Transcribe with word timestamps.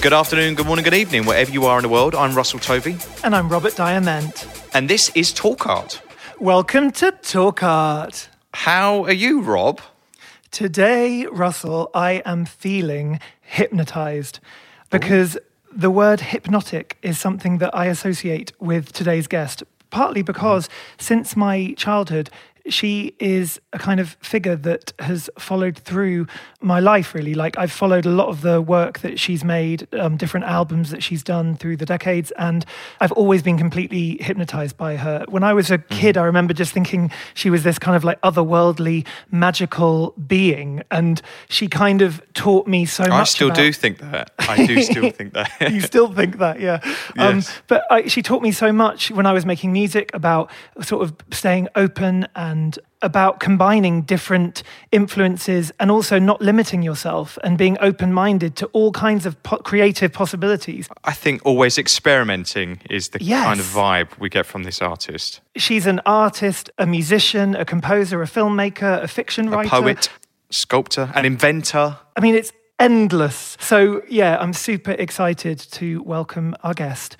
Good 0.00 0.12
afternoon, 0.12 0.54
good 0.54 0.66
morning, 0.66 0.84
good 0.84 0.94
evening, 0.94 1.26
wherever 1.26 1.50
you 1.50 1.66
are 1.66 1.78
in 1.78 1.82
the 1.82 1.88
world. 1.88 2.14
I'm 2.14 2.34
Russell 2.34 2.60
Tovey, 2.60 2.96
And 3.24 3.34
I'm 3.34 3.48
Robert 3.48 3.74
Diament. 3.74 4.46
and 4.72 4.88
this 4.88 5.10
is 5.16 5.32
Talk 5.32 5.66
Art. 5.66 6.00
Welcome 6.38 6.92
to 6.92 7.10
Talk 7.10 7.62
Art. 7.64 8.28
How 8.54 9.04
are 9.04 9.12
you, 9.12 9.40
Rob? 9.40 9.80
Today, 10.52 11.26
Russell, 11.26 11.90
I 11.94 12.22
am 12.24 12.44
feeling 12.44 13.18
hypnotized 13.40 14.38
because 14.90 15.36
the 15.72 15.90
word 15.90 16.20
hypnotic 16.20 16.96
is 17.02 17.18
something 17.18 17.58
that 17.58 17.74
I 17.74 17.86
associate 17.86 18.52
with 18.60 18.92
today's 18.92 19.26
guest, 19.26 19.64
partly 19.90 20.22
because 20.22 20.68
since 20.98 21.34
my 21.36 21.74
childhood, 21.76 22.30
she 22.72 23.14
is 23.18 23.60
a 23.72 23.78
kind 23.78 24.00
of 24.00 24.16
figure 24.20 24.56
that 24.56 24.92
has 24.98 25.28
followed 25.38 25.78
through 25.78 26.26
my 26.60 26.80
life, 26.80 27.14
really. 27.14 27.34
Like, 27.34 27.56
I've 27.58 27.72
followed 27.72 28.06
a 28.06 28.10
lot 28.10 28.28
of 28.28 28.40
the 28.42 28.60
work 28.60 29.00
that 29.00 29.18
she's 29.20 29.44
made, 29.44 29.86
um, 29.94 30.16
different 30.16 30.46
albums 30.46 30.90
that 30.90 31.02
she's 31.02 31.22
done 31.22 31.56
through 31.56 31.76
the 31.76 31.86
decades, 31.86 32.30
and 32.32 32.64
I've 33.00 33.12
always 33.12 33.42
been 33.42 33.58
completely 33.58 34.18
hypnotized 34.20 34.76
by 34.76 34.96
her. 34.96 35.24
When 35.28 35.44
I 35.44 35.52
was 35.54 35.70
a 35.70 35.78
kid, 35.78 36.16
I 36.18 36.24
remember 36.24 36.52
just 36.54 36.72
thinking 36.72 37.10
she 37.34 37.50
was 37.50 37.62
this 37.62 37.78
kind 37.78 37.96
of 37.96 38.04
like 38.04 38.20
otherworldly, 38.22 39.06
magical 39.30 40.14
being, 40.26 40.82
and 40.90 41.22
she 41.48 41.68
kind 41.68 42.02
of 42.02 42.20
taught 42.34 42.66
me 42.66 42.84
so 42.84 43.04
much. 43.04 43.12
I 43.12 43.24
still 43.24 43.50
do 43.50 43.72
think 43.72 43.98
that. 43.98 44.30
I 44.38 44.66
do 44.66 44.82
still 44.82 45.10
think 45.18 45.32
that. 45.34 45.50
you 45.72 45.80
still 45.80 46.12
think 46.12 46.38
that, 46.38 46.60
yeah. 46.60 46.80
Um, 47.18 47.36
Yes. 47.38 47.60
but 47.68 47.84
I, 47.90 48.06
she 48.06 48.22
taught 48.22 48.42
me 48.42 48.52
so 48.52 48.72
much 48.72 49.10
when 49.10 49.26
I 49.26 49.32
was 49.32 49.44
making 49.46 49.72
music 49.72 50.10
about 50.14 50.50
sort 50.82 51.02
of 51.02 51.14
staying 51.30 51.68
open 51.76 52.26
and 52.34 52.57
about 53.00 53.38
combining 53.40 54.02
different 54.02 54.62
influences 54.90 55.72
and 55.78 55.90
also 55.90 56.18
not 56.18 56.40
limiting 56.40 56.82
yourself 56.82 57.38
and 57.44 57.56
being 57.56 57.76
open 57.80 58.12
minded 58.12 58.56
to 58.56 58.66
all 58.72 58.90
kinds 58.92 59.26
of 59.26 59.40
po- 59.42 59.58
creative 59.58 60.12
possibilities. 60.12 60.88
I 61.04 61.12
think 61.12 61.44
always 61.44 61.78
experimenting 61.78 62.80
is 62.90 63.10
the 63.10 63.18
kind 63.18 63.60
of 63.60 63.66
vibe 63.66 64.18
we 64.18 64.28
get 64.28 64.46
from 64.46 64.64
this 64.64 64.82
artist. 64.82 65.40
She's 65.56 65.86
an 65.86 66.00
artist, 66.06 66.70
a 66.78 66.86
musician, 66.86 67.54
a 67.54 67.64
composer, 67.64 68.22
a 68.22 68.26
filmmaker, 68.26 69.02
a 69.02 69.08
fiction 69.08 69.50
writer, 69.50 69.68
A 69.68 69.80
poet, 69.80 70.10
sculptor, 70.50 71.10
an 71.14 71.24
inventor. 71.24 71.98
I 72.16 72.20
mean, 72.20 72.34
it's 72.34 72.52
endless. 72.78 73.56
So, 73.60 74.02
yeah, 74.08 74.38
I'm 74.40 74.52
super 74.52 74.92
excited 74.92 75.58
to 75.72 76.02
welcome 76.02 76.54
our 76.62 76.74
guest. 76.74 77.16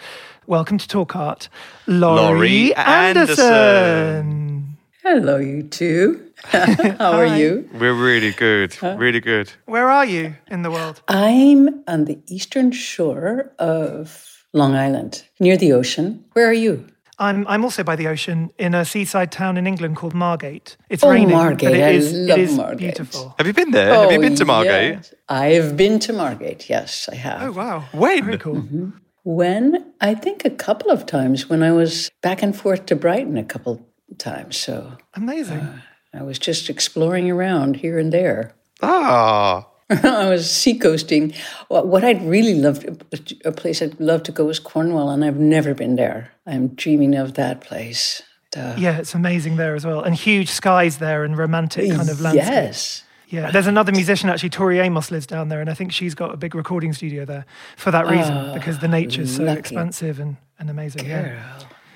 Welcome 0.46 0.78
to 0.78 0.88
Talk 0.88 1.14
Art, 1.14 1.48
Laurie, 1.86 2.72
Laurie 2.72 2.74
Anderson. 2.74 3.44
Anderson. 3.44 4.77
Hello, 5.10 5.38
you 5.38 5.62
two. 5.62 6.32
How 6.44 7.12
are 7.12 7.38
you? 7.38 7.66
We're 7.72 7.94
really 7.94 8.30
good, 8.32 8.76
really 8.82 9.20
good. 9.20 9.50
Where 9.64 9.88
are 9.88 10.04
you 10.04 10.36
in 10.50 10.60
the 10.60 10.70
world? 10.70 11.00
I'm 11.08 11.82
on 11.88 12.04
the 12.04 12.18
eastern 12.26 12.72
shore 12.72 13.50
of 13.58 14.44
Long 14.52 14.74
Island, 14.74 15.24
near 15.40 15.56
the 15.56 15.72
ocean. 15.72 16.26
Where 16.34 16.46
are 16.46 16.52
you? 16.66 16.86
I'm, 17.18 17.46
I'm 17.48 17.64
also 17.64 17.82
by 17.84 17.96
the 17.96 18.06
ocean 18.06 18.50
in 18.58 18.74
a 18.74 18.84
seaside 18.84 19.32
town 19.32 19.56
in 19.56 19.66
England 19.66 19.96
called 19.96 20.12
Margate. 20.12 20.76
It's 20.90 21.02
Oh, 21.02 21.10
raining, 21.10 21.30
Margate. 21.30 21.70
but 21.70 21.78
it 21.78 21.84
I 21.84 21.92
love 21.92 22.38
it 22.38 22.42
is 22.44 22.54
Margate. 22.54 22.78
beautiful. 22.78 23.34
Have 23.38 23.46
you 23.46 23.54
been 23.54 23.70
there? 23.70 23.88
Have 23.94 23.96
oh, 24.08 24.10
you 24.10 24.18
Oh, 24.18 24.20
been 24.20 24.34
to 24.34 24.44
Margate? 24.44 24.94
yes. 24.96 25.14
I've 25.30 25.74
been 25.74 25.98
to 26.00 26.12
Margate. 26.12 26.68
Yes, 26.68 27.08
I 27.10 27.14
have. 27.14 27.42
Oh, 27.44 27.52
wow. 27.52 27.84
When? 27.92 28.26
Very 28.26 28.36
cool. 28.36 28.56
Mm-hmm. 28.56 28.90
When? 29.24 29.90
I 30.02 30.14
think 30.14 30.44
a 30.44 30.50
couple 30.50 30.90
of 30.90 31.06
times 31.06 31.48
when 31.48 31.62
I 31.62 31.72
was 31.72 32.10
back 32.22 32.42
and 32.42 32.54
forth 32.54 32.84
to 32.86 32.94
Brighton 32.94 33.38
a 33.38 33.44
couple 33.44 33.87
times. 34.16 34.56
So 34.56 34.92
Amazing. 35.14 35.82
I 36.14 36.22
was 36.22 36.38
just 36.38 36.70
exploring 36.70 37.30
around 37.30 37.76
here 37.76 37.98
and 37.98 38.12
there. 38.12 38.54
Ah, 38.80 39.66
I 39.90 40.28
was 40.28 40.46
seacoasting. 40.46 41.34
What 41.68 41.88
what 41.88 42.04
I'd 42.04 42.22
really 42.22 42.54
love, 42.54 42.84
a 43.44 43.50
place 43.52 43.80
I'd 43.82 43.98
love 43.98 44.22
to 44.24 44.32
go 44.32 44.48
is 44.50 44.60
Cornwall, 44.60 45.10
and 45.10 45.24
I've 45.24 45.38
never 45.38 45.74
been 45.74 45.96
there. 45.96 46.30
I'm 46.46 46.68
dreaming 46.68 47.14
of 47.16 47.34
that 47.34 47.62
place. 47.62 48.22
Uh, 48.56 48.76
yeah, 48.78 48.98
it's 48.98 49.14
amazing 49.14 49.56
there 49.56 49.74
as 49.74 49.84
well. 49.84 50.02
And 50.02 50.14
huge 50.14 50.50
skies 50.50 50.98
there 50.98 51.24
and 51.24 51.36
romantic 51.36 51.90
kind 51.90 52.08
of 52.08 52.20
landscape. 52.20 52.46
Yes. 52.46 53.02
Yeah, 53.28 53.50
there's 53.50 53.66
another 53.66 53.92
musician 53.92 54.30
actually, 54.30 54.50
Tori 54.50 54.78
Amos 54.78 55.10
lives 55.10 55.26
down 55.26 55.48
there, 55.48 55.60
and 55.60 55.68
I 55.68 55.74
think 55.74 55.92
she's 55.92 56.14
got 56.14 56.32
a 56.32 56.36
big 56.36 56.54
recording 56.54 56.94
studio 56.94 57.24
there 57.26 57.44
for 57.76 57.90
that 57.90 58.06
reason 58.06 58.54
because 58.54 58.78
the 58.78 58.88
nature's 58.88 59.36
so 59.36 59.42
lucky. 59.42 59.58
expansive 59.58 60.18
and, 60.18 60.38
and 60.58 60.70
amazing. 60.70 61.04
Yeah. 61.06 61.42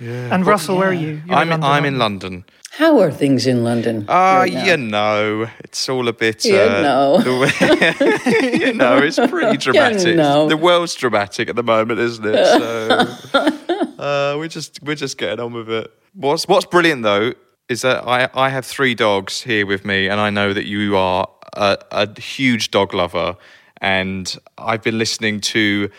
Girl. 0.03 0.33
And 0.33 0.45
Russell, 0.47 0.79
where 0.79 0.89
are 0.89 0.93
you? 0.93 1.23
You're 1.27 1.37
I'm 1.37 1.51
London, 1.51 1.71
I'm 1.71 1.85
in? 1.85 1.99
London. 1.99 2.45
How 2.73 2.99
are 3.01 3.13
things 3.13 3.47
in 3.47 3.63
London? 3.63 4.07
Ah, 4.09 4.41
right 4.41 4.67
you 4.67 4.77
know, 4.77 5.49
it's 5.61 5.89
all 5.89 6.09
a 6.09 6.13
bit. 6.13 6.45
You 6.45 6.59
uh, 6.59 6.83
know. 6.83 7.19
the 7.19 7.39
way- 7.39 8.59
you 8.67 8.73
know, 8.73 8.99
it's 8.99 9.19
pretty 9.31 9.59
dramatic. 9.59 10.17
know. 10.17 10.49
The 10.49 10.57
world's 10.57 10.95
dramatic 10.95 11.49
at 11.49 11.57
the 11.57 11.63
moment, 11.63 12.01
isn't 12.01 12.25
it? 12.27 12.47
So 12.47 13.39
uh, 13.99 14.35
we're 14.39 14.49
just 14.49 14.83
we're 14.83 14.97
just 14.97 15.19
getting 15.19 15.39
on 15.39 15.53
with 15.53 15.71
it. 15.71 15.93
What's 16.15 16.49
What's 16.49 16.67
brilliant 16.67 17.03
though 17.03 17.35
is 17.69 17.83
that 17.83 18.07
I 18.09 18.29
I 18.35 18.49
have 18.49 18.67
three 18.67 18.95
dogs 18.95 19.43
here 19.43 19.67
with 19.67 19.85
me, 19.85 20.09
and 20.09 20.21
I 20.21 20.31
know 20.31 20.53
that 20.53 20.65
you 20.67 20.97
are 20.97 21.29
a, 21.53 21.79
a 21.93 22.21
huge 22.21 22.71
dog 22.71 22.95
lover, 22.95 23.37
and 23.81 24.35
I've 24.59 24.83
been 24.83 24.99
listening 24.99 25.41
to 25.43 25.91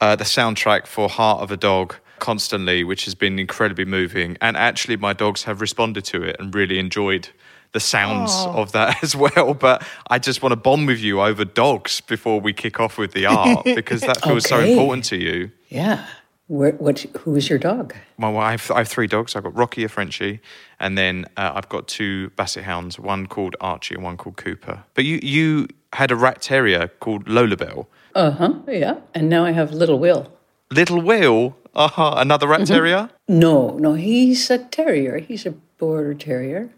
uh, 0.00 0.16
the 0.16 0.24
soundtrack 0.24 0.86
for 0.86 1.08
Heart 1.08 1.40
of 1.40 1.50
a 1.50 1.56
Dog 1.56 1.94
constantly, 2.18 2.84
which 2.84 3.04
has 3.04 3.14
been 3.14 3.38
incredibly 3.38 3.84
moving. 3.84 4.36
And 4.40 4.56
actually, 4.56 4.96
my 4.96 5.12
dogs 5.12 5.44
have 5.44 5.60
responded 5.60 6.04
to 6.06 6.22
it 6.22 6.36
and 6.38 6.54
really 6.54 6.78
enjoyed 6.78 7.28
the 7.72 7.80
sounds 7.80 8.32
of 8.32 8.72
that 8.72 8.96
as 9.02 9.14
well. 9.14 9.54
But 9.54 9.86
I 10.08 10.18
just 10.18 10.42
want 10.42 10.52
to 10.52 10.56
bond 10.56 10.86
with 10.86 11.00
you 11.00 11.20
over 11.20 11.44
dogs 11.44 12.00
before 12.00 12.40
we 12.40 12.52
kick 12.52 12.80
off 12.80 12.98
with 12.98 13.12
the 13.12 13.26
art 13.26 13.64
because 13.76 14.00
that 14.02 14.22
feels 14.22 14.48
so 14.48 14.60
important 14.60 15.04
to 15.06 15.16
you. 15.16 15.50
Yeah. 15.68 16.06
Where, 16.48 16.72
what? 16.72 17.00
Who 17.00 17.34
is 17.34 17.50
your 17.50 17.58
dog? 17.58 17.94
My 18.18 18.30
wife, 18.30 18.70
I 18.70 18.78
have 18.78 18.88
three 18.88 19.08
dogs. 19.08 19.34
I've 19.34 19.42
got 19.42 19.56
Rocky, 19.56 19.82
a 19.82 19.88
Frenchie, 19.88 20.40
and 20.78 20.96
then 20.96 21.26
uh, 21.36 21.52
I've 21.54 21.68
got 21.68 21.88
two 21.88 22.30
Basset 22.30 22.62
hounds, 22.62 23.00
one 23.00 23.26
called 23.26 23.56
Archie 23.60 23.96
and 23.96 24.04
one 24.04 24.16
called 24.16 24.36
Cooper. 24.36 24.84
But 24.94 25.04
you, 25.04 25.18
you 25.22 25.66
had 25.92 26.12
a 26.12 26.16
rat 26.16 26.40
terrier 26.40 26.86
called 27.00 27.28
Lola 27.28 27.56
Bell. 27.56 27.88
Uh 28.14 28.30
huh. 28.30 28.54
Yeah. 28.68 29.00
And 29.12 29.28
now 29.28 29.44
I 29.44 29.50
have 29.50 29.72
Little 29.72 29.98
Will. 29.98 30.32
Little 30.70 31.00
Will, 31.00 31.56
uh-huh, 31.76 32.14
another 32.16 32.48
rat 32.48 32.66
terrier. 32.66 33.10
No, 33.28 33.76
no, 33.78 33.94
he's 33.94 34.50
a 34.50 34.58
terrier. 34.58 35.18
He's 35.18 35.46
a 35.46 35.52
border 35.78 36.14
terrier, 36.14 36.70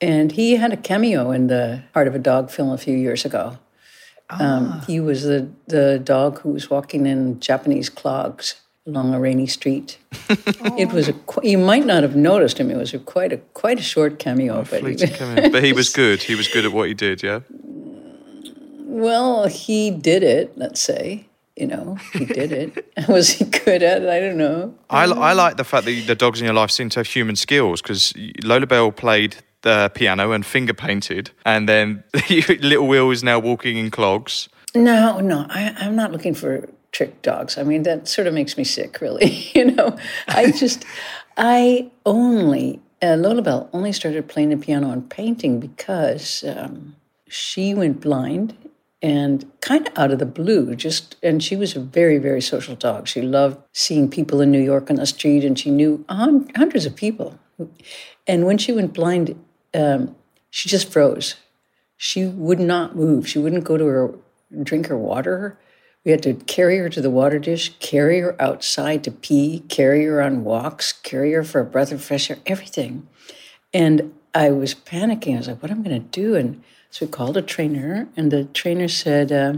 and 0.00 0.32
he 0.32 0.56
had 0.56 0.72
a 0.72 0.76
cameo 0.76 1.30
in 1.32 1.48
the 1.48 1.82
Heart 1.92 2.08
of 2.08 2.14
a 2.14 2.18
Dog 2.20 2.50
film 2.50 2.70
a 2.70 2.78
few 2.78 2.96
years 2.96 3.24
ago. 3.24 3.58
Um, 4.30 4.82
he 4.86 5.00
was 5.00 5.22
the 5.24 5.48
the 5.66 5.98
dog 5.98 6.40
who 6.40 6.50
was 6.50 6.70
walking 6.70 7.06
in 7.06 7.40
Japanese 7.40 7.88
clogs 7.88 8.60
along 8.86 9.14
a 9.14 9.20
rainy 9.20 9.46
street. 9.46 9.98
It 10.78 10.92
was 10.92 11.08
a 11.08 11.14
you 11.42 11.58
might 11.58 11.86
not 11.86 12.02
have 12.02 12.14
noticed 12.14 12.58
him. 12.58 12.70
It 12.70 12.76
was 12.76 12.94
a 12.94 12.98
quite 12.98 13.32
a 13.32 13.38
quite 13.54 13.80
a 13.80 13.82
short 13.82 14.18
cameo, 14.18 14.64
but 14.70 14.84
he, 14.84 14.94
cameo. 15.18 15.50
but 15.50 15.64
he 15.64 15.72
was 15.72 15.88
good. 15.90 16.22
He 16.22 16.34
was 16.36 16.46
good 16.46 16.64
at 16.64 16.72
what 16.72 16.88
he 16.88 16.94
did. 16.94 17.22
Yeah. 17.22 17.40
well, 18.84 19.48
he 19.48 19.90
did 19.90 20.22
it. 20.22 20.56
Let's 20.56 20.80
say. 20.80 21.26
You 21.58 21.66
know, 21.66 21.98
he 22.12 22.24
did 22.24 22.52
it. 22.52 22.86
Was 23.08 23.30
he 23.30 23.44
good 23.44 23.82
at 23.82 24.02
it? 24.02 24.08
I 24.08 24.20
don't 24.20 24.36
know. 24.36 24.72
I, 24.90 25.06
I 25.06 25.32
like 25.32 25.56
the 25.56 25.64
fact 25.64 25.86
that 25.86 26.06
the 26.06 26.14
dogs 26.14 26.40
in 26.40 26.44
your 26.44 26.54
life 26.54 26.70
seem 26.70 26.88
to 26.90 27.00
have 27.00 27.08
human 27.08 27.34
skills 27.34 27.82
because 27.82 28.14
Lola 28.44 28.66
Bell 28.66 28.92
played 28.92 29.36
the 29.62 29.90
piano 29.92 30.30
and 30.30 30.46
finger 30.46 30.72
painted, 30.72 31.32
and 31.44 31.68
then 31.68 32.04
Little 32.30 32.86
Will 32.86 33.10
is 33.10 33.24
now 33.24 33.40
walking 33.40 33.76
in 33.76 33.90
clogs. 33.90 34.48
No, 34.74 35.18
no, 35.18 35.46
I, 35.48 35.74
I'm 35.78 35.96
not 35.96 36.12
looking 36.12 36.32
for 36.32 36.68
trick 36.92 37.22
dogs. 37.22 37.58
I 37.58 37.64
mean, 37.64 37.82
that 37.82 38.06
sort 38.06 38.28
of 38.28 38.34
makes 38.34 38.56
me 38.56 38.62
sick, 38.62 39.00
really. 39.00 39.50
you 39.54 39.64
know, 39.72 39.96
I 40.28 40.52
just, 40.52 40.84
I 41.36 41.90
only, 42.06 42.80
uh, 43.02 43.16
Lola 43.16 43.42
Bell 43.42 43.68
only 43.72 43.92
started 43.92 44.28
playing 44.28 44.50
the 44.50 44.56
piano 44.56 44.90
and 44.90 45.10
painting 45.10 45.58
because 45.58 46.44
um, 46.44 46.94
she 47.26 47.74
went 47.74 48.00
blind 48.00 48.56
and 49.00 49.50
kind 49.60 49.86
of 49.86 49.96
out 49.96 50.10
of 50.10 50.18
the 50.18 50.26
blue 50.26 50.74
just 50.74 51.16
and 51.22 51.42
she 51.42 51.54
was 51.54 51.76
a 51.76 51.80
very 51.80 52.18
very 52.18 52.40
social 52.40 52.74
dog. 52.74 53.06
She 53.06 53.22
loved 53.22 53.58
seeing 53.72 54.10
people 54.10 54.40
in 54.40 54.50
new 54.50 54.60
york 54.60 54.90
on 54.90 54.96
the 54.96 55.06
street 55.06 55.44
and 55.44 55.58
she 55.58 55.70
knew 55.70 56.04
hundreds 56.08 56.86
of 56.86 56.96
people. 56.96 57.38
And 58.26 58.44
when 58.44 58.58
she 58.58 58.72
went 58.72 58.94
blind 58.94 59.38
um, 59.74 60.16
she 60.50 60.68
just 60.68 60.90
froze. 60.90 61.36
She 61.96 62.24
would 62.24 62.60
not 62.60 62.96
move. 62.96 63.28
She 63.28 63.38
wouldn't 63.38 63.64
go 63.64 63.76
to 63.76 63.84
her 63.86 64.14
drink 64.62 64.86
her 64.86 64.96
water. 64.96 65.58
We 66.04 66.12
had 66.12 66.22
to 66.22 66.34
carry 66.34 66.78
her 66.78 66.88
to 66.88 67.00
the 67.00 67.10
water 67.10 67.38
dish 67.38 67.74
carry 67.80 68.20
her 68.20 68.40
outside 68.40 69.04
to 69.04 69.10
pee 69.10 69.64
carry 69.68 70.04
her 70.04 70.22
on 70.22 70.42
walks 70.42 70.92
carry 70.92 71.32
her 71.32 71.44
for 71.44 71.60
a 71.60 71.64
breath 71.64 71.92
of 71.92 72.02
fresh 72.02 72.30
air 72.30 72.38
everything. 72.46 73.08
And 73.72 74.14
i 74.34 74.50
was 74.50 74.74
panicking. 74.74 75.34
I 75.34 75.38
was 75.38 75.48
like 75.48 75.62
what 75.62 75.70
am 75.70 75.80
i 75.80 75.88
going 75.88 76.02
to 76.02 76.20
do? 76.20 76.34
And 76.34 76.62
so 76.90 77.06
we 77.06 77.12
called 77.12 77.36
a 77.36 77.42
trainer, 77.42 78.08
and 78.16 78.30
the 78.30 78.44
trainer 78.44 78.88
said, 78.88 79.32
uh, 79.32 79.54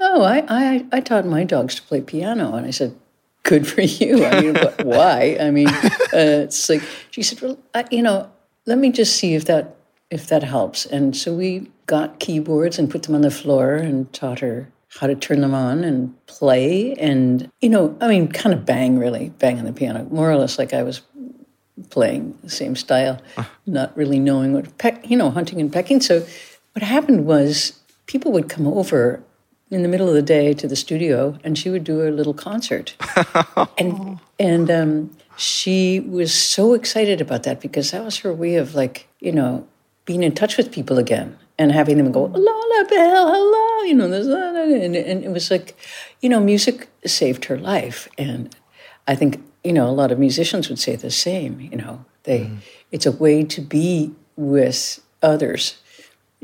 "Oh, 0.00 0.22
I, 0.22 0.44
I 0.48 0.86
I 0.92 1.00
taught 1.00 1.26
my 1.26 1.44
dogs 1.44 1.74
to 1.76 1.82
play 1.82 2.00
piano." 2.00 2.54
And 2.54 2.66
I 2.66 2.70
said, 2.70 2.94
"Good 3.42 3.66
for 3.66 3.82
you." 3.82 4.24
I 4.24 4.40
mean, 4.40 4.56
why? 4.82 5.36
I 5.40 5.50
mean, 5.50 5.68
uh, 5.68 6.44
it's 6.44 6.68
like 6.68 6.82
she 7.10 7.22
said, 7.22 7.40
"Well, 7.40 7.58
I, 7.74 7.84
you 7.90 8.02
know, 8.02 8.30
let 8.66 8.78
me 8.78 8.90
just 8.90 9.16
see 9.16 9.34
if 9.34 9.44
that 9.46 9.76
if 10.10 10.26
that 10.28 10.42
helps." 10.42 10.86
And 10.86 11.16
so 11.16 11.34
we 11.34 11.70
got 11.86 12.18
keyboards 12.18 12.78
and 12.78 12.90
put 12.90 13.04
them 13.04 13.14
on 13.14 13.20
the 13.20 13.30
floor 13.30 13.74
and 13.74 14.12
taught 14.12 14.40
her 14.40 14.68
how 14.98 15.06
to 15.06 15.14
turn 15.14 15.40
them 15.40 15.54
on 15.54 15.84
and 15.84 16.26
play 16.26 16.94
and 16.94 17.50
you 17.60 17.68
know 17.68 17.96
i 18.00 18.08
mean 18.08 18.28
kind 18.28 18.54
of 18.54 18.64
bang 18.64 18.98
really 18.98 19.30
bang 19.38 19.58
on 19.58 19.64
the 19.64 19.72
piano 19.72 20.04
more 20.10 20.30
or 20.30 20.36
less 20.36 20.58
like 20.58 20.72
i 20.72 20.82
was 20.82 21.02
playing 21.90 22.36
the 22.42 22.50
same 22.50 22.74
style 22.74 23.20
not 23.66 23.94
really 23.96 24.18
knowing 24.18 24.52
what 24.52 24.78
peck 24.78 25.08
you 25.08 25.16
know 25.16 25.30
hunting 25.30 25.60
and 25.60 25.72
pecking 25.72 26.00
so 26.00 26.24
what 26.76 26.82
happened 26.82 27.24
was 27.24 27.80
people 28.04 28.30
would 28.32 28.50
come 28.50 28.66
over 28.66 29.22
in 29.70 29.82
the 29.82 29.88
middle 29.88 30.10
of 30.10 30.14
the 30.14 30.20
day 30.20 30.52
to 30.52 30.68
the 30.68 30.76
studio 30.76 31.38
and 31.42 31.56
she 31.56 31.70
would 31.70 31.84
do 31.84 32.06
a 32.06 32.10
little 32.10 32.34
concert. 32.34 32.94
and 33.78 34.20
and 34.38 34.70
um, 34.70 35.16
she 35.38 36.00
was 36.00 36.34
so 36.34 36.74
excited 36.74 37.22
about 37.22 37.44
that 37.44 37.62
because 37.62 37.92
that 37.92 38.04
was 38.04 38.18
her 38.18 38.30
way 38.30 38.56
of 38.56 38.74
like, 38.74 39.08
you 39.20 39.32
know, 39.32 39.66
being 40.04 40.22
in 40.22 40.34
touch 40.34 40.58
with 40.58 40.70
people 40.70 40.98
again 40.98 41.38
and 41.58 41.72
having 41.72 41.96
them 41.96 42.12
go, 42.12 42.26
Lola 42.26 42.84
Bell, 42.90 43.32
hello, 43.32 43.82
you 43.84 43.94
know, 43.94 44.12
and, 44.12 44.94
and 44.94 45.24
it 45.24 45.30
was 45.30 45.50
like, 45.50 45.78
you 46.20 46.28
know, 46.28 46.40
music 46.40 46.90
saved 47.06 47.46
her 47.46 47.56
life. 47.56 48.06
And 48.18 48.54
I 49.08 49.14
think, 49.14 49.42
you 49.64 49.72
know, 49.72 49.88
a 49.88 49.96
lot 49.96 50.12
of 50.12 50.18
musicians 50.18 50.68
would 50.68 50.78
say 50.78 50.94
the 50.94 51.10
same, 51.10 51.58
you 51.58 51.78
know, 51.78 52.04
they, 52.24 52.40
mm. 52.40 52.58
it's 52.92 53.06
a 53.06 53.12
way 53.12 53.44
to 53.44 53.62
be 53.62 54.12
with 54.36 55.00
others 55.22 55.78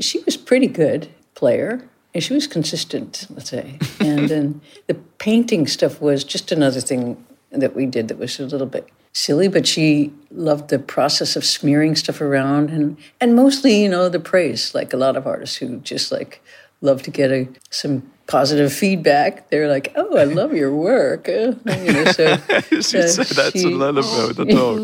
she 0.05 0.21
was 0.21 0.37
pretty 0.37 0.67
good 0.67 1.09
player. 1.35 1.89
And 2.15 2.23
she 2.23 2.35
was 2.35 2.47
consistent, 2.47 3.27
let's 3.31 3.51
say. 3.51 3.79
And 4.01 4.29
then 4.29 4.61
the 4.87 4.95
painting 5.19 5.67
stuff 5.67 6.01
was 6.01 6.25
just 6.25 6.53
another 6.53 6.81
thing 6.81 7.25
that 7.51 7.75
we 7.75 7.87
did 7.87 8.09
that 8.09 8.19
was 8.19 8.39
a 8.39 8.47
little 8.47 8.67
bit 8.67 8.87
silly, 9.13 9.49
but 9.49 9.67
she 9.67 10.13
loved 10.31 10.69
the 10.69 10.79
process 10.79 11.37
of 11.37 11.45
smearing 11.45 11.95
stuff 11.97 12.21
around 12.21 12.71
and 12.71 12.97
and 13.21 13.35
mostly, 13.35 13.83
you 13.83 13.89
know, 13.89 14.09
the 14.09 14.21
praise, 14.21 14.75
like 14.75 14.93
a 14.93 14.97
lot 14.97 15.17
of 15.17 15.27
artists 15.27 15.57
who 15.57 15.79
just 15.79 16.13
like 16.13 16.43
love 16.81 17.03
to 17.03 17.11
get 17.11 17.31
a 17.31 17.49
some 17.71 18.03
positive 18.33 18.73
feedback. 18.73 19.51
They're 19.51 19.69
like, 19.77 19.93
"Oh, 19.95 20.17
I 20.17 20.25
love 20.25 20.53
your 20.63 20.73
work." 20.91 21.29
Uh, 21.29 21.53
you 21.85 21.93
know, 21.97 22.07
so, 22.19 22.25
so 22.81 23.01
said 23.07 23.31
that 23.39 23.53
to 23.53 23.69
Lola 23.69 24.03
Bell, 24.03 24.29
the 24.41 24.47
dog. 24.59 24.79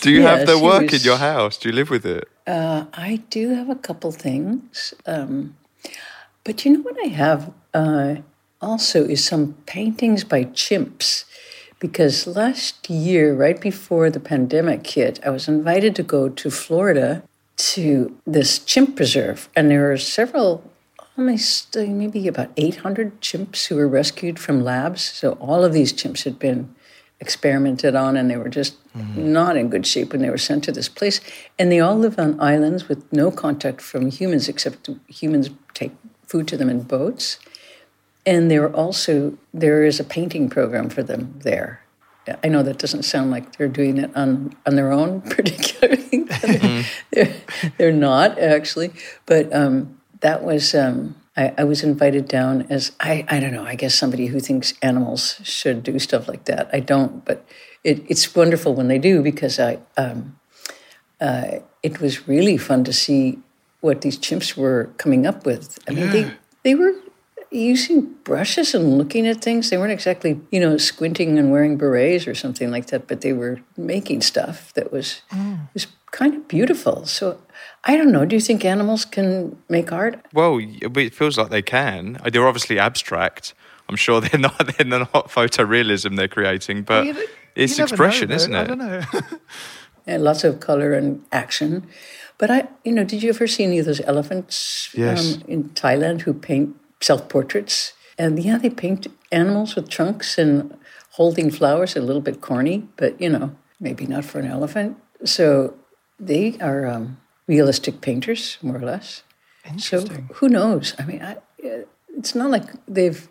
Do 0.00 0.10
you 0.10 0.22
yeah, 0.22 0.30
have 0.30 0.46
the 0.46 0.58
work 0.58 0.90
was, 0.90 0.94
in 0.96 1.02
your 1.10 1.18
house? 1.18 1.58
Do 1.58 1.68
you 1.68 1.74
live 1.80 1.90
with 1.90 2.06
it? 2.06 2.24
Uh, 2.46 2.86
I 3.10 3.10
do 3.36 3.42
have 3.58 3.68
a 3.68 3.80
couple 3.88 4.10
things, 4.12 4.94
um, 5.04 5.56
but 6.44 6.64
you 6.64 6.72
know 6.72 6.82
what 6.88 6.96
I 7.06 7.08
have 7.24 7.52
uh, 7.74 8.14
also 8.60 9.04
is 9.04 9.22
some 9.22 9.44
paintings 9.66 10.24
by 10.24 10.44
chimps. 10.44 11.24
Because 11.80 12.26
last 12.26 12.90
year, 12.90 13.34
right 13.44 13.60
before 13.60 14.10
the 14.10 14.18
pandemic 14.18 14.84
hit, 14.84 15.20
I 15.24 15.30
was 15.30 15.46
invited 15.46 15.94
to 15.96 16.02
go 16.02 16.28
to 16.28 16.50
Florida 16.50 17.22
to 17.74 18.16
this 18.26 18.58
chimp 18.58 18.96
preserve, 18.96 19.48
and 19.54 19.70
there 19.70 19.92
are 19.92 19.98
several 19.98 20.67
almost 21.18 21.76
uh, 21.76 21.84
maybe 21.86 22.28
about 22.28 22.50
800 22.56 23.20
chimps 23.20 23.66
who 23.66 23.76
were 23.76 23.88
rescued 23.88 24.38
from 24.38 24.62
labs. 24.62 25.02
So 25.02 25.32
all 25.32 25.64
of 25.64 25.72
these 25.72 25.92
chimps 25.92 26.24
had 26.24 26.38
been 26.38 26.74
experimented 27.20 27.96
on 27.96 28.16
and 28.16 28.30
they 28.30 28.36
were 28.36 28.48
just 28.48 28.76
mm-hmm. 28.92 29.32
not 29.32 29.56
in 29.56 29.68
good 29.68 29.84
shape 29.84 30.12
when 30.12 30.22
they 30.22 30.30
were 30.30 30.38
sent 30.38 30.62
to 30.64 30.72
this 30.72 30.88
place. 30.88 31.20
And 31.58 31.72
they 31.72 31.80
all 31.80 31.96
live 31.96 32.18
on 32.18 32.40
islands 32.40 32.88
with 32.88 33.12
no 33.12 33.32
contact 33.32 33.80
from 33.80 34.10
humans 34.10 34.48
except 34.48 34.88
humans 35.08 35.50
take 35.74 35.92
food 36.24 36.46
to 36.48 36.56
them 36.56 36.70
in 36.70 36.82
boats. 36.82 37.40
And 38.24 38.50
there 38.50 38.72
also 38.72 39.36
there 39.52 39.84
is 39.84 39.98
a 39.98 40.04
painting 40.04 40.48
program 40.48 40.88
for 40.88 41.02
them 41.02 41.34
there. 41.42 41.82
I 42.44 42.48
know 42.48 42.62
that 42.62 42.78
doesn't 42.78 43.04
sound 43.04 43.30
like 43.30 43.56
they're 43.56 43.68
doing 43.68 43.96
it 43.96 44.14
on, 44.14 44.54
on 44.66 44.76
their 44.76 44.92
own 44.92 45.20
particularly. 45.30 46.26
mm-hmm. 46.26 46.82
they're, 47.10 47.34
they're 47.78 47.92
not 47.92 48.38
actually, 48.38 48.92
but 49.26 49.52
um, 49.52 49.97
that 50.20 50.42
was 50.42 50.74
um, 50.74 51.16
I, 51.36 51.54
I, 51.58 51.64
was 51.64 51.82
invited 51.82 52.28
down 52.28 52.66
as 52.70 52.92
I, 53.00 53.24
I 53.28 53.40
don't 53.40 53.52
know 53.52 53.64
I 53.64 53.74
guess 53.74 53.94
somebody 53.94 54.26
who 54.26 54.40
thinks 54.40 54.74
animals 54.82 55.40
should 55.44 55.82
do 55.82 55.98
stuff 55.98 56.28
like 56.28 56.44
that. 56.46 56.68
I 56.72 56.80
don't, 56.80 57.24
but 57.24 57.44
it, 57.84 58.04
it's 58.08 58.34
wonderful 58.34 58.74
when 58.74 58.88
they 58.88 58.98
do 58.98 59.22
because 59.22 59.58
I 59.58 59.78
um, 59.96 60.38
uh, 61.20 61.60
it 61.82 62.00
was 62.00 62.28
really 62.28 62.56
fun 62.56 62.84
to 62.84 62.92
see 62.92 63.38
what 63.80 64.00
these 64.00 64.18
chimps 64.18 64.56
were 64.56 64.90
coming 64.98 65.26
up 65.26 65.46
with. 65.46 65.78
I 65.88 65.92
mean, 65.92 66.06
yeah. 66.06 66.12
they 66.12 66.32
they 66.62 66.74
were 66.74 66.94
using 67.50 68.14
brushes 68.24 68.74
and 68.74 68.98
looking 68.98 69.26
at 69.26 69.40
things. 69.40 69.70
They 69.70 69.78
weren't 69.78 69.92
exactly, 69.92 70.40
you 70.50 70.60
know, 70.60 70.76
squinting 70.76 71.38
and 71.38 71.50
wearing 71.50 71.76
berets 71.76 72.26
or 72.26 72.34
something 72.34 72.70
like 72.70 72.86
that, 72.86 73.06
but 73.06 73.20
they 73.20 73.32
were 73.32 73.60
making 73.76 74.22
stuff 74.22 74.72
that 74.74 74.92
was 74.92 75.22
mm. 75.30 75.60
was 75.72 75.86
kind 76.10 76.34
of 76.34 76.48
beautiful. 76.48 77.06
So 77.06 77.40
I 77.84 77.96
don't 77.96 78.12
know. 78.12 78.24
Do 78.24 78.36
you 78.36 78.40
think 78.40 78.64
animals 78.64 79.04
can 79.04 79.56
make 79.68 79.92
art? 79.92 80.24
Well, 80.32 80.58
it 80.60 81.14
feels 81.14 81.38
like 81.38 81.50
they 81.50 81.62
can. 81.62 82.18
They're 82.30 82.46
obviously 82.46 82.78
abstract. 82.78 83.54
I'm 83.88 83.96
sure 83.96 84.20
they're 84.24 84.40
not. 84.40 84.76
They're 84.76 84.86
not 84.86 85.12
photorealism 85.12 86.16
they're 86.16 86.28
creating, 86.28 86.82
but 86.82 87.06
you, 87.06 87.28
it's 87.54 87.78
expression, 87.78 88.28
know, 88.28 88.36
isn't 88.36 88.54
it? 88.54 88.58
I 88.58 88.64
don't 88.64 88.78
know. 88.78 89.02
and 90.06 90.22
lots 90.22 90.44
of 90.44 90.60
color 90.60 90.92
and 90.92 91.24
action. 91.32 91.86
But 92.38 92.50
I, 92.50 92.68
you 92.84 92.92
know, 92.92 93.04
did 93.04 93.22
you 93.22 93.30
ever 93.30 93.46
see 93.46 93.64
any 93.64 93.78
of 93.78 93.86
those 93.86 94.00
elephants 94.02 94.90
yes. 94.94 95.34
um, 95.34 95.42
in 95.48 95.64
Thailand 95.70 96.22
who 96.22 96.32
paint 96.32 96.76
self 97.00 97.28
portraits? 97.28 97.94
And 98.16 98.42
yeah, 98.42 98.58
they 98.58 98.70
paint 98.70 99.06
animals 99.32 99.76
with 99.76 99.88
trunks 99.88 100.38
and 100.38 100.76
holding 101.12 101.50
flowers. 101.50 101.96
A 101.96 102.00
little 102.00 102.22
bit 102.22 102.40
corny, 102.40 102.86
but 102.96 103.20
you 103.20 103.28
know, 103.28 103.56
maybe 103.80 104.06
not 104.06 104.24
for 104.24 104.38
an 104.38 104.46
elephant. 104.46 104.96
So 105.24 105.74
they 106.18 106.58
are 106.60 106.86
um, 106.86 107.18
realistic 107.46 108.00
painters, 108.00 108.58
more 108.62 108.76
or 108.76 108.84
less. 108.84 109.22
So 109.76 110.00
who 110.34 110.48
knows? 110.48 110.94
I 110.98 111.04
mean, 111.04 111.22
I, 111.22 111.36
it's 112.16 112.34
not 112.34 112.50
like 112.50 112.64
they've 112.86 113.28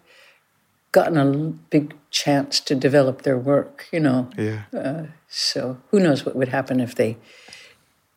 gotten 0.91 1.17
a 1.17 1.25
big 1.69 1.95
chance 2.11 2.59
to 2.59 2.75
develop 2.75 3.23
their 3.23 3.37
work, 3.37 3.87
you 3.91 3.99
know. 3.99 4.29
Yeah. 4.37 4.63
Uh, 4.71 5.03
so 5.27 5.77
who 5.89 5.99
knows 5.99 6.25
what 6.25 6.35
would 6.35 6.49
happen 6.49 6.79
if 6.79 6.95
they 6.95 7.17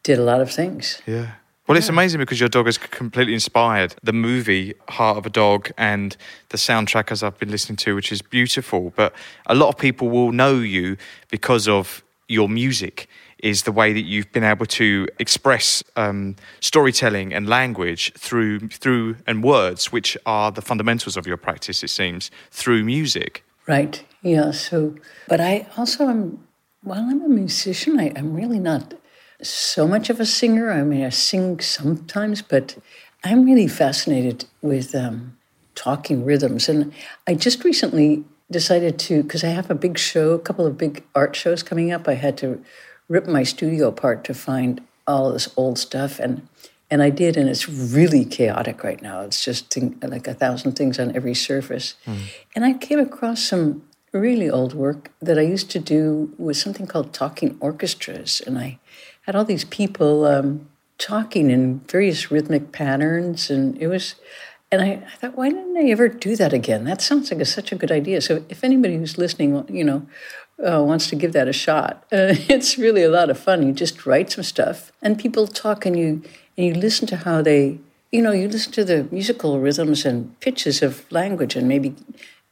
did 0.03 0.19
a 0.19 0.23
lot 0.23 0.41
of 0.41 0.51
things. 0.51 1.03
Yeah. 1.07 1.33
Well, 1.67 1.79
it's 1.79 1.89
amazing 1.89 2.19
because 2.19 2.41
your 2.41 2.49
dog 2.49 2.67
has 2.67 2.79
completely 2.79 3.33
inspired 3.33 3.95
the 4.03 4.13
movie 4.13 4.75
Heart 4.89 5.19
of 5.19 5.27
a 5.27 5.31
Dog 5.31 5.71
and 5.79 6.17
the 6.49 6.57
soundtrack, 6.57 7.13
as 7.13 7.23
I've 7.23 7.39
been 7.39 7.51
listening 7.51 7.77
to, 7.77 7.95
which 7.95 8.11
is 8.11 8.23
beautiful. 8.23 8.93
But 8.97 9.15
a 9.47 9.55
lot 9.55 9.69
of 9.69 9.79
people 9.79 10.11
will 10.11 10.33
know 10.33 10.57
you 10.57 10.97
because 11.31 11.69
of 11.69 12.03
your 12.27 12.49
music 12.49 13.09
is 13.43 13.63
the 13.63 13.73
way 13.73 13.93
that 13.93 14.03
you've 14.03 14.31
been 14.33 14.45
able 14.45 14.67
to 14.67 15.07
express 15.19 15.83
um, 15.97 16.37
storytelling 16.61 17.35
and 17.35 17.49
language 17.49 18.13
through 18.15 18.69
through 18.69 19.17
and 19.27 19.43
words, 19.43 19.93
which 19.93 20.17
are 20.27 20.53
the 20.53 20.63
fundamentals 20.63 21.17
of 21.17 21.27
your 21.27 21.37
practice. 21.37 21.83
It 21.83 21.91
seems 21.91 22.31
through 22.51 22.85
music. 22.85 23.45
Right. 23.67 24.05
Yeah. 24.23 24.53
So, 24.53 24.95
but 25.29 25.41
I 25.41 25.67
also 25.77 26.09
am. 26.09 26.47
While 26.83 27.05
I'm 27.11 27.23
a 27.23 27.29
musician, 27.29 28.01
I, 28.01 28.11
I'm 28.17 28.33
really 28.33 28.59
not 28.59 28.95
so 29.43 29.87
much 29.87 30.09
of 30.09 30.19
a 30.19 30.25
singer. 30.25 30.71
I 30.71 30.83
mean, 30.83 31.05
I 31.05 31.11
sing 31.11 31.61
sometimes, 31.61 32.41
but 32.41 32.79
I'm 33.23 33.45
really 33.45 33.69
fascinated 33.69 34.47
with 34.63 34.95
um, 34.95 35.37
talking 35.75 36.25
rhythms. 36.25 36.69
And 36.69 36.93
I 37.27 37.35
just 37.35 37.65
recently 37.65 38.25
decided 38.51 38.99
to, 39.01 39.23
because 39.23 39.45
I 39.45 39.49
have 39.49 39.71
a 39.71 39.75
big 39.75 39.99
show, 39.99 40.31
a 40.31 40.39
couple 40.39 40.67
of 40.67 40.79
big 40.79 41.05
art 41.15 41.37
shows 41.37 41.63
coming 41.63 41.93
up, 41.93 42.09
I 42.09 42.15
had 42.15 42.37
to 42.39 42.63
rip 43.11 43.27
my 43.27 43.43
studio 43.43 43.89
apart 43.89 44.25
to 44.25 44.33
find 44.33 44.81
all 45.07 45.33
this 45.33 45.53
old 45.57 45.79
stuff, 45.79 46.19
and 46.19 46.47
and 46.91 47.03
I 47.03 47.11
did, 47.11 47.37
and 47.37 47.49
it's 47.49 47.69
really 47.69 48.25
chaotic 48.25 48.83
right 48.83 49.03
now. 49.03 49.21
It's 49.21 49.45
just 49.45 49.71
thing, 49.71 49.99
like 50.03 50.27
a 50.27 50.35
thousand 50.35 50.73
things 50.73 50.99
on 50.99 51.15
every 51.15 51.35
surface, 51.35 51.97
and 52.55 52.65
I 52.65 52.73
came 52.73 53.01
across 53.01 53.43
some 53.43 53.83
really 54.13 54.49
old 54.51 54.75
work 54.75 55.11
that 55.21 55.39
I 55.39 55.43
used 55.43 55.71
to 55.71 55.79
do 55.79 56.33
with 56.39 56.57
something 56.57 56.87
called 56.87 57.13
talking 57.13 57.59
orchestras, 57.61 58.41
and 58.47 58.59
I 58.59 58.79
had 59.23 59.37
all 59.37 59.45
these 59.45 59.65
people 59.65 60.25
um, 60.25 60.69
talking 60.99 61.51
in 61.51 61.81
various 61.81 62.31
rhythmic 62.31 62.73
patterns, 62.73 63.51
and 63.51 63.77
it 63.79 63.89
was. 63.89 64.15
And 64.73 64.81
I, 64.81 65.03
I 65.05 65.17
thought, 65.17 65.37
why 65.37 65.49
didn't 65.51 65.77
I 65.77 65.91
ever 65.91 66.07
do 66.07 66.37
that 66.37 66.53
again? 66.53 66.85
That 66.85 67.03
sounds 67.03 67.29
like 67.33 67.41
a, 67.41 67.45
such 67.45 67.73
a 67.73 67.75
good 67.75 67.91
idea. 67.91 68.21
So, 68.21 68.45
if 68.49 68.63
anybody 68.63 68.99
who's 68.99 69.19
listening, 69.19 69.67
you 69.69 69.83
know, 69.83 70.07
uh, 70.67 70.83
wants 70.83 71.09
to 71.09 71.17
give 71.17 71.33
that 71.33 71.49
a 71.49 71.53
shot, 71.53 72.05
uh, 72.13 72.35
it's 72.49 72.79
really 72.79 73.03
a 73.03 73.11
lot 73.11 73.31
of 73.31 73.39
fun. 73.39 73.67
You 73.67 73.73
just 73.73 74.07
write 74.07 74.31
some 74.31 74.45
stuff, 74.45 74.93
and 75.03 75.19
people 75.19 75.47
talk, 75.47 75.87
and 75.87 75.99
you 75.99 76.23
and 76.57 76.67
you 76.67 76.75
listen 76.75 77.07
to 77.09 77.17
how 77.17 77.43
they, 77.43 77.79
you 78.13 78.23
know, 78.23 78.33
you 78.33 78.49
listen 78.49 78.73
to 78.73 78.85
the 78.85 79.09
musical 79.11 79.61
rhythms 79.61 80.05
and 80.05 80.39
pitches 80.41 80.83
of 80.83 81.11
language, 81.11 81.57
and 81.57 81.69
maybe 81.69 81.95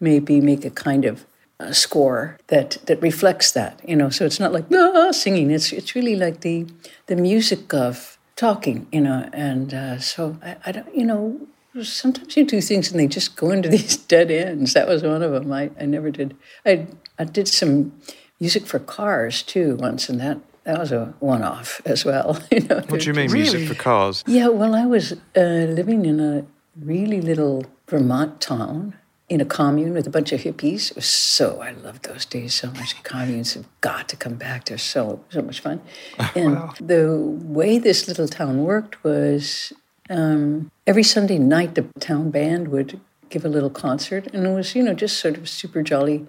maybe 0.01 0.41
make 0.41 0.65
a 0.65 0.71
kind 0.71 1.05
of 1.05 1.27
uh, 1.61 1.73
score 1.73 2.39
that 2.49 2.79
that 2.87 3.01
reflects 3.03 3.53
that. 3.53 3.81
You 3.87 3.97
know, 3.97 4.11
so 4.11 4.25
it's 4.25 4.41
not 4.41 4.53
like 4.53 4.67
ah, 4.73 5.13
singing. 5.13 5.51
It's 5.51 5.73
it's 5.73 5.95
really 5.95 6.17
like 6.17 6.41
the 6.41 6.67
the 7.07 7.17
music 7.17 7.75
of 7.75 8.19
talking. 8.37 8.87
You 8.93 9.03
know, 9.03 9.29
and 9.33 9.75
uh, 9.75 9.99
so 9.99 10.39
I, 10.43 10.57
I 10.67 10.73
don't, 10.73 10.95
you 10.95 11.05
know 11.05 11.41
sometimes 11.83 12.37
you 12.37 12.45
do 12.45 12.61
things 12.61 12.91
and 12.91 12.99
they 12.99 13.07
just 13.07 13.37
go 13.37 13.51
into 13.51 13.69
these 13.77 13.97
dead 13.97 14.31
ends. 14.31 14.75
That 14.75 14.89
was 14.89 15.03
one 15.03 15.23
of 15.23 15.33
them. 15.33 15.53
I, 15.53 15.71
I 15.81 15.87
never 15.87 16.11
did. 16.11 16.37
I, 16.65 16.87
I 17.19 17.25
did 17.25 17.49
some 17.49 17.93
music 18.41 18.67
for 18.67 18.79
cars 18.79 19.43
too 19.43 19.77
once, 19.77 20.09
and 20.09 20.21
that, 20.21 20.39
that 20.65 20.79
was 20.79 20.93
a 20.93 21.15
one 21.21 21.43
off 21.43 21.81
as 21.85 22.05
well. 22.05 22.41
you 22.51 22.61
know, 22.61 22.83
What 22.89 23.01
do 23.01 23.07
you 23.07 23.15
mean, 23.15 23.33
music 23.33 23.69
for 23.69 23.75
cars? 23.75 24.25
Yeah, 24.27 24.49
well, 24.49 24.75
I 24.75 24.87
was 24.87 25.13
uh, 25.37 25.41
living 25.41 26.05
in 26.05 26.21
a 26.21 26.47
really 26.81 27.21
little 27.21 27.67
Vermont 27.89 28.41
town 28.41 28.95
in 29.29 29.41
a 29.43 29.45
commune 29.45 29.93
with 29.93 30.07
a 30.07 30.11
bunch 30.11 30.33
of 30.33 30.41
hippies. 30.41 30.91
It 30.91 30.97
was 30.97 31.07
so, 31.07 31.61
I 31.61 31.73
loved 31.73 32.05
those 32.05 32.25
days 32.25 32.55
so 32.55 32.71
much. 32.71 33.03
Communes 33.03 33.55
have 33.55 33.67
got 33.81 34.09
to 34.09 34.17
come 34.17 34.37
back. 34.37 34.67
They're 34.67 34.79
so, 34.79 35.23
so 35.29 35.43
much 35.43 35.61
fun. 35.61 35.81
And 36.35 36.57
the 36.81 37.15
way 37.15 37.79
this 37.79 38.09
little 38.09 38.29
town 38.29 38.65
worked 38.65 39.05
was 39.05 39.73
um, 40.09 40.71
every 40.87 41.03
Sunday 41.03 41.39
night, 41.39 41.75
the 41.75 41.87
town 42.01 42.31
band 42.31 42.69
would 42.69 43.01
give 43.29 43.45
a 43.45 43.49
little 43.49 43.71
concert, 43.71 44.27
and 44.33 44.47
it 44.47 44.55
was, 44.55 44.75
you 44.75 44.83
know, 44.83 44.95
just 44.95 45.19
sort 45.19 45.37
of 45.37 45.49
super 45.49 45.83
jolly, 45.83 46.27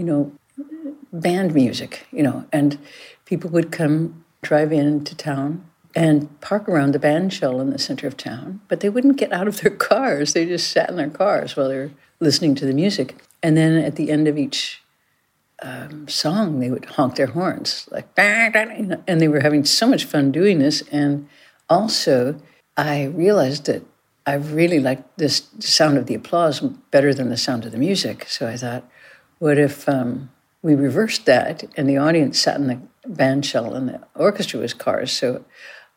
you 0.00 0.06
know, 0.06 0.32
band 1.12 1.54
music, 1.54 2.06
you 2.10 2.22
know, 2.22 2.46
and 2.54 2.78
people 3.26 3.50
would 3.50 3.70
come 3.70 4.24
drive 4.40 4.72
into 4.72 5.14
town 5.14 5.62
and 5.94 6.40
park 6.40 6.66
around 6.66 6.92
the 6.92 6.98
band 6.98 7.34
shell 7.34 7.60
in 7.60 7.68
the 7.68 7.78
center 7.78 8.06
of 8.06 8.16
town, 8.16 8.62
but 8.68 8.80
they 8.80 8.88
wouldn't 8.88 9.18
get 9.18 9.30
out 9.30 9.46
of 9.46 9.60
their 9.60 9.76
cars. 9.88 10.32
They 10.32 10.46
just 10.46 10.70
sat 10.70 10.88
in 10.88 10.96
their 10.96 11.10
cars 11.10 11.54
while 11.54 11.68
they 11.68 11.76
were 11.76 11.90
listening 12.18 12.54
to 12.54 12.64
the 12.64 12.72
music. 12.72 13.22
And 13.42 13.58
then 13.58 13.76
at 13.76 13.96
the 13.96 14.10
end 14.10 14.26
of 14.26 14.38
each 14.38 14.80
um, 15.60 16.08
song, 16.08 16.60
they 16.60 16.70
would 16.70 16.86
honk 16.86 17.16
their 17.16 17.26
horns, 17.26 17.86
like, 17.90 18.08
and 18.16 19.20
they 19.20 19.28
were 19.28 19.40
having 19.40 19.66
so 19.66 19.86
much 19.86 20.06
fun 20.06 20.32
doing 20.32 20.60
this. 20.60 20.80
And 20.90 21.28
also, 21.68 22.40
I 22.74 23.04
realized 23.04 23.66
that 23.66 23.82
I 24.26 24.34
really 24.34 24.80
liked 24.80 25.18
this 25.18 25.48
sound 25.58 25.98
of 25.98 26.06
the 26.06 26.14
applause 26.14 26.60
better 26.60 27.12
than 27.12 27.28
the 27.28 27.36
sound 27.36 27.66
of 27.66 27.72
the 27.72 27.78
music. 27.78 28.26
So 28.28 28.48
I 28.48 28.56
thought, 28.56 28.89
what 29.40 29.58
if 29.58 29.88
um, 29.88 30.30
we 30.62 30.74
reversed 30.74 31.26
that 31.26 31.64
and 31.76 31.88
the 31.88 31.96
audience 31.96 32.38
sat 32.38 32.56
in 32.56 32.68
the 32.68 32.80
band 33.06 33.44
shell 33.44 33.74
and 33.74 33.88
the 33.88 34.00
orchestra 34.14 34.60
was 34.60 34.72
cars? 34.72 35.10
So 35.10 35.44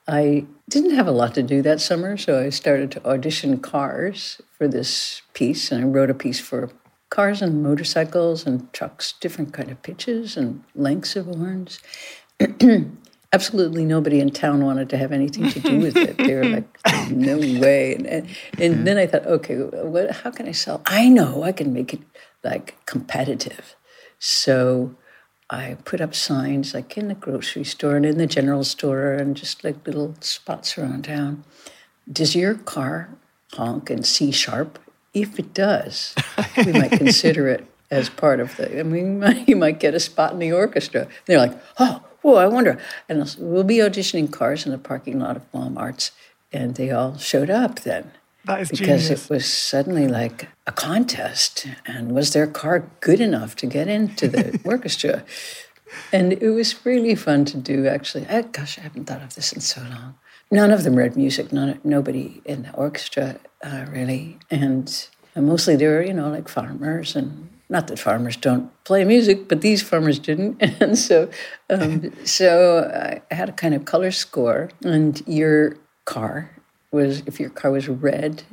I 0.07 0.45
didn't 0.67 0.95
have 0.95 1.07
a 1.07 1.11
lot 1.11 1.35
to 1.35 1.43
do 1.43 1.61
that 1.61 1.79
summer, 1.79 2.17
so 2.17 2.41
I 2.41 2.49
started 2.49 2.89
to 2.91 3.05
audition 3.05 3.59
cars 3.59 4.41
for 4.57 4.67
this 4.67 5.21
piece, 5.33 5.71
and 5.71 5.83
I 5.83 5.87
wrote 5.87 6.09
a 6.09 6.13
piece 6.13 6.39
for 6.39 6.69
cars 7.09 7.41
and 7.41 7.61
motorcycles 7.61 8.47
and 8.47 8.71
trucks, 8.73 9.13
different 9.19 9.53
kind 9.53 9.69
of 9.69 9.81
pitches 9.83 10.35
and 10.35 10.63
lengths 10.73 11.15
of 11.15 11.27
horns. 11.27 11.79
absolutely 13.33 13.83
nobody 13.83 14.19
in 14.19 14.29
town 14.29 14.63
wanted 14.63 14.89
to 14.89 14.97
have 14.97 15.11
anything 15.11 15.49
to 15.49 15.59
do 15.59 15.79
with 15.79 15.97
it. 15.97 16.17
They 16.17 16.35
were 16.35 16.45
like, 16.45 17.09
no 17.09 17.37
way. 17.37 17.95
And, 17.95 18.05
and, 18.05 18.27
and 18.59 18.87
then 18.87 18.97
I 18.97 19.07
thought, 19.07 19.25
okay, 19.25 19.55
what, 19.55 20.11
how 20.11 20.31
can 20.31 20.47
I 20.47 20.51
sell? 20.51 20.81
I 20.85 21.09
know 21.09 21.43
I 21.43 21.51
can 21.51 21.73
make 21.73 21.93
it 21.93 22.01
like 22.43 22.77
competitive. 22.85 23.75
So 24.19 24.95
I 25.49 25.77
put 25.85 26.01
up 26.01 26.15
signs 26.15 26.73
like 26.73 26.97
in 26.97 27.07
the 27.07 27.13
grocery 27.13 27.63
store 27.63 27.95
and 27.95 28.05
in 28.05 28.17
the 28.17 28.27
general 28.27 28.63
store 28.63 29.13
and 29.13 29.35
just 29.35 29.63
like 29.63 29.85
little 29.85 30.15
spots 30.19 30.77
around 30.77 31.05
town. 31.05 31.43
Does 32.11 32.35
your 32.35 32.55
car 32.55 33.09
honk 33.53 33.89
in 33.91 34.03
C 34.03 34.31
sharp? 34.31 34.79
If 35.13 35.37
it 35.37 35.53
does, 35.53 36.15
we 36.57 36.71
might 36.71 36.91
consider 37.03 37.47
it 37.47 37.67
as 37.91 38.09
part 38.09 38.39
of 38.39 38.55
the. 38.57 38.79
I 38.79 38.83
mean, 38.83 39.05
you 39.05 39.19
might, 39.19 39.47
you 39.47 39.55
might 39.55 39.79
get 39.79 39.93
a 39.93 39.99
spot 39.99 40.33
in 40.33 40.39
the 40.39 40.51
orchestra. 40.51 41.07
They're 41.25 41.37
like, 41.37 41.55
oh, 41.79 42.03
whoa, 42.23 42.35
I 42.35 42.47
wonder. 42.47 42.79
And 43.07 43.35
we'll 43.37 43.63
be 43.63 43.77
auditioning 43.77 44.31
cars 44.31 44.65
in 44.65 44.71
the 44.71 44.79
parking 44.79 45.19
lot 45.19 45.37
of 45.37 45.51
Walmart's, 45.51 46.11
and 46.51 46.75
they 46.75 46.89
all 46.89 47.17
showed 47.17 47.51
up 47.51 47.81
then. 47.81 48.11
That 48.45 48.61
is 48.61 48.69
because 48.71 49.03
genius. 49.03 49.25
it 49.25 49.29
was 49.29 49.45
suddenly 49.45 50.07
like 50.07 50.49
a 50.67 50.71
contest, 50.71 51.65
and 51.85 52.11
was 52.11 52.33
their 52.33 52.47
car 52.47 52.89
good 52.99 53.21
enough 53.21 53.55
to 53.57 53.65
get 53.65 53.87
into 53.87 54.27
the 54.27 54.59
orchestra? 54.65 55.23
And 56.11 56.33
it 56.33 56.49
was 56.49 56.85
really 56.85 57.15
fun 57.15 57.45
to 57.45 57.57
do. 57.57 57.87
Actually, 57.87 58.27
I, 58.27 58.41
gosh, 58.41 58.77
I 58.79 58.81
haven't 58.81 59.05
thought 59.05 59.21
of 59.21 59.35
this 59.35 59.53
in 59.53 59.61
so 59.61 59.81
long. 59.81 60.15
None 60.51 60.71
of 60.71 60.83
them 60.83 60.95
read 60.95 61.15
music. 61.15 61.53
None, 61.53 61.79
nobody 61.83 62.41
in 62.45 62.63
the 62.63 62.73
orchestra 62.73 63.39
uh, 63.63 63.85
really, 63.89 64.39
and, 64.51 65.07
and 65.35 65.47
mostly 65.47 65.75
they 65.75 65.87
were, 65.87 66.03
you 66.03 66.13
know, 66.13 66.29
like 66.29 66.49
farmers 66.49 67.15
and 67.15 67.49
not 67.69 67.87
that 67.87 67.97
farmers 67.97 68.35
don't 68.35 68.69
play 68.83 69.03
music, 69.03 69.47
but 69.47 69.61
these 69.61 69.81
farmers 69.81 70.19
didn't, 70.19 70.57
and 70.81 70.97
so 70.97 71.29
um, 71.69 72.13
so 72.25 73.21
I 73.31 73.33
had 73.33 73.49
a 73.49 73.53
kind 73.53 73.73
of 73.73 73.85
color 73.85 74.11
score, 74.11 74.69
and 74.83 75.21
your 75.25 75.77
car 76.05 76.51
was 76.93 77.23
if 77.25 77.39
your 77.39 77.49
car 77.49 77.71
was 77.71 77.89
red, 77.89 78.43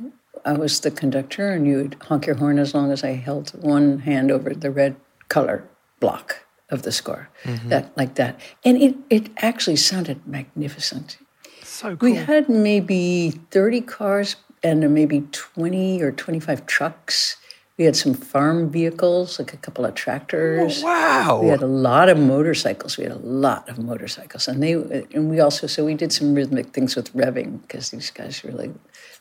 I 0.43 0.53
was 0.53 0.79
the 0.79 0.91
conductor, 0.91 1.51
and 1.51 1.67
you 1.67 1.77
would 1.77 1.95
honk 2.01 2.25
your 2.25 2.35
horn 2.35 2.59
as 2.59 2.73
long 2.73 2.91
as 2.91 3.03
I 3.03 3.11
held 3.11 3.51
one 3.61 3.99
hand 3.99 4.31
over 4.31 4.53
the 4.53 4.71
red 4.71 4.95
color 5.29 5.63
block 5.99 6.45
of 6.69 6.81
the 6.81 6.91
score, 6.91 7.29
mm-hmm. 7.43 7.69
that 7.69 7.95
like 7.95 8.15
that, 8.15 8.39
and 8.65 8.81
it 8.81 8.95
it 9.09 9.29
actually 9.37 9.75
sounded 9.75 10.25
magnificent. 10.25 11.17
so 11.63 11.95
cool. 11.95 12.09
We 12.09 12.15
had 12.15 12.49
maybe 12.49 13.31
30 13.51 13.81
cars 13.81 14.35
and 14.63 14.93
maybe 14.93 15.21
20 15.31 16.01
or 16.01 16.11
25 16.11 16.65
trucks. 16.65 17.37
We 17.77 17.85
had 17.85 17.95
some 17.95 18.13
farm 18.13 18.69
vehicles, 18.69 19.39
like 19.39 19.53
a 19.53 19.57
couple 19.57 19.85
of 19.85 19.95
tractors. 19.95 20.83
Oh, 20.83 20.85
wow. 20.85 21.41
We 21.41 21.47
had 21.49 21.63
a 21.63 21.67
lot 21.67 22.09
of 22.09 22.19
motorcycles. 22.19 22.97
We 22.97 23.05
had 23.05 23.13
a 23.13 23.25
lot 23.25 23.67
of 23.69 23.79
motorcycles, 23.79 24.47
and 24.47 24.61
they 24.61 24.73
and 25.13 25.29
we 25.29 25.39
also 25.39 25.67
so 25.67 25.85
we 25.85 25.95
did 25.95 26.11
some 26.13 26.35
rhythmic 26.35 26.73
things 26.73 26.95
with 26.95 27.13
revving 27.13 27.61
because 27.61 27.89
these 27.89 28.11
guys 28.11 28.43
really 28.43 28.73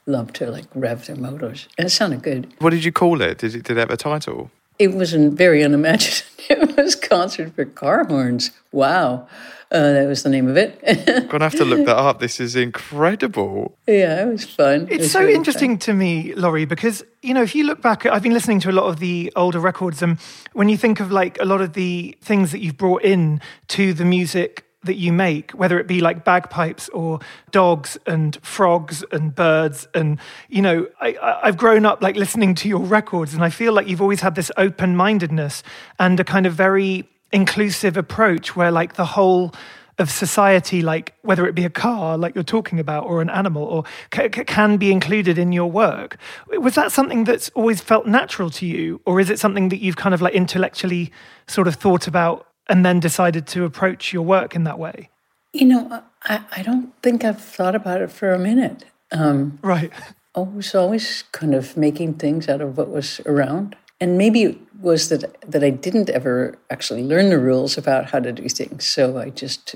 love 0.06 0.32
to 0.34 0.50
like 0.50 0.66
rev 0.74 1.06
their 1.06 1.16
motors, 1.16 1.68
and 1.78 1.86
it 1.86 1.90
sounded 1.90 2.22
good. 2.22 2.52
What 2.58 2.70
did 2.70 2.84
you 2.84 2.92
call 2.92 3.22
it? 3.22 3.38
Did 3.38 3.54
it, 3.54 3.62
did 3.62 3.76
it 3.76 3.80
have 3.80 3.90
a 3.90 3.96
title? 3.96 4.50
It 4.80 4.94
was 4.94 5.14
not 5.14 5.32
very 5.38 5.62
unimaginative. 5.62 6.26
It 6.50 6.76
was 6.76 6.96
concert 6.96 7.54
for 7.54 7.64
car 7.64 8.02
horns. 8.08 8.50
Wow, 8.72 9.28
uh, 9.70 9.92
that 9.92 10.08
was 10.08 10.24
the 10.24 10.30
name 10.30 10.48
of 10.48 10.56
it. 10.56 10.70
I'm 10.84 11.28
Gonna 11.32 11.44
have 11.44 11.54
to 11.58 11.64
look 11.64 11.86
that 11.86 11.96
up. 11.96 12.18
This 12.18 12.40
is 12.40 12.56
incredible. 12.56 13.78
yeah, 13.86 14.22
it 14.24 14.32
was 14.32 14.44
fun. 14.44 14.88
It 14.88 14.94
It's 14.94 15.02
was 15.02 15.12
so 15.12 15.20
really 15.20 15.34
fun. 15.34 15.40
interesting 15.40 15.78
to 15.78 15.92
me, 15.94 16.34
Laurie, 16.34 16.64
because 16.64 17.04
you 17.22 17.34
know, 17.34 17.42
if 17.42 17.54
you 17.54 17.62
look 17.64 17.80
back, 17.82 18.04
I've 18.04 18.22
been 18.24 18.32
listening 18.32 18.58
to 18.60 18.70
a 18.70 18.72
lot 18.80 18.86
of 18.88 18.98
the 18.98 19.32
older 19.36 19.60
records, 19.60 20.02
and 20.02 20.18
when 20.54 20.68
you 20.68 20.76
think 20.76 20.98
of 20.98 21.12
like 21.12 21.38
a 21.40 21.44
lot 21.44 21.60
of 21.60 21.74
the 21.74 22.16
things 22.20 22.50
that 22.50 22.58
you've 22.60 22.76
brought 22.76 23.02
in 23.04 23.40
to 23.68 23.92
the 23.94 24.04
music 24.04 24.64
that 24.84 24.96
you 24.96 25.12
make, 25.12 25.50
whether 25.52 25.78
it 25.78 25.86
be 25.86 26.00
like 26.00 26.24
bagpipes 26.24 26.88
or 26.90 27.20
dogs 27.50 27.98
and 28.06 28.38
frogs 28.42 29.04
and 29.12 29.34
birds, 29.34 29.86
and 29.94 30.18
you 30.48 30.62
know, 30.62 30.86
I, 31.00 31.38
I've 31.42 31.56
grown 31.56 31.84
up 31.84 32.02
like 32.02 32.16
listening 32.16 32.54
to 32.56 32.68
your 32.68 32.80
records, 32.80 33.34
and 33.34 33.44
I 33.44 33.50
feel 33.50 33.72
like 33.72 33.88
you've 33.88 34.00
always 34.00 34.20
had 34.20 34.34
this 34.34 34.50
open-mindedness 34.56 35.62
and 35.98 36.18
a 36.18 36.24
kind 36.24 36.46
of 36.46 36.54
very 36.54 37.08
inclusive 37.30 37.96
approach, 37.96 38.56
where 38.56 38.70
like 38.70 38.94
the 38.94 39.04
whole 39.04 39.52
of 39.98 40.10
society, 40.10 40.80
like 40.80 41.12
whether 41.20 41.46
it 41.46 41.54
be 41.54 41.66
a 41.66 41.70
car, 41.70 42.16
like 42.16 42.34
you're 42.34 42.42
talking 42.42 42.80
about, 42.80 43.04
or 43.04 43.20
an 43.20 43.28
animal, 43.28 43.64
or 43.64 43.84
c- 44.14 44.30
can 44.30 44.78
be 44.78 44.90
included 44.90 45.36
in 45.36 45.52
your 45.52 45.70
work. 45.70 46.16
Was 46.48 46.74
that 46.74 46.90
something 46.90 47.24
that's 47.24 47.50
always 47.50 47.82
felt 47.82 48.06
natural 48.06 48.48
to 48.50 48.66
you, 48.66 49.02
or 49.04 49.20
is 49.20 49.28
it 49.28 49.38
something 49.38 49.68
that 49.68 49.80
you've 49.80 49.96
kind 49.96 50.14
of 50.14 50.22
like 50.22 50.32
intellectually 50.32 51.12
sort 51.46 51.68
of 51.68 51.74
thought 51.74 52.06
about 52.06 52.46
and 52.70 52.86
then 52.86 53.00
decided 53.00 53.46
to 53.48 53.64
approach 53.64 54.12
your 54.12 54.22
work 54.22 54.54
in 54.54 54.64
that 54.64 54.78
way? 54.78 55.10
You 55.52 55.66
know, 55.66 56.02
I, 56.24 56.44
I 56.56 56.62
don't 56.62 56.94
think 57.02 57.24
I've 57.24 57.40
thought 57.40 57.74
about 57.74 58.00
it 58.00 58.10
for 58.10 58.32
a 58.32 58.38
minute. 58.38 58.84
Um, 59.10 59.58
Right. 59.60 59.92
I 60.36 60.40
was 60.40 60.76
always 60.76 61.24
kind 61.32 61.54
of 61.54 61.76
making 61.76 62.14
things 62.14 62.48
out 62.48 62.60
of 62.60 62.78
what 62.78 62.88
was 62.88 63.20
around. 63.26 63.74
And 64.00 64.16
maybe 64.16 64.44
it 64.44 64.58
was 64.80 65.08
that, 65.08 65.36
that 65.50 65.64
I 65.64 65.70
didn't 65.70 66.08
ever 66.08 66.56
actually 66.70 67.02
learn 67.02 67.30
the 67.30 67.38
rules 67.38 67.76
about 67.76 68.10
how 68.10 68.20
to 68.20 68.32
do 68.32 68.48
things. 68.48 68.86
So 68.86 69.18
I 69.18 69.30
just 69.30 69.74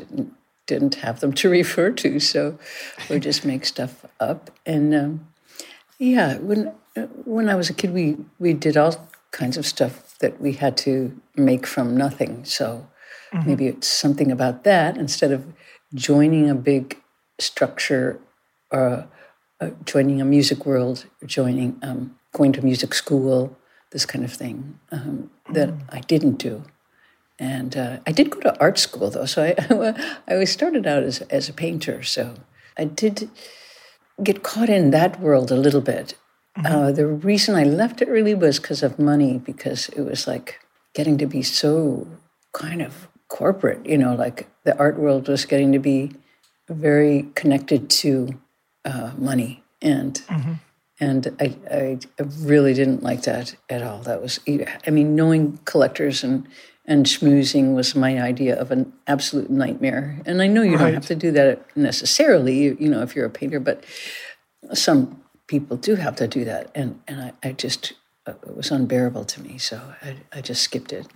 didn't 0.66 0.94
have 0.96 1.18
them 1.18 1.32
to 1.32 1.48
refer 1.60 1.90
to, 1.90 2.20
so 2.20 2.56
we 3.10 3.18
just 3.18 3.44
make 3.44 3.66
stuff 3.66 4.06
up. 4.20 4.50
And 4.64 4.94
um, 4.94 5.28
yeah, 5.98 6.38
when 6.38 6.72
when 7.24 7.48
I 7.48 7.56
was 7.56 7.68
a 7.68 7.74
kid, 7.74 7.92
we 7.92 8.16
we 8.38 8.52
did 8.52 8.76
all 8.76 9.08
kinds 9.32 9.56
of 9.56 9.66
stuff 9.66 10.03
that 10.20 10.40
we 10.40 10.52
had 10.52 10.76
to 10.78 11.20
make 11.36 11.66
from 11.66 11.96
nothing. 11.96 12.44
So 12.44 12.86
mm-hmm. 13.32 13.48
maybe 13.48 13.66
it's 13.66 13.88
something 13.88 14.30
about 14.30 14.64
that 14.64 14.96
instead 14.96 15.32
of 15.32 15.44
joining 15.94 16.50
a 16.50 16.54
big 16.54 17.00
structure 17.38 18.20
or 18.70 19.06
uh, 19.60 19.70
joining 19.84 20.20
a 20.20 20.24
music 20.24 20.66
world, 20.66 21.06
joining 21.24 21.78
um, 21.82 22.16
going 22.32 22.52
to 22.52 22.62
music 22.62 22.94
school, 22.94 23.56
this 23.90 24.04
kind 24.04 24.24
of 24.24 24.32
thing 24.32 24.78
um, 24.90 25.30
that 25.50 25.68
mm. 25.68 25.80
I 25.88 26.00
didn't 26.00 26.38
do. 26.38 26.64
And 27.38 27.76
uh, 27.76 27.98
I 28.06 28.12
did 28.12 28.30
go 28.30 28.40
to 28.40 28.60
art 28.60 28.78
school 28.78 29.10
though, 29.10 29.26
so 29.26 29.42
I 29.42 30.14
I 30.40 30.44
started 30.44 30.86
out 30.86 31.02
as 31.02 31.20
as 31.22 31.48
a 31.48 31.52
painter. 31.52 32.02
So 32.02 32.34
I 32.76 32.84
did 32.84 33.30
get 34.22 34.42
caught 34.42 34.68
in 34.68 34.90
that 34.90 35.20
world 35.20 35.50
a 35.50 35.56
little 35.56 35.80
bit. 35.80 36.14
Mm-hmm. 36.58 36.66
Uh, 36.66 36.92
the 36.92 37.06
reason 37.06 37.54
I 37.54 37.64
left 37.64 38.00
it 38.00 38.08
really 38.08 38.34
was 38.34 38.60
because 38.60 38.82
of 38.82 38.98
money, 38.98 39.38
because 39.38 39.88
it 39.90 40.02
was 40.02 40.26
like 40.26 40.60
getting 40.94 41.18
to 41.18 41.26
be 41.26 41.42
so 41.42 42.06
kind 42.52 42.80
of 42.80 43.08
corporate, 43.28 43.84
you 43.84 43.98
know, 43.98 44.14
like 44.14 44.48
the 44.62 44.76
art 44.78 44.98
world 44.98 45.28
was 45.28 45.44
getting 45.44 45.72
to 45.72 45.80
be 45.80 46.12
very 46.68 47.26
connected 47.34 47.90
to 47.90 48.40
uh, 48.84 49.12
money, 49.18 49.62
and 49.82 50.14
mm-hmm. 50.28 50.52
and 51.00 51.36
I, 51.40 51.56
I 51.70 51.98
really 52.38 52.72
didn't 52.72 53.02
like 53.02 53.22
that 53.22 53.56
at 53.68 53.82
all. 53.82 53.98
That 54.02 54.22
was, 54.22 54.38
I 54.48 54.90
mean, 54.90 55.16
knowing 55.16 55.58
collectors 55.64 56.22
and 56.22 56.46
and 56.86 57.06
schmoozing 57.06 57.74
was 57.74 57.94
my 57.94 58.20
idea 58.20 58.60
of 58.60 58.70
an 58.70 58.92
absolute 59.06 59.50
nightmare. 59.50 60.20
And 60.26 60.42
I 60.42 60.46
know 60.46 60.62
you 60.62 60.72
right. 60.72 60.84
don't 60.84 60.94
have 60.94 61.06
to 61.06 61.14
do 61.14 61.30
that 61.32 61.64
necessarily, 61.74 62.58
you, 62.58 62.76
you, 62.78 62.90
know, 62.90 63.00
if 63.00 63.16
you're 63.16 63.24
a 63.24 63.30
painter, 63.30 63.58
but 63.58 63.82
some 64.74 65.23
people 65.46 65.76
do 65.76 65.96
have 65.96 66.16
to 66.16 66.28
do 66.28 66.44
that. 66.44 66.70
And, 66.74 67.00
and 67.06 67.20
I, 67.20 67.32
I 67.42 67.52
just, 67.52 67.94
uh, 68.26 68.32
it 68.46 68.56
was 68.56 68.70
unbearable 68.70 69.24
to 69.24 69.42
me. 69.42 69.58
So 69.58 69.80
I, 70.02 70.16
I 70.32 70.40
just 70.40 70.62
skipped 70.62 70.92
it. 70.92 71.06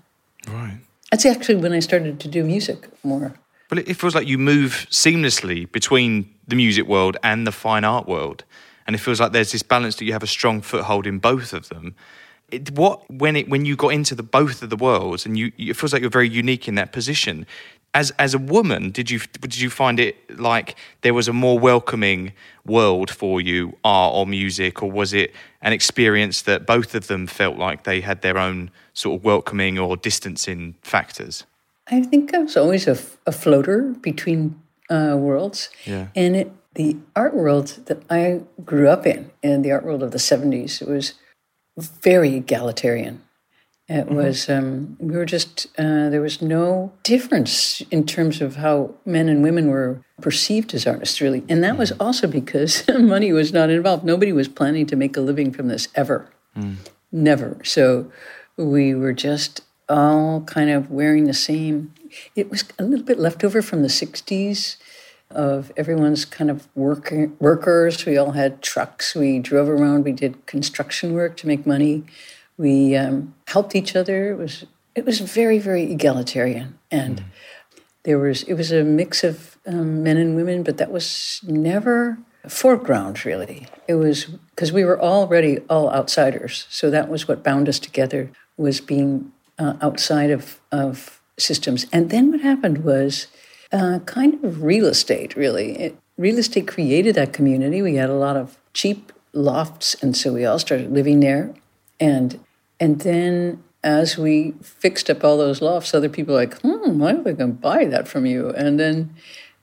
Right. 0.47 0.81
That's 1.11 1.25
actually 1.25 1.57
when 1.57 1.73
I 1.73 1.81
started 1.81 2.21
to 2.21 2.29
do 2.29 2.45
music 2.45 2.89
more. 3.03 3.35
But 3.69 3.79
it 3.81 3.95
feels 3.95 4.15
like 4.15 4.27
you 4.27 4.39
move 4.39 4.87
seamlessly 4.91 5.71
between 5.71 6.35
the 6.47 6.57
music 6.57 6.87
world 6.87 7.17
and 7.23 7.47
the 7.47 7.53
fine 7.53 7.85
art 7.85 8.07
world. 8.07 8.45
And 8.87 8.97
it 8.97 8.99
feels 8.99 9.21
like 9.21 9.33
there's 9.33 9.53
this 9.53 9.63
balance 9.63 9.97
that 9.97 10.07
you 10.07 10.13
have 10.13 10.23
a 10.23 10.29
strong 10.29 10.63
foothold 10.63 11.07
in 11.07 11.19
both 11.19 11.53
of 11.53 11.69
them 11.69 11.95
it, 12.51 12.71
what 12.73 13.09
when 13.11 13.37
it 13.37 13.49
when 13.49 13.65
you 13.65 13.77
got 13.77 13.89
into 13.89 14.15
the 14.15 14.23
both 14.23 14.63
of 14.63 14.71
the 14.71 14.77
worlds 14.77 15.27
and 15.27 15.39
you, 15.39 15.53
it 15.59 15.75
feels 15.75 15.93
like 15.93 16.01
you're 16.01 16.11
very 16.11 16.29
unique 16.29 16.69
in 16.69 16.75
that 16.77 16.93
position 16.93 17.47
as 17.95 18.11
as 18.19 18.35
a 18.35 18.39
woman 18.39 18.91
did 18.91 19.11
you 19.11 19.19
did 19.41 19.59
you 19.59 19.71
find 19.71 19.99
it 19.99 20.39
like 20.39 20.77
there 21.03 21.15
was 21.15 21.29
a 21.29 21.33
more 21.33 21.59
welcoming 21.59 22.33
world 22.65 23.11
for 23.11 23.41
you 23.41 23.77
art 23.85 24.15
or 24.15 24.27
music 24.27 24.83
or 24.83 24.91
was 24.91 25.13
it 25.13 25.33
an 25.63 25.73
experience 25.73 26.43
that 26.43 26.67
both 26.67 26.95
of 26.95 27.07
them 27.07 27.27
felt 27.27 27.57
like 27.57 27.85
they 27.85 28.01
had 28.01 28.23
their 28.23 28.39
own 28.39 28.71
sort 28.93 29.19
of 29.19 29.25
welcoming 29.25 29.79
or 29.79 29.97
distancing 29.97 30.75
factors 30.83 31.45
i 31.89 32.03
think 32.03 32.35
i 32.35 32.39
was 32.39 32.57
always 32.57 32.87
a, 32.87 32.99
a 33.27 33.33
floater 33.33 33.83
between 34.01 34.61
uh, 34.91 35.15
worlds 35.19 35.69
yeah. 35.85 36.09
and 36.17 36.35
it, 36.35 36.51
the 36.75 36.97
art 37.15 37.35
world 37.35 37.79
that 37.87 38.03
i 38.11 38.41
grew 38.65 38.89
up 38.89 39.07
in 39.07 39.31
in 39.43 39.63
the 39.63 39.73
art 39.73 39.85
world 39.85 40.03
of 40.03 40.11
the 40.11 40.19
70s 40.19 40.81
it 40.83 40.89
was 40.89 41.15
very 41.79 42.35
egalitarian. 42.35 43.23
It 43.89 44.07
mm-hmm. 44.07 44.17
was, 44.17 44.51
um, 44.51 44.97
we 45.01 45.17
were 45.17 45.25
just, 45.25 45.67
uh, 45.79 46.11
there 46.11 46.21
was 46.21 46.43
no 46.43 46.93
difference 47.05 47.81
in 47.91 48.05
terms 48.05 48.43
of 48.43 48.57
how 48.57 48.95
men 49.07 49.31
and 49.31 49.43
women 49.43 49.69
were 49.69 50.05
perceived 50.21 50.75
as 50.75 50.87
artists, 50.87 51.23
really. 51.23 51.43
And 51.49 51.65
that 51.65 51.79
was 51.79 51.93
also 51.93 52.27
because 52.27 52.87
money 52.99 53.33
was 53.33 53.53
not 53.53 53.71
involved. 53.71 54.05
Nobody 54.05 54.33
was 54.33 54.47
planning 54.47 54.85
to 54.87 54.97
make 54.97 55.17
a 55.17 55.21
living 55.21 55.53
from 55.53 55.69
this 55.69 55.89
ever. 55.95 56.29
Mm. 56.55 56.77
Never. 57.11 57.59
So 57.65 58.13
we 58.59 58.95
were 58.95 59.15
just 59.15 59.63
all 59.89 60.43
kind 60.43 60.69
of 60.69 60.91
wearing 60.91 61.25
the 61.25 61.33
same. 61.33 61.95
It 62.37 62.51
was 62.51 62.65
a 62.79 62.85
little 62.85 63.07
bit 63.07 63.19
left 63.19 63.43
over 63.43 63.63
from 63.63 63.81
the 63.81 63.89
60s 63.89 64.77
of 65.31 65.73
everyone's 65.77 66.25
kind 66.25 66.51
of 66.51 66.69
working 66.75 67.37
workers. 67.39 68.05
We 68.05 68.19
all 68.19 68.33
had 68.33 68.63
trucks. 68.63 69.15
We 69.15 69.39
drove 69.39 69.69
around. 69.69 70.05
We 70.05 70.13
did 70.13 70.45
construction 70.47 71.15
work 71.15 71.37
to 71.39 71.47
make 71.47 71.67
money. 71.67 72.05
We 72.59 72.97
um, 72.97 73.35
helped 73.47 73.75
each 73.75 73.97
other. 73.97 74.31
It 74.33 74.37
was 74.37 74.67
it 74.95 75.07
was 75.07 75.21
very 75.21 75.59
very 75.59 75.91
egalitarian, 75.91 76.79
and 76.91 77.21
mm. 77.21 77.25
there 78.03 78.19
was 78.19 78.43
it 78.43 78.55
was 78.55 78.73
a 78.73 78.85
mix 78.85 79.25
of 79.25 79.57
um, 79.67 80.03
men 80.03 80.17
and 80.17 80.37
women, 80.37 80.63
but 80.63 80.77
that 80.77 80.91
was 80.91 81.41
never 81.45 82.19
foreground 82.47 83.25
really. 83.25 83.67
It 83.87 83.95
was 83.95 84.25
because 84.25 84.73
we 84.73 84.85
were 84.85 85.01
already 85.01 85.59
all 85.71 85.91
outsiders, 85.91 86.67
so 86.69 86.91
that 86.91 87.09
was 87.09 87.29
what 87.29 87.45
bound 87.45 87.69
us 87.69 87.79
together 87.79 88.31
was 88.57 88.81
being 88.81 89.33
uh, 89.59 89.75
outside 89.81 90.31
of 90.31 90.61
of 90.73 91.21
systems. 91.39 91.87
And 91.93 92.11
then 92.11 92.31
what 92.31 92.41
happened 92.41 92.85
was 92.85 93.29
uh, 93.73 94.01
kind 94.07 94.43
of 94.45 94.63
real 94.63 94.87
estate, 94.87 95.37
really. 95.37 95.79
It, 95.79 95.99
real 96.17 96.39
estate 96.39 96.67
created 96.67 97.15
that 97.15 97.33
community. 97.33 97.81
We 97.81 97.95
had 97.95 98.11
a 98.11 98.15
lot 98.15 98.37
of 98.37 98.59
cheap 98.75 99.13
lofts, 99.33 99.95
and 100.03 100.17
so 100.17 100.33
we 100.33 100.45
all 100.45 100.59
started 100.59 100.93
living 100.93 101.21
there. 101.21 101.55
And 102.01 102.41
and 102.81 103.01
then 103.01 103.63
as 103.83 104.19
we 104.19 104.55
fixed 104.63 105.09
up 105.09 105.23
all 105.23 105.39
those 105.39 105.63
lofts, 105.63 105.95
other 105.95 106.09
people 106.09 106.35
were 106.35 106.41
like, 106.41 106.61
hmm, 106.61 106.99
why 106.99 107.13
are 107.13 107.21
I 107.21 107.33
going 107.33 107.37
to 107.37 107.47
buy 107.47 107.85
that 107.85 108.09
from 108.09 108.27
you? 108.27 108.51
And 108.51 108.79
then 108.79 109.15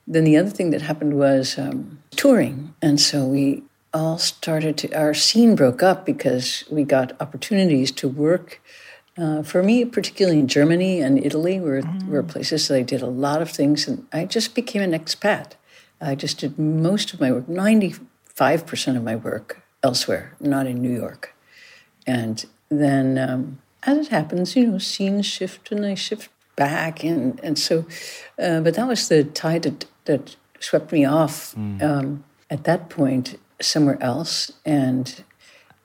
then 0.08 0.24
the 0.24 0.38
other 0.38 0.52
thing 0.52 0.70
that 0.70 0.84
happened 0.84 1.18
was 1.18 1.58
um, 1.58 2.00
touring, 2.12 2.76
and 2.82 3.02
so 3.02 3.26
we 3.26 3.64
all 3.94 4.18
started 4.18 4.78
to 4.78 4.94
our 4.94 5.14
scene 5.14 5.56
broke 5.56 5.82
up 5.82 6.06
because 6.06 6.64
we 6.70 6.84
got 6.84 7.20
opportunities 7.20 7.92
to 7.94 8.08
work 8.08 8.62
uh, 9.18 9.42
for 9.44 9.64
me, 9.64 9.86
particularly 9.86 10.40
in 10.40 10.48
Germany 10.48 11.02
and 11.02 11.24
Italy, 11.24 11.60
were, 11.60 11.82
mm. 11.82 12.08
were 12.08 12.22
places 12.22 12.68
that 12.68 12.76
I 12.76 12.82
did 12.82 13.02
a 13.02 13.08
lot 13.08 13.42
of 13.42 13.50
things, 13.50 13.88
and 13.88 14.06
I 14.12 14.26
just 14.26 14.54
became 14.54 14.82
an 14.82 14.92
expat. 14.92 15.54
I 16.02 16.16
just 16.16 16.40
did 16.40 16.60
most 16.60 17.14
of 17.14 17.22
my 17.22 17.32
work, 17.32 17.48
95% 17.48 18.98
of 18.98 19.04
my 19.04 19.16
work 19.16 19.64
elsewhere, 19.82 20.36
not 20.42 20.68
in 20.68 20.82
New 20.82 20.94
York. 20.94 21.34
And 22.06 22.46
then, 22.82 23.18
um, 23.18 23.60
as 23.84 24.08
it 24.08 24.08
happens, 24.10 24.56
you 24.56 24.68
know, 24.68 24.78
scenes 24.78 25.26
shift 25.26 25.72
and 25.72 25.86
I 25.86 25.96
shift 25.96 26.30
back. 26.56 27.04
And, 27.04 27.40
and 27.44 27.58
so, 27.58 27.86
uh, 28.40 28.62
but 28.62 28.76
that 28.76 28.88
was 28.88 29.08
the 29.08 29.24
tide 29.24 29.64
that, 29.64 29.86
that 30.06 30.36
swept 30.60 30.92
me 30.92 31.06
off 31.06 31.54
mm. 31.56 31.82
um, 31.82 32.24
at 32.50 32.64
that 32.64 32.90
point 32.90 33.38
somewhere 33.62 34.02
else. 34.02 34.52
And 34.66 35.24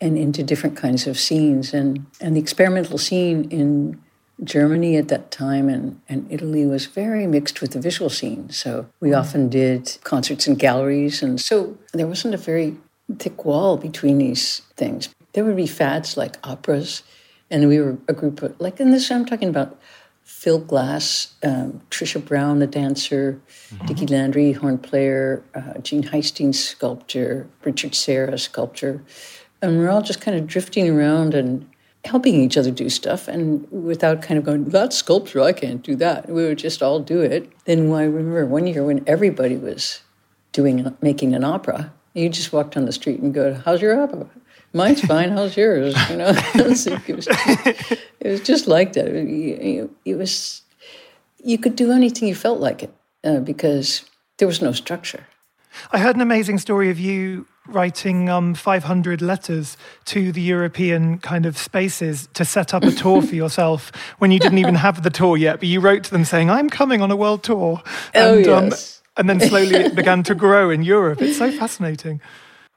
and 0.01 0.17
into 0.17 0.43
different 0.43 0.77
kinds 0.77 1.07
of 1.07 1.19
scenes. 1.19 1.75
And, 1.75 2.07
and 2.21 2.37
the 2.37 2.41
experimental 2.41 2.99
scene 2.99 3.49
in 3.51 4.01
Germany 4.43 4.97
at 4.97 5.09
that 5.09 5.31
time 5.31 5.69
and, 5.69 6.01
and 6.09 6.27
Italy 6.31 6.65
was 6.65 6.87
very 6.87 7.27
mixed 7.27 7.61
with 7.61 7.73
the 7.73 7.81
visual 7.81 8.09
scene. 8.09 8.49
So 8.51 8.87
we 9.01 9.13
often 9.13 9.51
did 9.51 9.99
concerts 10.03 10.47
in 10.47 10.55
galleries. 10.55 11.23
And 11.23 11.39
so 11.41 11.77
there 11.93 12.07
wasn't 12.07 12.35
a 12.35 12.39
very 12.39 12.77
thick 13.19 13.45
wall 13.45 13.77
between 13.77 14.19
these 14.19 14.63
things. 14.77 15.11
There 15.33 15.45
would 15.45 15.57
be 15.57 15.67
fads 15.67 16.17
like 16.17 16.37
operas. 16.45 17.03
And 17.51 17.69
we 17.69 17.81
were 17.81 17.99
a 18.09 18.13
group 18.13 18.43
of, 18.43 18.61
like 18.61 18.81
in 18.81 18.91
this, 18.91 19.11
I'm 19.11 19.25
talking 19.25 19.49
about 19.49 19.79
Phil 20.23 20.59
Glass, 20.59 21.35
um, 21.43 21.83
Trisha 21.91 22.25
Brown, 22.25 22.61
the 22.61 22.67
dancer, 22.67 23.41
mm-hmm. 23.71 23.87
Dickie 23.87 24.07
Landry, 24.07 24.53
horn 24.53 24.79
player, 24.79 25.43
uh, 25.55 25.79
Gene 25.81 26.05
Highstein, 26.05 26.55
sculptor, 26.55 27.49
Richard 27.65 27.95
Serra, 27.95 28.39
sculptor. 28.39 29.03
And 29.61 29.79
we're 29.79 29.91
all 29.91 30.03
just 30.03 30.21
kind 30.21 30.37
of 30.37 30.47
drifting 30.47 30.89
around 30.89 31.35
and 31.35 31.69
helping 32.05 32.35
each 32.35 32.57
other 32.57 32.71
do 32.71 32.89
stuff 32.89 33.29
and 33.29 33.71
without 33.71 34.23
kind 34.23 34.39
of 34.39 34.45
going, 34.45 34.65
that's 34.65 34.97
sculpture, 34.97 35.41
I 35.43 35.53
can't 35.53 35.83
do 35.83 35.95
that. 35.97 36.29
We 36.29 36.45
would 36.45 36.59
just 36.59 36.83
all 36.83 37.01
do 37.01 37.21
it. 37.21 37.53
Then 37.67 37.93
I 37.93 38.05
remember 38.05 38.47
one 38.47 38.67
year 38.67 38.85
when 38.85 39.05
everybody 39.07 39.57
was 39.57 40.01
doing 40.53 40.97
making 41.03 41.35
an 41.35 41.45
opera, 41.45 41.93
you 42.15 42.29
just 42.29 42.53
walked 42.53 42.77
on 42.77 42.87
the 42.87 42.93
street 42.93 43.21
and 43.21 43.35
go, 43.35 43.55
How's 43.55 43.83
your 43.83 44.01
opera? 44.01 44.27
Mine's 44.73 45.01
fine. 45.01 45.31
How's 45.31 45.57
yours? 45.57 45.95
You 46.11 46.17
know, 46.17 46.33
it, 46.55 46.67
was 46.67 46.85
just, 46.85 47.29
it 48.21 48.29
was 48.29 48.41
just 48.41 48.67
like 48.67 48.93
that. 48.93 49.09
It, 49.09 49.91
it, 50.05 50.15
was 50.17 50.63
you 51.43 51.59
could 51.59 51.77
do 51.77 51.91
anything 51.93 52.29
you 52.29 52.35
felt 52.35 52.61
like 52.61 52.83
it 52.85 52.95
uh, 53.25 53.41
because 53.41 54.05
there 54.39 54.49
was 54.49 54.63
no 54.63 54.73
structure. 54.73 55.27
I 55.93 55.99
heard 55.99 56.17
an 56.17 56.23
amazing 56.23 56.59
story 56.59 56.91
of 56.91 56.99
you 56.99 57.47
writing 57.67 58.29
um, 58.29 58.55
500 58.55 59.23
letters 59.23 59.77
to 60.07 60.33
the 60.33 60.41
European 60.41 61.19
kind 61.19 61.47
of 61.47 61.57
spaces 61.57 62.29
to 62.35 62.45
set 62.45 62.75
up 62.75 62.83
a 62.83 62.91
tour 62.91 63.23
for 63.23 63.35
yourself 63.35 63.93
when 64.19 64.31
you 64.31 64.39
didn't 64.39 64.59
even 64.59 64.75
have 64.77 65.03
the 65.03 65.11
tour 65.11 65.37
yet, 65.37 65.61
but 65.61 65.69
you 65.69 65.81
wrote 65.81 66.05
to 66.05 66.11
them 66.11 66.25
saying, 66.25 66.51
I'm 66.51 66.69
coming 66.69 67.01
on 67.03 67.11
a 67.11 67.17
world 67.17 67.43
tour. 67.43 67.83
Oh, 68.15 68.39
and, 68.39 68.49
um, 68.49 68.65
yes. 68.67 68.97
Um, 68.97 69.01
and 69.17 69.31
then 69.31 69.49
slowly 69.49 69.77
it 69.77 69.95
began 69.95 70.23
to 70.25 70.35
grow 70.35 70.71
in 70.71 70.83
Europe. 70.83 71.21
It's 71.21 71.39
so 71.39 71.53
fascinating. 71.53 72.21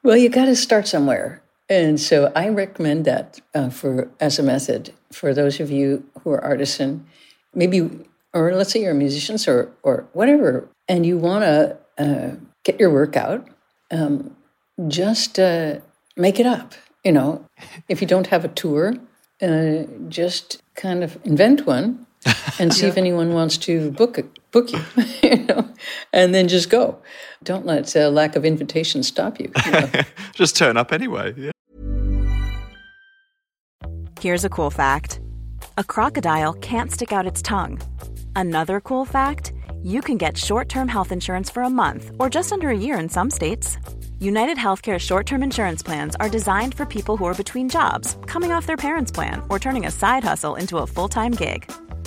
Well, 0.04 0.18
you 0.18 0.30
got 0.30 0.46
to 0.46 0.56
start 0.56 0.88
somewhere. 0.88 1.43
And 1.70 2.00
so 2.00 2.32
I 2.36 2.50
recommend 2.50 3.06
that 3.06 3.40
uh, 3.56 3.70
for 3.70 4.10
as 4.20 4.38
a 4.38 4.44
method 4.44 4.94
for 5.12 5.34
those 5.34 5.60
of 5.60 5.72
you 5.72 6.04
who 6.22 6.32
are 6.32 6.44
artisan. 6.44 7.06
Maybe 7.54 7.90
or 8.34 8.54
let's 8.54 8.72
say 8.72 8.82
you're 8.82 8.94
musicians 8.94 9.48
or 9.48 9.72
or 9.84 10.08
whatever, 10.14 10.68
and 10.88 11.06
you 11.06 11.18
want 11.18 11.44
to 11.44 11.78
uh, 11.98 12.36
get 12.64 12.80
your 12.80 12.90
work 12.92 13.16
out, 13.16 13.48
um, 13.92 14.36
just 14.88 15.40
uh, 15.40 15.80
make 16.18 16.40
it 16.40 16.46
up. 16.46 16.74
You 17.04 17.12
know, 17.12 17.46
if 17.88 18.02
you 18.02 18.08
don't 18.08 18.28
have 18.28 18.44
a 18.44 18.50
tour, 18.50 18.96
uh, 19.42 19.84
just 20.10 20.62
kind 20.76 21.04
of 21.04 21.18
invent 21.24 21.66
one 21.66 22.06
and 22.60 22.74
see 22.74 22.88
if 22.88 22.98
anyone 22.98 23.34
wants 23.34 23.58
to 23.58 23.92
book 23.92 24.20
book 24.52 24.72
you, 24.72 24.80
you 25.24 25.44
know, 25.46 25.70
and 26.12 26.34
then 26.34 26.48
just 26.48 26.70
go. 26.70 27.00
Don't 27.44 27.66
let 27.66 27.96
uh, 27.96 28.10
lack 28.10 28.36
of 28.36 28.46
invitation 28.46 29.04
stop 29.04 29.40
you. 29.40 29.52
you 29.66 29.72
know. 29.72 29.90
Just 30.34 30.56
turn 30.56 30.78
up 30.78 30.94
anyway. 30.94 31.34
Yeah. 31.36 31.52
Here's 34.22 34.46
a 34.46 34.50
cool 34.50 34.70
fact 34.70 35.20
a 35.78 35.84
crocodile 35.84 36.54
can't 36.54 36.92
stick 36.92 37.12
out 37.12 37.28
its 37.28 37.42
tongue. 37.42 37.82
Another 38.36 38.80
cool 38.80 39.06
fact 39.06 39.52
you 39.84 40.02
can 40.02 40.18
get 40.18 40.38
short 40.38 40.70
term 40.70 40.88
health 40.88 41.12
insurance 41.12 41.50
for 41.50 41.64
a 41.64 41.70
month 41.70 42.12
or 42.20 42.30
just 42.30 42.54
under 42.54 42.70
a 42.70 42.78
year 42.78 42.98
in 42.98 43.10
some 43.10 43.30
states. 43.30 43.78
United 44.20 44.58
Healthcare 44.58 45.00
short 45.00 45.26
term 45.26 45.44
insurance 45.44 45.84
plans 45.84 46.16
are 46.22 46.30
designed 46.30 46.74
for 46.74 46.86
people 46.86 47.18
who 47.18 47.26
are 47.26 47.34
between 47.34 47.68
jobs, 47.68 48.18
coming 48.26 48.54
off 48.54 48.66
their 48.66 48.78
parents' 48.78 49.12
plan, 49.12 49.42
or 49.50 49.60
turning 49.60 49.86
a 49.86 49.92
side 49.92 50.24
hustle 50.24 50.56
into 50.56 50.78
a 50.78 50.88
full 50.88 51.10
time 51.10 51.34
gig. 51.34 51.70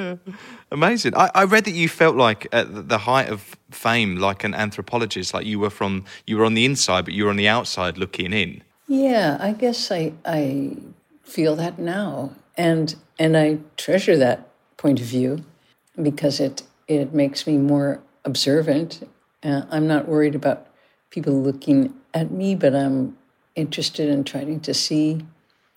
Amazing. 0.72 1.14
I, 1.16 1.30
I 1.34 1.44
read 1.44 1.64
that 1.64 1.72
you 1.72 1.88
felt 1.88 2.16
like 2.16 2.46
at 2.52 2.88
the- 2.88 2.98
height 2.98 3.28
of 3.28 3.56
fame, 3.70 4.16
like 4.16 4.44
an 4.44 4.54
anthropologist, 4.54 5.32
like 5.32 5.46
you 5.46 5.58
were 5.58 5.70
from, 5.70 6.04
you 6.26 6.36
were 6.36 6.44
on 6.44 6.54
the 6.54 6.64
inside, 6.64 7.04
but 7.04 7.14
you 7.14 7.24
were 7.24 7.30
on 7.30 7.36
the 7.36 7.48
outside 7.48 7.96
looking 7.98 8.32
in. 8.32 8.62
Yeah, 8.88 9.38
I 9.40 9.52
guess 9.52 9.90
I 9.92 10.12
I 10.24 10.76
feel 11.22 11.54
that 11.56 11.78
now, 11.78 12.32
and 12.56 12.96
and 13.18 13.36
I 13.36 13.58
treasure 13.76 14.16
that 14.16 14.48
point 14.76 15.00
of 15.00 15.06
view 15.06 15.44
because 16.02 16.40
it 16.40 16.64
it 16.88 17.14
makes 17.14 17.46
me 17.46 17.56
more 17.56 18.00
observant. 18.24 19.08
Uh, 19.42 19.62
I'm 19.70 19.86
not 19.86 20.08
worried 20.08 20.34
about 20.34 20.66
people 21.10 21.32
looking 21.32 21.94
at 22.12 22.30
me, 22.30 22.54
but 22.56 22.74
I'm 22.74 23.16
interested 23.54 24.08
in 24.08 24.24
trying 24.24 24.60
to 24.60 24.74
see, 24.74 25.24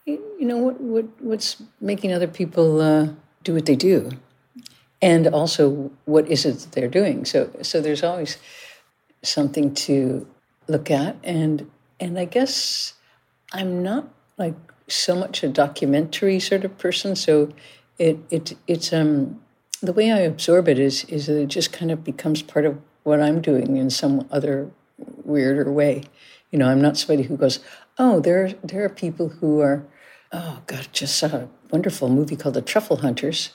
you 0.05 0.19
know, 0.39 0.57
what 0.57 0.81
what 0.81 1.05
what's 1.21 1.61
making 1.79 2.11
other 2.11 2.27
people 2.27 2.81
uh, 2.81 3.07
do 3.43 3.53
what 3.53 3.65
they 3.65 3.75
do, 3.75 4.11
and 5.01 5.27
also 5.27 5.91
what 6.05 6.27
is 6.29 6.45
it 6.45 6.59
that 6.59 6.71
they're 6.71 6.87
doing. 6.87 7.25
So 7.25 7.49
so 7.61 7.81
there's 7.81 8.03
always 8.03 8.37
something 9.23 9.73
to 9.73 10.27
look 10.67 10.91
at. 10.91 11.15
And 11.23 11.69
and 11.99 12.19
I 12.19 12.25
guess 12.25 12.93
I'm 13.51 13.81
not 13.81 14.07
like 14.37 14.55
so 14.87 15.15
much 15.15 15.43
a 15.43 15.49
documentary 15.49 16.39
sort 16.39 16.65
of 16.65 16.77
person. 16.77 17.15
So 17.15 17.53
it 17.97 18.19
it 18.29 18.55
it's 18.67 18.93
um 18.93 19.41
the 19.81 19.93
way 19.93 20.11
I 20.11 20.19
absorb 20.19 20.67
it 20.67 20.79
is 20.79 21.03
is 21.05 21.27
that 21.27 21.39
it 21.41 21.47
just 21.47 21.73
kind 21.73 21.91
of 21.91 22.03
becomes 22.03 22.41
part 22.41 22.65
of 22.65 22.79
what 23.03 23.21
I'm 23.21 23.41
doing 23.41 23.77
in 23.77 23.89
some 23.89 24.27
other 24.31 24.71
weirder 25.23 25.71
way. 25.71 26.03
You 26.51 26.59
know 26.59 26.69
I'm 26.69 26.81
not 26.81 26.97
somebody 26.97 27.27
who 27.27 27.37
goes 27.37 27.59
oh 27.97 28.19
there 28.19 28.53
there 28.63 28.83
are 28.83 28.89
people 28.89 29.29
who 29.29 29.59
are 29.59 29.85
oh 30.33 30.61
god 30.67 30.87
just 30.91 31.15
saw 31.15 31.27
a 31.27 31.49
wonderful 31.71 32.09
movie 32.09 32.35
called 32.35 32.55
The 32.55 32.61
Truffle 32.61 32.97
Hunters. 32.97 33.51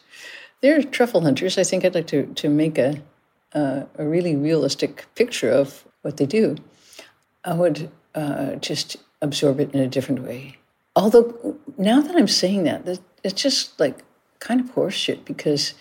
They're 0.61 0.83
truffle 0.83 1.21
hunters. 1.21 1.57
I 1.57 1.63
think 1.63 1.85
I'd 1.85 1.95
like 1.95 2.09
to 2.09 2.27
to 2.27 2.49
make 2.49 2.79
a 2.79 3.03
uh, 3.55 3.83
a 3.97 4.05
really 4.05 4.37
realistic 4.37 5.07
picture 5.15 5.51
of 5.51 5.85
what 6.03 6.17
they 6.17 6.27
do, 6.27 6.57
I 7.45 7.55
would 7.55 7.91
uh, 8.15 8.57
just 8.57 8.97
absorb 9.23 9.61
it 9.61 9.75
in 9.75 9.81
a 9.81 9.89
different 9.89 10.23
way. 10.23 10.57
Although 10.95 11.57
now 11.77 12.01
that 12.01 12.17
I'm 12.17 12.29
saying 12.29 12.65
that, 12.65 12.85
that 12.87 13.01
it's 13.23 13.41
just 13.41 13.79
like 13.79 14.01
kind 14.41 14.61
of 14.61 14.75
horseshit 14.75 15.25
because 15.25 15.75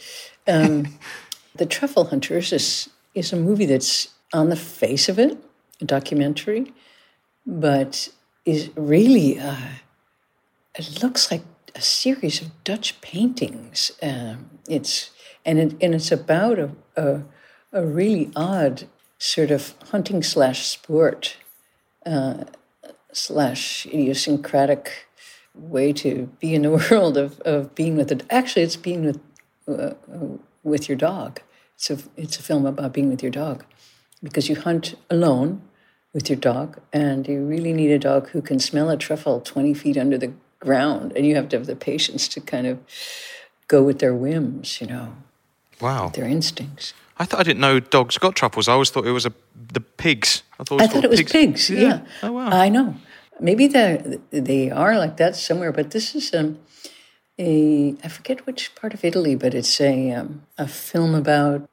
um, 0.47 0.97
the 1.55 1.65
Truffle 1.65 2.05
Hunters 2.05 2.53
is 2.53 2.89
is 3.13 3.33
a 3.33 3.37
movie 3.37 3.65
that's 3.65 4.09
on 4.33 4.49
the 4.49 4.55
face 4.55 5.09
of 5.09 5.17
it 5.17 5.37
a 5.81 5.85
documentary, 5.85 6.73
but 7.45 8.09
is 8.45 8.69
really 8.75 9.39
uh, 9.39 9.55
it 10.77 11.01
looks 11.01 11.31
like 11.31 11.43
a 11.75 11.81
series 11.81 12.41
of 12.41 12.63
Dutch 12.63 12.99
paintings. 13.01 13.91
Um, 14.01 14.49
it's 14.69 15.11
and 15.45 15.59
it, 15.59 15.75
and 15.81 15.95
it's 15.95 16.11
about 16.11 16.59
a, 16.59 16.71
a 16.95 17.23
a 17.73 17.85
really 17.85 18.31
odd 18.35 18.87
sort 19.17 19.51
of 19.51 19.73
hunting 19.91 20.23
slash 20.23 20.67
sport 20.67 21.37
uh, 22.05 22.45
slash 23.11 23.85
idiosyncratic 23.87 25.07
way 25.53 25.91
to 25.91 26.29
be 26.39 26.53
in 26.53 26.61
the 26.61 26.71
world 26.91 27.17
of, 27.17 27.39
of 27.41 27.73
being 27.75 27.97
with 27.97 28.11
it. 28.11 28.23
Actually, 28.29 28.63
it's 28.63 28.75
being 28.75 29.05
with 29.05 29.19
uh, 29.67 29.93
with 30.63 30.87
your 30.87 30.97
dog. 30.97 31.41
It's 31.75 31.89
a 31.89 31.97
it's 32.15 32.39
a 32.39 32.43
film 32.43 32.65
about 32.65 32.93
being 32.93 33.09
with 33.09 33.21
your 33.21 33.31
dog 33.31 33.65
because 34.23 34.49
you 34.49 34.55
hunt 34.55 34.95
alone 35.09 35.61
with 36.13 36.29
your 36.29 36.37
dog, 36.37 36.79
and 36.93 37.27
you 37.27 37.43
really 37.43 37.73
need 37.73 37.91
a 37.91 37.99
dog 37.99 38.29
who 38.29 38.41
can 38.41 38.59
smell 38.59 38.89
a 38.89 38.97
truffle 38.97 39.41
twenty 39.41 39.73
feet 39.73 39.97
under 39.97 40.17
the 40.17 40.33
ground, 40.59 41.13
and 41.15 41.25
you 41.25 41.35
have 41.35 41.49
to 41.49 41.57
have 41.57 41.65
the 41.67 41.75
patience 41.75 42.27
to 42.29 42.41
kind 42.41 42.67
of 42.67 42.79
go 43.67 43.83
with 43.83 43.99
their 43.99 44.13
whims, 44.13 44.79
you 44.81 44.87
know, 44.87 45.13
Wow. 45.81 46.09
their 46.13 46.25
instincts. 46.25 46.93
I 47.19 47.25
thought 47.25 47.39
I 47.39 47.43
didn't 47.43 47.61
know 47.61 47.79
dogs 47.79 48.17
got 48.17 48.35
truffles. 48.35 48.67
I 48.67 48.73
always 48.73 48.89
thought 48.89 49.05
it 49.05 49.11
was 49.11 49.25
a, 49.25 49.33
the 49.73 49.79
pigs. 49.81 50.43
I 50.59 50.63
thought, 50.63 50.81
I 50.81 50.87
thought 50.87 51.03
it 51.03 51.09
was 51.09 51.23
pigs. 51.23 51.69
Yeah. 51.69 52.01
Oh, 52.23 52.31
wow. 52.31 52.49
I 52.49 52.69
know. 52.69 52.95
Maybe 53.39 53.67
they 53.67 54.19
they 54.31 54.71
are 54.71 54.97
like 54.97 55.17
that 55.17 55.35
somewhere, 55.35 55.71
but 55.71 55.91
this 55.91 56.15
is 56.15 56.33
um, 56.33 56.57
a 57.37 57.95
I 58.03 58.07
forget 58.07 58.45
which 58.47 58.73
part 58.75 58.93
of 58.93 59.03
Italy, 59.05 59.35
but 59.35 59.53
it's 59.53 59.79
a 59.79 60.11
um, 60.11 60.43
a 60.57 60.67
film 60.67 61.13
about 61.13 61.69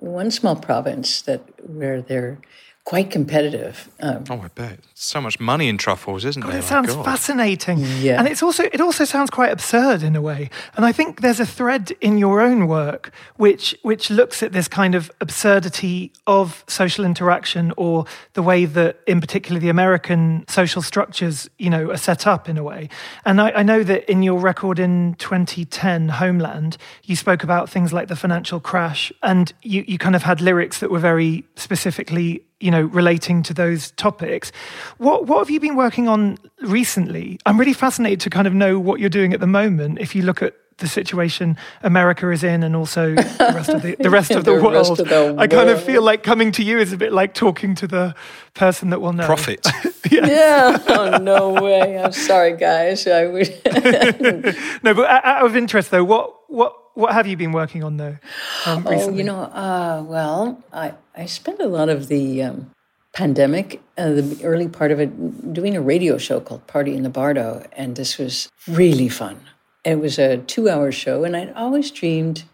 one 0.00 0.30
small 0.30 0.56
province 0.56 1.22
that 1.22 1.42
where 1.68 2.00
they're 2.02 2.38
quite 2.86 3.10
competitive. 3.10 3.90
Um, 4.00 4.22
Oh, 4.30 4.40
I 4.44 4.48
bet. 4.54 4.78
So 4.94 5.20
much 5.20 5.40
money 5.40 5.68
in 5.68 5.76
truffles, 5.76 6.24
isn't 6.24 6.40
there? 6.40 6.52
It 6.52 6.62
My 6.62 6.68
sounds 6.68 6.94
God. 6.94 7.04
fascinating. 7.04 7.78
Yeah. 8.00 8.18
And 8.18 8.28
it's 8.28 8.42
also 8.44 8.62
it 8.72 8.80
also 8.80 9.04
sounds 9.04 9.28
quite 9.28 9.50
absurd 9.52 10.02
in 10.04 10.14
a 10.16 10.22
way. 10.22 10.48
And 10.76 10.86
I 10.86 10.92
think 10.92 11.20
there's 11.20 11.40
a 11.40 11.44
thread 11.46 11.92
in 12.00 12.16
your 12.16 12.40
own 12.40 12.68
work 12.68 13.10
which 13.36 13.76
which 13.82 14.08
looks 14.08 14.40
at 14.42 14.52
this 14.52 14.68
kind 14.68 14.94
of 14.94 15.10
absurdity 15.20 16.12
of 16.28 16.64
social 16.68 17.04
interaction 17.04 17.72
or 17.76 18.04
the 18.34 18.42
way 18.42 18.64
that 18.66 19.00
in 19.06 19.20
particular 19.20 19.58
the 19.60 19.68
American 19.68 20.44
social 20.48 20.80
structures, 20.80 21.50
you 21.58 21.68
know, 21.68 21.90
are 21.90 21.96
set 21.98 22.24
up 22.26 22.48
in 22.48 22.56
a 22.56 22.62
way. 22.62 22.88
And 23.24 23.40
I, 23.40 23.50
I 23.50 23.62
know 23.64 23.82
that 23.82 24.08
in 24.08 24.22
your 24.22 24.38
record 24.40 24.78
in 24.78 25.14
2010, 25.18 26.08
Homeland, 26.08 26.76
you 27.02 27.16
spoke 27.16 27.42
about 27.42 27.68
things 27.68 27.92
like 27.92 28.06
the 28.06 28.16
financial 28.16 28.60
crash 28.60 29.12
and 29.24 29.52
you, 29.62 29.84
you 29.88 29.98
kind 29.98 30.14
of 30.14 30.22
had 30.22 30.40
lyrics 30.40 30.78
that 30.78 30.90
were 30.90 31.00
very 31.00 31.44
specifically 31.56 32.42
you 32.60 32.70
know, 32.70 32.82
relating 32.82 33.42
to 33.44 33.54
those 33.54 33.90
topics. 33.92 34.50
What 34.98 35.26
what 35.26 35.38
have 35.38 35.50
you 35.50 35.60
been 35.60 35.76
working 35.76 36.08
on 36.08 36.38
recently? 36.62 37.38
I'm 37.46 37.58
really 37.58 37.74
fascinated 37.74 38.20
to 38.20 38.30
kind 38.30 38.46
of 38.46 38.54
know 38.54 38.78
what 38.78 39.00
you're 39.00 39.10
doing 39.10 39.32
at 39.34 39.40
the 39.40 39.46
moment. 39.46 39.98
If 40.00 40.14
you 40.14 40.22
look 40.22 40.42
at 40.42 40.54
the 40.78 40.86
situation 40.86 41.56
America 41.82 42.30
is 42.30 42.44
in, 42.44 42.62
and 42.62 42.76
also 42.76 43.14
the 43.14 43.52
rest 43.54 43.70
of 43.70 43.82
the, 43.82 43.96
the 43.98 44.10
rest 44.10 44.30
of 44.30 44.44
the, 44.44 44.52
The 44.52 44.58
rest 44.58 44.90
world, 44.90 45.00
of 45.00 45.08
the 45.08 45.34
I 45.38 45.46
kind 45.46 45.70
of 45.70 45.82
feel 45.82 46.02
like 46.02 46.22
coming 46.22 46.52
to 46.52 46.62
you 46.62 46.78
is 46.78 46.92
a 46.92 46.96
bit 46.98 47.12
like 47.12 47.34
talking 47.34 47.74
to 47.76 47.86
the 47.86 48.14
person 48.54 48.90
that 48.90 49.00
will 49.00 49.12
know. 49.12 49.26
Profit. 49.26 49.66
yeah. 50.10 50.78
Oh 50.88 51.18
no 51.18 51.52
way! 51.52 51.98
I'm 51.98 52.12
sorry, 52.12 52.56
guys. 52.56 53.06
I 53.06 53.26
would. 53.26 53.48
No, 54.82 54.94
but 54.94 55.08
out 55.08 55.24
out 55.24 55.46
of 55.46 55.56
interest 55.56 55.90
though, 55.90 56.04
what 56.04 56.34
what 56.48 56.74
what 56.96 57.12
have 57.12 57.26
you 57.26 57.36
been 57.36 57.52
working 57.52 57.84
on 57.84 57.96
though? 57.96 58.16
Um, 58.66 58.82
Oh, 58.86 58.90
recently? 58.90 59.18
you 59.18 59.24
know, 59.24 59.40
uh, 59.42 60.02
well, 60.04 60.62
I, 60.72 60.94
I 61.14 61.26
spent 61.26 61.60
a 61.60 61.68
lot 61.68 61.88
of 61.88 62.08
the 62.08 62.42
um, 62.42 62.70
pandemic, 63.12 63.80
uh, 63.96 64.10
the 64.10 64.40
early 64.42 64.68
part 64.68 64.90
of 64.90 64.98
it, 65.00 65.10
doing 65.52 65.76
a 65.76 65.80
radio 65.80 66.18
show 66.18 66.40
called 66.40 66.66
Party 66.66 66.94
in 66.94 67.02
the 67.02 67.10
Bardo. 67.10 67.64
And 67.72 67.96
this 67.96 68.18
was 68.18 68.48
really 68.66 69.08
fun. 69.08 69.40
It 69.84 70.00
was 70.00 70.18
a 70.18 70.38
two 70.38 70.68
hour 70.68 70.90
show, 70.90 71.22
and 71.24 71.36
I'd 71.36 71.52
always 71.54 71.90
dreamed 71.90 72.44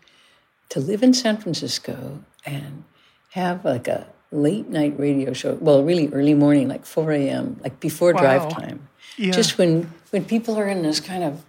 to 0.68 0.80
live 0.80 1.02
in 1.02 1.14
San 1.14 1.36
Francisco 1.38 2.22
and 2.44 2.84
have 3.30 3.64
like 3.64 3.88
a 3.88 4.06
late 4.30 4.68
night 4.68 4.94
radio 4.98 5.32
show. 5.32 5.54
Well, 5.60 5.82
really 5.84 6.08
early 6.08 6.34
morning, 6.34 6.68
like 6.68 6.84
4 6.84 7.12
a.m., 7.12 7.58
like 7.64 7.80
before 7.80 8.12
Wow. 8.12 8.20
drive 8.20 8.48
time. 8.52 8.88
Yeah. 9.16 9.32
Just 9.32 9.56
when 9.58 9.90
when 10.10 10.24
people 10.24 10.58
are 10.58 10.66
in 10.68 10.82
this 10.82 11.00
kind 11.00 11.24
of 11.24 11.42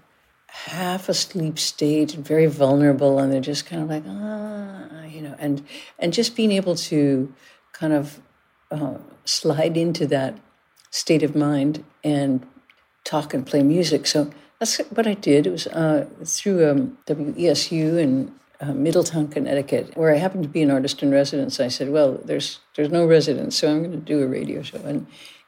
half 0.53 1.09
asleep 1.09 1.57
state 1.57 2.13
and 2.13 2.25
very 2.25 2.45
vulnerable, 2.45 3.17
and 3.17 3.33
they're 3.33 3.41
just 3.41 3.65
kind 3.65 3.81
of 3.81 3.89
like 3.89 4.03
ah, 4.07 5.03
you 5.05 5.21
know, 5.21 5.35
and 5.39 5.65
and 5.97 6.13
just 6.13 6.35
being 6.35 6.51
able 6.51 6.75
to 6.75 7.33
kind 7.71 7.91
of 7.91 8.19
uh, 8.71 8.97
slide 9.25 9.75
into 9.75 10.05
that 10.07 10.39
state 10.91 11.23
of 11.23 11.35
mind 11.35 11.83
and 12.03 12.45
talk 13.03 13.33
and 13.33 13.47
play 13.47 13.63
music. 13.63 14.05
So 14.05 14.31
that's 14.59 14.77
what 14.91 15.07
I 15.07 15.15
did. 15.15 15.47
It 15.47 15.49
was 15.49 15.65
uh, 15.67 16.07
through 16.23 16.69
um, 16.69 16.97
WESU 17.07 17.97
in 17.99 18.31
uh, 18.61 18.73
Middletown, 18.73 19.29
Connecticut, 19.29 19.97
where 19.97 20.13
I 20.13 20.17
happened 20.17 20.43
to 20.43 20.49
be 20.49 20.61
an 20.61 20.69
artist 20.69 21.01
in 21.01 21.09
residence. 21.09 21.59
I 21.59 21.67
said, 21.67 21.89
"Well, 21.89 22.21
there's 22.23 22.59
there's 22.75 22.91
no 22.91 23.07
residence, 23.07 23.57
so 23.57 23.71
I'm 23.71 23.79
going 23.79 23.91
to 23.91 23.97
do 23.97 24.21
a 24.21 24.27
radio 24.27 24.61
show." 24.61 24.81
And 24.85 25.07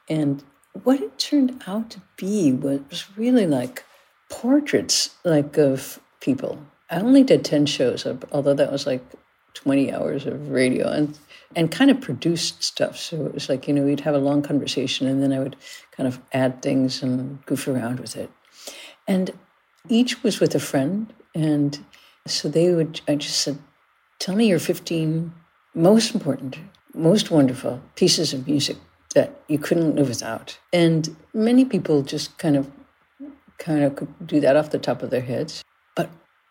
and 0.10 0.44
what 0.84 1.00
it 1.00 1.20
turned 1.20 1.62
out 1.68 1.92
to 1.92 2.02
be 2.18 2.52
was, 2.52 2.82
was 2.90 3.18
really 3.18 3.46
like 3.46 3.86
portraits, 4.42 5.16
like 5.24 5.58
of 5.58 6.00
people. 6.20 6.60
I 6.92 7.00
only 7.00 7.24
did 7.24 7.46
ten 7.46 7.66
shows, 7.66 8.06
uh, 8.06 8.18
although 8.32 8.54
that 8.54 8.72
was 8.72 8.86
like 8.86 9.04
20 9.54 9.94
hours 9.94 10.26
of 10.26 10.50
radio 10.50 10.90
and 10.90 11.18
and 11.56 11.72
kind 11.72 11.90
of 11.90 12.02
produced 12.02 12.62
stuff. 12.62 12.98
So 12.98 13.26
it 13.26 13.34
was 13.34 13.48
like, 13.48 13.66
you 13.68 13.74
know, 13.74 13.84
we'd 13.84 14.02
have 14.02 14.14
a 14.14 14.20
long 14.30 14.42
conversation 14.42 15.08
and 15.08 15.24
then 15.24 15.32
I 15.32 15.40
would 15.40 15.56
kind 15.96 16.06
of 16.06 16.20
add 16.34 16.62
things 16.62 17.02
and 17.02 17.44
goof 17.46 17.68
around 17.68 18.02
with 18.02 18.18
it. 18.18 18.30
And 19.08 19.32
each 19.88 20.22
was 20.22 20.42
with 20.42 20.54
a 20.54 20.60
friend. 20.60 21.14
And 21.34 21.80
so 22.28 22.50
they 22.50 22.74
would, 22.74 23.00
I 23.08 23.16
just 23.16 23.40
said, 23.40 23.58
tell 24.20 24.36
me 24.36 24.50
your 24.50 24.60
15 24.60 25.32
most 25.74 26.14
important, 26.14 26.58
most 26.94 27.32
wonderful 27.32 27.82
pieces 27.96 28.34
of 28.34 28.48
music 28.48 28.76
that 29.14 29.40
you 29.48 29.58
couldn't 29.58 29.96
live 29.96 30.10
without. 30.10 30.60
And 30.74 31.16
many 31.34 31.64
people 31.64 32.02
just 32.02 32.38
kind 32.38 32.58
of 32.58 32.70
kind 33.58 33.84
of 33.84 33.96
could 33.96 34.28
do 34.28 34.40
that 34.40 34.56
off 34.56 34.72
the 34.72 34.80
top 34.80 35.02
of 35.02 35.10
their 35.10 35.22
heads. 35.22 35.64
But 35.96 36.10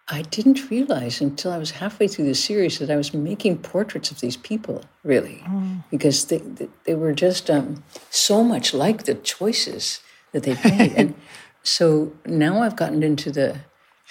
I 0.09 0.23
didn't 0.23 0.71
realize 0.71 1.21
until 1.21 1.53
I 1.53 1.59
was 1.59 1.73
halfway 1.73 2.09
through 2.09 2.27
the 2.27 2.35
series 2.35 2.79
that 2.79 2.91
I 2.91 2.97
was 2.97 3.15
making 3.15 3.59
portraits 3.59 4.11
of 4.11 4.21
these 4.21 4.37
people, 4.37 4.85
really, 5.03 5.43
because 5.91 6.27
they, 6.27 6.39
they, 6.39 6.69
they 6.85 6.95
were 6.95 7.13
just 7.13 7.51
um, 7.51 7.85
so 8.11 8.45
much 8.45 8.75
like 8.75 9.05
the 9.05 9.15
choices 9.15 10.01
that 10.33 10.43
they 10.43 10.55
made. 10.65 10.93
and 10.97 11.15
so 11.63 12.13
now 12.27 12.63
I've 12.63 12.77
gotten 12.77 13.03
into 13.03 13.31
the 13.31 13.61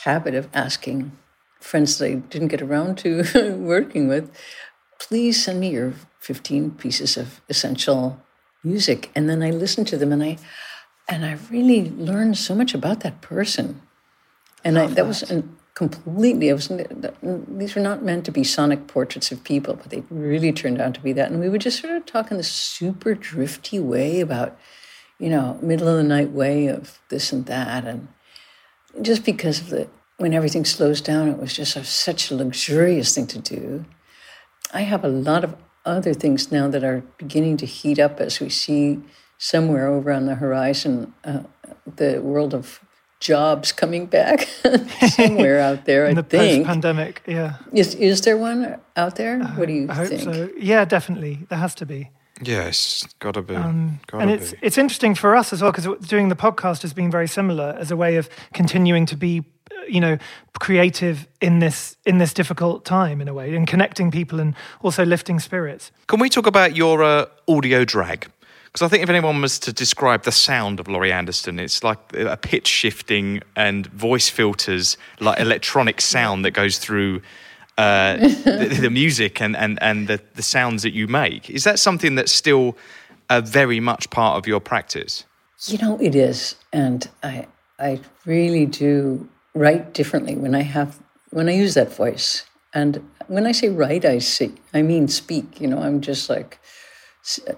habit 0.04 0.34
of 0.34 0.50
asking 0.54 1.12
friends 1.60 1.98
that 1.98 2.08
I 2.08 2.14
didn't 2.16 2.50
get 2.50 2.62
around 2.62 2.98
to 3.00 3.56
working 3.58 4.08
with, 4.08 4.32
please 5.00 5.44
send 5.44 5.60
me 5.60 5.70
your 5.70 5.94
15 6.20 6.72
pieces 6.72 7.18
of 7.18 7.42
essential 7.50 8.22
music. 8.64 9.12
And 9.16 9.30
then 9.30 9.42
I 9.42 9.52
listen 9.52 9.86
to 9.86 9.98
them 9.98 10.12
and 10.12 10.24
I, 10.24 10.38
and 11.08 11.26
I 11.26 11.38
really 11.50 11.90
learned 11.90 12.38
so 12.38 12.56
much 12.56 12.74
about 12.74 13.02
that 13.02 13.22
person. 13.22 13.82
And 14.64 14.80
I, 14.80 14.88
that 14.88 15.06
was 15.06 15.24
an, 15.24 15.58
completely, 15.76 16.50
I 16.50 16.54
was, 16.54 16.72
these 17.22 17.76
were 17.76 17.82
not 17.82 18.04
meant 18.04 18.26
to 18.26 18.32
be 18.32 18.44
sonic 18.44 18.88
portraits 18.88 19.32
of 19.32 19.44
people, 19.44 19.76
but 19.76 19.90
they 19.90 20.04
really 20.10 20.54
turned 20.54 20.80
out 20.80 20.94
to 20.94 21.02
be 21.02 21.14
that. 21.14 21.32
And 21.32 21.40
we 21.40 21.50
would 21.50 21.62
just 21.62 21.82
sort 21.82 21.96
of 21.96 22.06
talk 22.06 22.32
in 22.32 22.38
this 22.38 22.52
super 22.52 23.14
drifty 23.14 23.80
way 23.80 24.22
about, 24.22 24.58
you 25.20 25.30
know, 25.30 25.60
middle 25.62 25.88
of 25.88 25.98
the 25.98 26.04
night 26.04 26.32
way 26.32 26.68
of 26.68 27.00
this 27.10 27.34
and 27.34 27.46
that. 27.48 27.86
And 27.86 28.08
just 29.02 29.26
because 29.26 29.60
of 29.60 29.70
the, 29.70 29.88
when 30.18 30.34
everything 30.34 30.64
slows 30.64 31.02
down, 31.02 31.28
it 31.28 31.38
was 31.38 31.54
just 31.54 31.76
a, 31.76 31.84
such 31.84 32.32
a 32.32 32.36
luxurious 32.36 33.16
thing 33.16 33.28
to 33.28 33.40
do. 33.40 33.86
I 34.74 34.82
have 34.82 35.04
a 35.04 35.10
lot 35.10 35.44
of 35.44 35.56
other 35.86 36.14
things 36.14 36.52
now 36.52 36.70
that 36.70 36.84
are 36.84 37.04
beginning 37.18 37.58
to 37.58 37.66
heat 37.66 38.00
up 38.00 38.22
as 38.22 38.40
we 38.40 38.50
see 38.50 39.02
somewhere 39.52 39.88
over 39.88 40.12
on 40.16 40.26
the 40.26 40.36
horizon 40.36 41.14
uh, 41.26 41.40
the 41.98 42.20
world 42.22 42.54
of 42.54 42.80
jobs 43.20 43.72
coming 43.74 44.06
back 44.10 44.48
somewhere 45.16 45.60
out 45.60 45.86
there. 45.90 46.06
in 46.10 46.18
I 46.18 46.22
the 46.22 46.28
think 46.30 46.66
post-pandemic. 46.66 47.22
Yeah, 47.28 47.52
is 47.74 47.96
is 47.96 48.22
there 48.22 48.38
one 48.38 48.78
out 48.96 49.16
there? 49.16 49.40
what 49.58 49.68
do 49.68 49.74
you 49.74 49.88
I 49.90 49.94
hope 49.96 50.08
think? 50.08 50.22
so. 50.24 50.50
Yeah, 50.60 50.86
definitely. 50.86 51.40
There 51.50 51.60
has 51.60 51.76
to 51.76 51.86
be. 51.86 52.10
Yes, 52.46 53.06
gotta 53.20 53.42
be. 53.42 53.54
gotta 53.54 53.68
Um, 53.68 54.00
and 54.14 54.30
it's 54.32 54.52
be. 54.52 54.58
it's 54.62 54.78
interesting 54.78 55.16
for 55.16 55.36
us 55.40 55.54
as 55.54 55.62
well 55.62 55.72
because 55.72 55.88
doing 56.10 56.30
the 56.30 56.36
podcast 56.36 56.82
has 56.82 56.94
been 56.94 57.12
very 57.12 57.28
similar 57.28 57.76
as 57.82 57.92
a 57.92 57.96
way 57.96 58.18
of 58.20 58.28
continuing 58.54 59.06
to 59.08 59.16
be, 59.18 59.40
uh, 59.72 59.86
you 59.88 60.02
know, 60.02 60.18
creative 60.60 61.28
in 61.40 61.60
this 61.60 61.96
in 62.06 62.18
this 62.20 62.34
difficult 62.34 62.84
time 62.86 63.22
in 63.22 63.28
a 63.28 63.34
way, 63.34 63.56
and 63.56 63.68
connecting 63.68 64.12
people 64.12 64.40
and 64.42 64.56
also 64.82 65.04
lifting 65.06 65.40
spirits. 65.40 65.92
Can 66.08 66.20
we 66.20 66.30
talk 66.30 66.48
about 66.48 66.76
your 66.76 67.04
uh, 67.04 67.26
audio 67.48 67.86
drag? 67.86 68.26
Because 68.74 68.88
I 68.88 68.90
think 68.90 69.04
if 69.04 69.10
anyone 69.10 69.40
was 69.40 69.60
to 69.60 69.72
describe 69.72 70.24
the 70.24 70.32
sound 70.32 70.80
of 70.80 70.88
Laurie 70.88 71.12
Anderson, 71.12 71.60
it's 71.60 71.84
like 71.84 72.00
a 72.16 72.36
pitch 72.36 72.66
shifting 72.66 73.42
and 73.56 73.86
voice 73.88 74.30
filters, 74.30 74.98
like 75.20 75.40
electronic 75.40 76.02
sound 76.02 76.44
that 76.44 76.52
goes 76.52 76.80
through 76.80 77.22
uh, 77.78 78.18
the, 78.18 78.78
the 78.82 78.90
music 78.90 79.40
and, 79.42 79.56
and, 79.56 79.78
and 79.84 80.08
the, 80.08 80.20
the 80.34 80.42
sounds 80.42 80.82
that 80.82 80.94
you 80.94 81.08
make. 81.08 81.52
Is 81.52 81.66
that 81.66 81.78
something 81.78 82.16
that's 82.16 82.32
still 82.32 82.76
uh, 83.30 83.42
very 83.42 83.80
much 83.80 84.10
part 84.10 84.38
of 84.38 84.48
your 84.48 84.60
practice? 84.60 85.24
You 85.68 85.78
know, 85.78 85.98
it 86.02 86.16
is, 86.16 86.56
and 86.74 87.08
I 87.22 87.48
I 87.80 88.02
really 88.26 88.66
do 88.66 89.30
write 89.54 89.94
differently 89.94 90.36
when 90.36 90.56
I 90.56 90.62
have 90.62 91.00
when 91.30 91.48
I 91.48 91.54
use 91.54 91.74
that 91.76 91.94
voice. 91.94 92.46
And 92.74 93.08
when 93.28 93.46
I 93.46 93.54
say 93.54 93.70
write, 93.70 94.04
I 94.04 94.20
see 94.20 94.54
I 94.74 94.82
mean 94.82 95.08
speak. 95.08 95.62
You 95.62 95.68
know, 95.68 95.80
I'm 95.80 96.02
just 96.02 96.30
like 96.30 96.60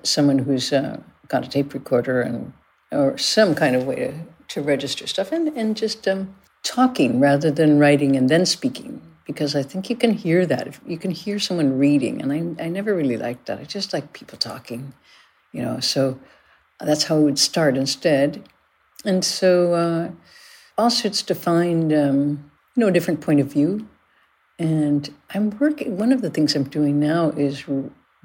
someone 0.04 0.40
who's 0.40 0.72
uh, 0.72 1.02
got 1.28 1.46
a 1.46 1.50
tape 1.50 1.74
recorder 1.74 2.22
and 2.22 2.54
or 2.92 3.18
some 3.18 3.56
kind 3.56 3.76
of 3.76 3.86
way 3.86 3.96
to, 3.96 4.14
to 4.48 4.62
register 4.62 5.08
stuff 5.08 5.32
and 5.32 5.48
and 5.58 5.76
just 5.76 6.08
um, 6.08 6.36
talking 6.64 7.20
rather 7.20 7.52
than 7.52 7.80
writing 7.80 8.16
and 8.16 8.30
then 8.30 8.46
speaking. 8.46 9.02
Because 9.26 9.56
I 9.56 9.64
think 9.64 9.90
you 9.90 9.96
can 9.96 10.14
hear 10.14 10.46
that. 10.46 10.68
If 10.68 10.80
You 10.86 11.00
can 11.00 11.10
hear 11.10 11.40
someone 11.40 11.80
reading, 11.80 12.22
and 12.22 12.32
I, 12.32 12.66
I 12.66 12.70
never 12.70 12.96
really 12.96 13.18
liked 13.18 13.48
that. 13.48 13.60
I 13.60 13.64
just 13.64 13.92
like 13.92 14.14
people 14.14 14.38
talking, 14.38 14.94
you 15.52 15.64
know. 15.64 15.80
So 15.80 16.20
that's 16.80 17.06
how 17.06 17.18
it 17.18 17.24
would 17.24 17.40
start 17.40 17.76
instead. 17.76 18.48
And 19.04 19.26
so 19.26 19.74
uh, 19.74 20.12
also 20.78 21.08
it's 21.08 21.24
to 21.24 21.36
find, 21.36 21.92
um, 21.92 22.52
you 22.76 22.82
know, 22.82 22.88
a 22.88 22.92
different 22.92 23.22
point 23.22 23.40
of 23.40 23.48
view. 23.48 23.88
And 24.60 25.12
I'm 25.34 25.58
working, 25.58 25.98
one 25.98 26.12
of 26.12 26.22
the 26.22 26.30
things 26.30 26.56
I'm 26.56 26.64
doing 26.64 27.00
now 27.00 27.30
is 27.32 27.68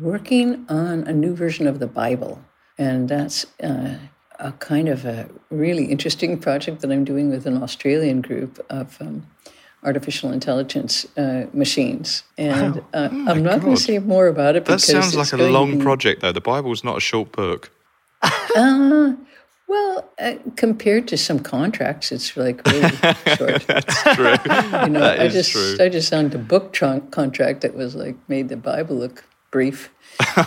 working 0.00 0.64
on 0.68 1.04
a 1.06 1.12
new 1.12 1.34
version 1.34 1.66
of 1.66 1.78
the 1.78 1.86
Bible. 1.86 2.42
And 2.78 3.08
that's 3.08 3.44
uh, 3.62 3.96
a 4.38 4.52
kind 4.52 4.88
of 4.88 5.04
a 5.04 5.28
really 5.50 5.84
interesting 5.84 6.38
project 6.38 6.80
that 6.80 6.90
I'm 6.90 7.04
doing 7.04 7.30
with 7.30 7.46
an 7.46 7.62
Australian 7.62 8.22
group 8.22 8.64
of 8.70 9.00
um, 9.00 9.26
artificial 9.84 10.32
intelligence 10.32 11.06
uh, 11.18 11.46
machines. 11.52 12.22
And 12.38 12.78
uh, 12.94 13.08
I'm 13.12 13.42
not 13.42 13.60
going 13.60 13.76
to 13.76 13.82
say 13.82 13.98
more 13.98 14.28
about 14.28 14.56
it 14.56 14.64
That 14.64 14.76
because 14.76 14.86
sounds 14.86 15.14
it's 15.14 15.32
like 15.32 15.32
a 15.40 15.44
long 15.50 15.78
be- 15.78 15.84
project, 15.84 16.22
though. 16.22 16.32
The 16.32 16.40
Bible's 16.40 16.82
not 16.82 16.96
a 16.96 17.00
short 17.00 17.32
book. 17.32 17.70
Uh, 18.22 19.14
well, 19.68 20.10
uh, 20.18 20.34
compared 20.56 21.06
to 21.08 21.16
some 21.16 21.38
contracts, 21.38 22.10
it's 22.10 22.36
like 22.36 22.64
really 22.66 22.88
short. 23.36 23.66
That's 23.66 24.02
True. 24.14 24.24
You 24.32 24.88
know, 24.90 25.00
That 25.00 25.20
I 25.20 25.24
is 25.24 25.32
just 25.34 25.52
true. 25.52 25.76
I 25.78 25.88
just 25.88 26.08
signed 26.08 26.34
a 26.34 26.38
book 26.38 26.72
tron- 26.72 27.08
contract 27.10 27.60
that 27.60 27.74
was 27.74 27.94
like 27.94 28.16
made 28.28 28.48
the 28.48 28.56
Bible 28.56 28.96
look 28.96 29.24
brief. 29.50 29.90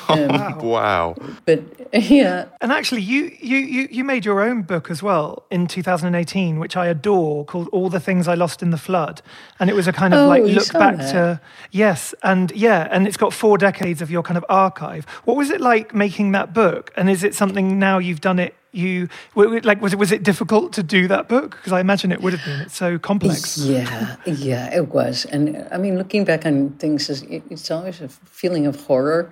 Um, 0.09 0.59
wow. 0.59 1.15
But 1.45 1.61
yeah, 1.93 2.45
And 2.61 2.71
actually, 2.71 3.01
you, 3.01 3.35
you, 3.39 3.57
you, 3.57 3.87
you 3.89 4.03
made 4.03 4.23
your 4.25 4.41
own 4.41 4.61
book 4.61 4.91
as 4.91 5.01
well 5.01 5.45
in 5.49 5.67
2018, 5.67 6.59
which 6.59 6.75
I 6.77 6.87
adore, 6.87 7.43
called 7.45 7.69
All 7.71 7.89
the 7.89 7.99
Things 7.99 8.27
I 8.27 8.35
Lost 8.35 8.61
in 8.61 8.69
the 8.69 8.77
Flood. 8.77 9.21
And 9.59 9.69
it 9.69 9.75
was 9.75 9.87
a 9.87 9.93
kind 9.93 10.13
of 10.13 10.21
Oh, 10.21 10.27
like 10.27 10.43
look 10.43 10.71
back 10.73 10.97
that. 10.97 11.11
to, 11.13 11.41
yes, 11.71 12.13
and 12.23 12.51
yeah, 12.51 12.87
and 12.91 13.07
it's 13.07 13.17
got 13.17 13.33
four 13.33 13.57
decades 13.57 14.01
of 14.01 14.11
your 14.11 14.21
kind 14.23 14.37
of 14.37 14.45
archive. 14.49 15.05
What 15.25 15.37
was 15.37 15.49
it 15.49 15.59
like 15.61 15.93
making 15.95 16.31
that 16.33 16.53
book? 16.53 16.91
And 16.95 17.09
is 17.09 17.23
it 17.23 17.33
something 17.33 17.79
now 17.79 17.97
you've 17.99 18.21
done 18.21 18.39
it? 18.39 18.53
You 18.75 19.07
like 19.35 19.81
was 19.81 19.93
it 19.93 19.99
was 19.99 20.11
it 20.11 20.23
difficult 20.23 20.73
to 20.73 20.83
do 20.83 21.07
that 21.07 21.29
book? 21.29 21.51
Because 21.51 21.71
I 21.71 21.79
imagine 21.79 22.11
it 22.11 22.21
would 22.21 22.33
have 22.33 22.43
been. 22.43 22.61
It's 22.61 22.75
so 22.75 22.97
complex. 22.97 23.59
yeah, 23.59 24.15
yeah, 24.25 24.75
it 24.75 24.89
was. 24.89 25.25
And 25.25 25.67
I 25.71 25.77
mean, 25.77 25.95
looking 25.99 26.25
back 26.25 26.43
on 26.43 26.71
things, 26.71 27.07
it's 27.07 27.69
always 27.69 28.01
a 28.01 28.09
feeling 28.09 28.65
of 28.65 28.81
horror, 28.81 29.31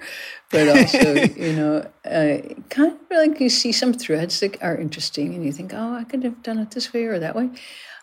but 0.52 0.68
also, 0.68 1.14
you 1.36 1.54
know, 1.54 1.90
uh, 2.06 2.54
kind 2.70 2.94
of 2.94 3.00
like 3.10 3.40
you 3.40 3.50
see 3.50 3.72
some 3.72 3.94
threads 3.94 4.40
that 4.42 4.62
are 4.62 4.78
interesting, 4.78 5.34
and 5.34 5.44
you 5.44 5.52
think, 5.52 5.74
oh, 5.74 5.96
I 5.96 6.04
could 6.04 6.24
have 6.24 6.44
done 6.44 6.60
it 6.60 6.70
this 6.70 6.94
way 6.94 7.06
or 7.06 7.18
that 7.18 7.36
way. 7.36 7.50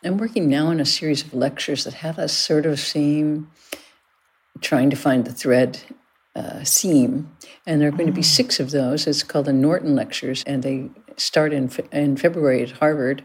I'm 0.04 0.18
working 0.18 0.48
now 0.48 0.66
on 0.66 0.80
a 0.80 0.84
series 0.84 1.22
of 1.22 1.34
lectures 1.34 1.84
that 1.84 1.94
have 1.94 2.18
a 2.18 2.28
sort 2.28 2.66
of 2.66 2.80
same 2.80 3.48
trying 4.60 4.90
to 4.90 4.96
find 4.96 5.24
the 5.24 5.32
thread 5.32 5.80
uh, 6.34 6.64
theme. 6.64 7.30
And 7.66 7.80
there 7.80 7.88
are 7.88 7.92
going 7.92 8.06
to 8.06 8.12
be 8.12 8.22
six 8.22 8.60
of 8.60 8.70
those. 8.70 9.06
It's 9.06 9.22
called 9.22 9.46
the 9.46 9.52
Norton 9.52 9.94
Lectures, 9.94 10.44
and 10.44 10.62
they 10.62 10.90
start 11.18 11.52
in, 11.52 11.70
in 11.92 12.16
February 12.16 12.62
at 12.62 12.72
Harvard. 12.72 13.24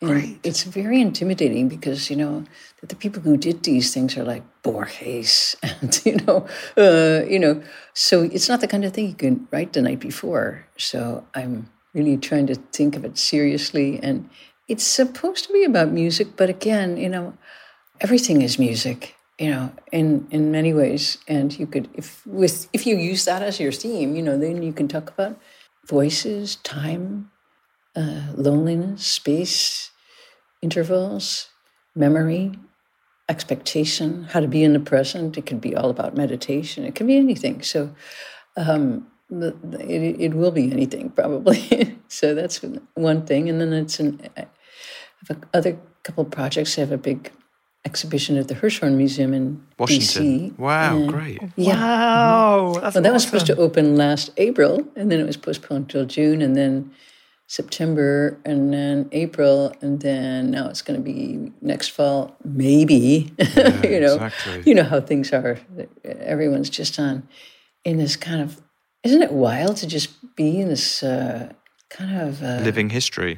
And 0.00 0.10
Great. 0.10 0.38
it's 0.44 0.62
very 0.62 1.00
intimidating 1.00 1.68
because, 1.68 2.08
you 2.08 2.14
know, 2.14 2.44
that 2.80 2.88
the 2.88 2.94
people 2.94 3.20
who 3.20 3.36
did 3.36 3.64
these 3.64 3.92
things 3.92 4.16
are 4.16 4.22
like 4.22 4.44
Borges 4.62 5.56
and, 5.62 6.00
you 6.04 6.16
know, 6.18 6.46
uh, 6.76 7.24
you 7.28 7.38
know, 7.38 7.62
so 7.94 8.22
it's 8.22 8.48
not 8.48 8.60
the 8.60 8.68
kind 8.68 8.84
of 8.84 8.92
thing 8.92 9.08
you 9.08 9.14
can 9.14 9.48
write 9.50 9.72
the 9.72 9.82
night 9.82 9.98
before. 9.98 10.66
So 10.76 11.26
I'm 11.34 11.68
really 11.94 12.16
trying 12.16 12.46
to 12.46 12.54
think 12.54 12.94
of 12.94 13.04
it 13.04 13.18
seriously. 13.18 13.98
And 14.00 14.30
it's 14.68 14.84
supposed 14.84 15.46
to 15.46 15.52
be 15.52 15.64
about 15.64 15.90
music, 15.90 16.36
but 16.36 16.48
again, 16.48 16.96
you 16.96 17.08
know, 17.08 17.36
everything 18.00 18.42
is 18.42 18.56
music, 18.56 19.16
you 19.36 19.50
know, 19.50 19.72
in, 19.90 20.28
in 20.30 20.52
many 20.52 20.72
ways. 20.72 21.18
And 21.26 21.58
you 21.58 21.66
could, 21.66 21.88
if 21.94 22.24
with, 22.24 22.68
if 22.72 22.86
you 22.86 22.96
use 22.96 23.24
that 23.24 23.42
as 23.42 23.58
your 23.58 23.72
theme, 23.72 24.14
you 24.14 24.22
know, 24.22 24.38
then 24.38 24.62
you 24.62 24.72
can 24.72 24.86
talk 24.86 25.10
about 25.10 25.36
voices, 25.88 26.56
time, 26.56 27.30
uh, 27.96 28.32
loneliness, 28.34 29.06
space, 29.06 29.90
intervals, 30.62 31.48
memory, 31.94 32.52
expectation, 33.28 34.24
how 34.24 34.40
to 34.40 34.48
be 34.48 34.62
in 34.62 34.72
the 34.72 34.80
present. 34.80 35.36
It 35.36 35.46
could 35.46 35.60
be 35.60 35.74
all 35.74 35.90
about 35.90 36.16
meditation. 36.16 36.84
It 36.84 36.94
can 36.94 37.06
be 37.06 37.16
anything. 37.16 37.62
So 37.62 37.94
um, 38.56 39.06
it, 39.30 40.20
it 40.20 40.34
will 40.34 40.50
be 40.50 40.70
anything 40.70 41.10
probably. 41.16 41.98
so 42.08 42.34
that's 42.34 42.60
one 42.94 43.26
thing. 43.26 43.48
And 43.48 43.60
then 43.60 43.72
it's 43.72 44.00
an 44.00 44.20
I 44.36 44.46
have 45.28 45.36
a, 45.36 45.56
other 45.56 45.78
couple 46.04 46.24
of 46.24 46.30
projects. 46.30 46.78
I 46.78 46.82
have 46.82 46.92
a 46.92 46.98
big 46.98 47.32
exhibition 47.88 48.36
at 48.42 48.46
the 48.50 48.54
Hirshhorn 48.60 48.94
Museum 49.02 49.30
in 49.38 49.44
Washington. 49.78 50.22
DC. 50.24 50.58
Wow, 50.58 50.96
And- 50.96 51.08
great. 51.14 51.40
Yeah. 51.56 51.74
Wow, 51.74 52.72
Well, 52.82 53.02
that 53.04 53.12
was 53.16 53.22
supposed 53.26 53.46
to 53.52 53.56
open 53.56 53.84
last 54.04 54.26
April, 54.36 54.72
and 54.98 55.06
then 55.10 55.18
it 55.22 55.26
was 55.26 55.36
postponed 55.46 55.84
till 55.92 56.04
June, 56.16 56.38
and 56.46 56.52
then 56.60 56.72
September, 57.58 58.10
and 58.44 58.60
then 58.74 59.08
April, 59.12 59.72
and 59.80 60.00
then 60.06 60.50
now 60.56 60.64
it's 60.70 60.82
going 60.86 60.98
to 61.02 61.06
be 61.14 61.50
next 61.72 61.88
fall, 61.96 62.20
maybe. 62.44 63.32
you 63.92 64.00
know, 64.04 64.14
exactly. 64.16 64.62
you 64.66 64.74
know 64.74 64.84
how 64.92 65.00
things 65.00 65.32
are. 65.32 65.54
Everyone's 66.04 66.70
just 66.80 66.98
on 66.98 67.14
in 67.84 67.96
this 67.96 68.16
kind 68.16 68.40
of. 68.42 68.60
Isn't 69.02 69.22
it 69.28 69.32
wild 69.32 69.74
to 69.82 69.86
just 69.86 70.08
be 70.36 70.60
in 70.62 70.68
this 70.68 71.02
uh, 71.02 71.52
kind 71.88 72.12
of 72.20 72.42
uh, 72.42 72.60
Living 72.70 72.90
history. 72.90 73.34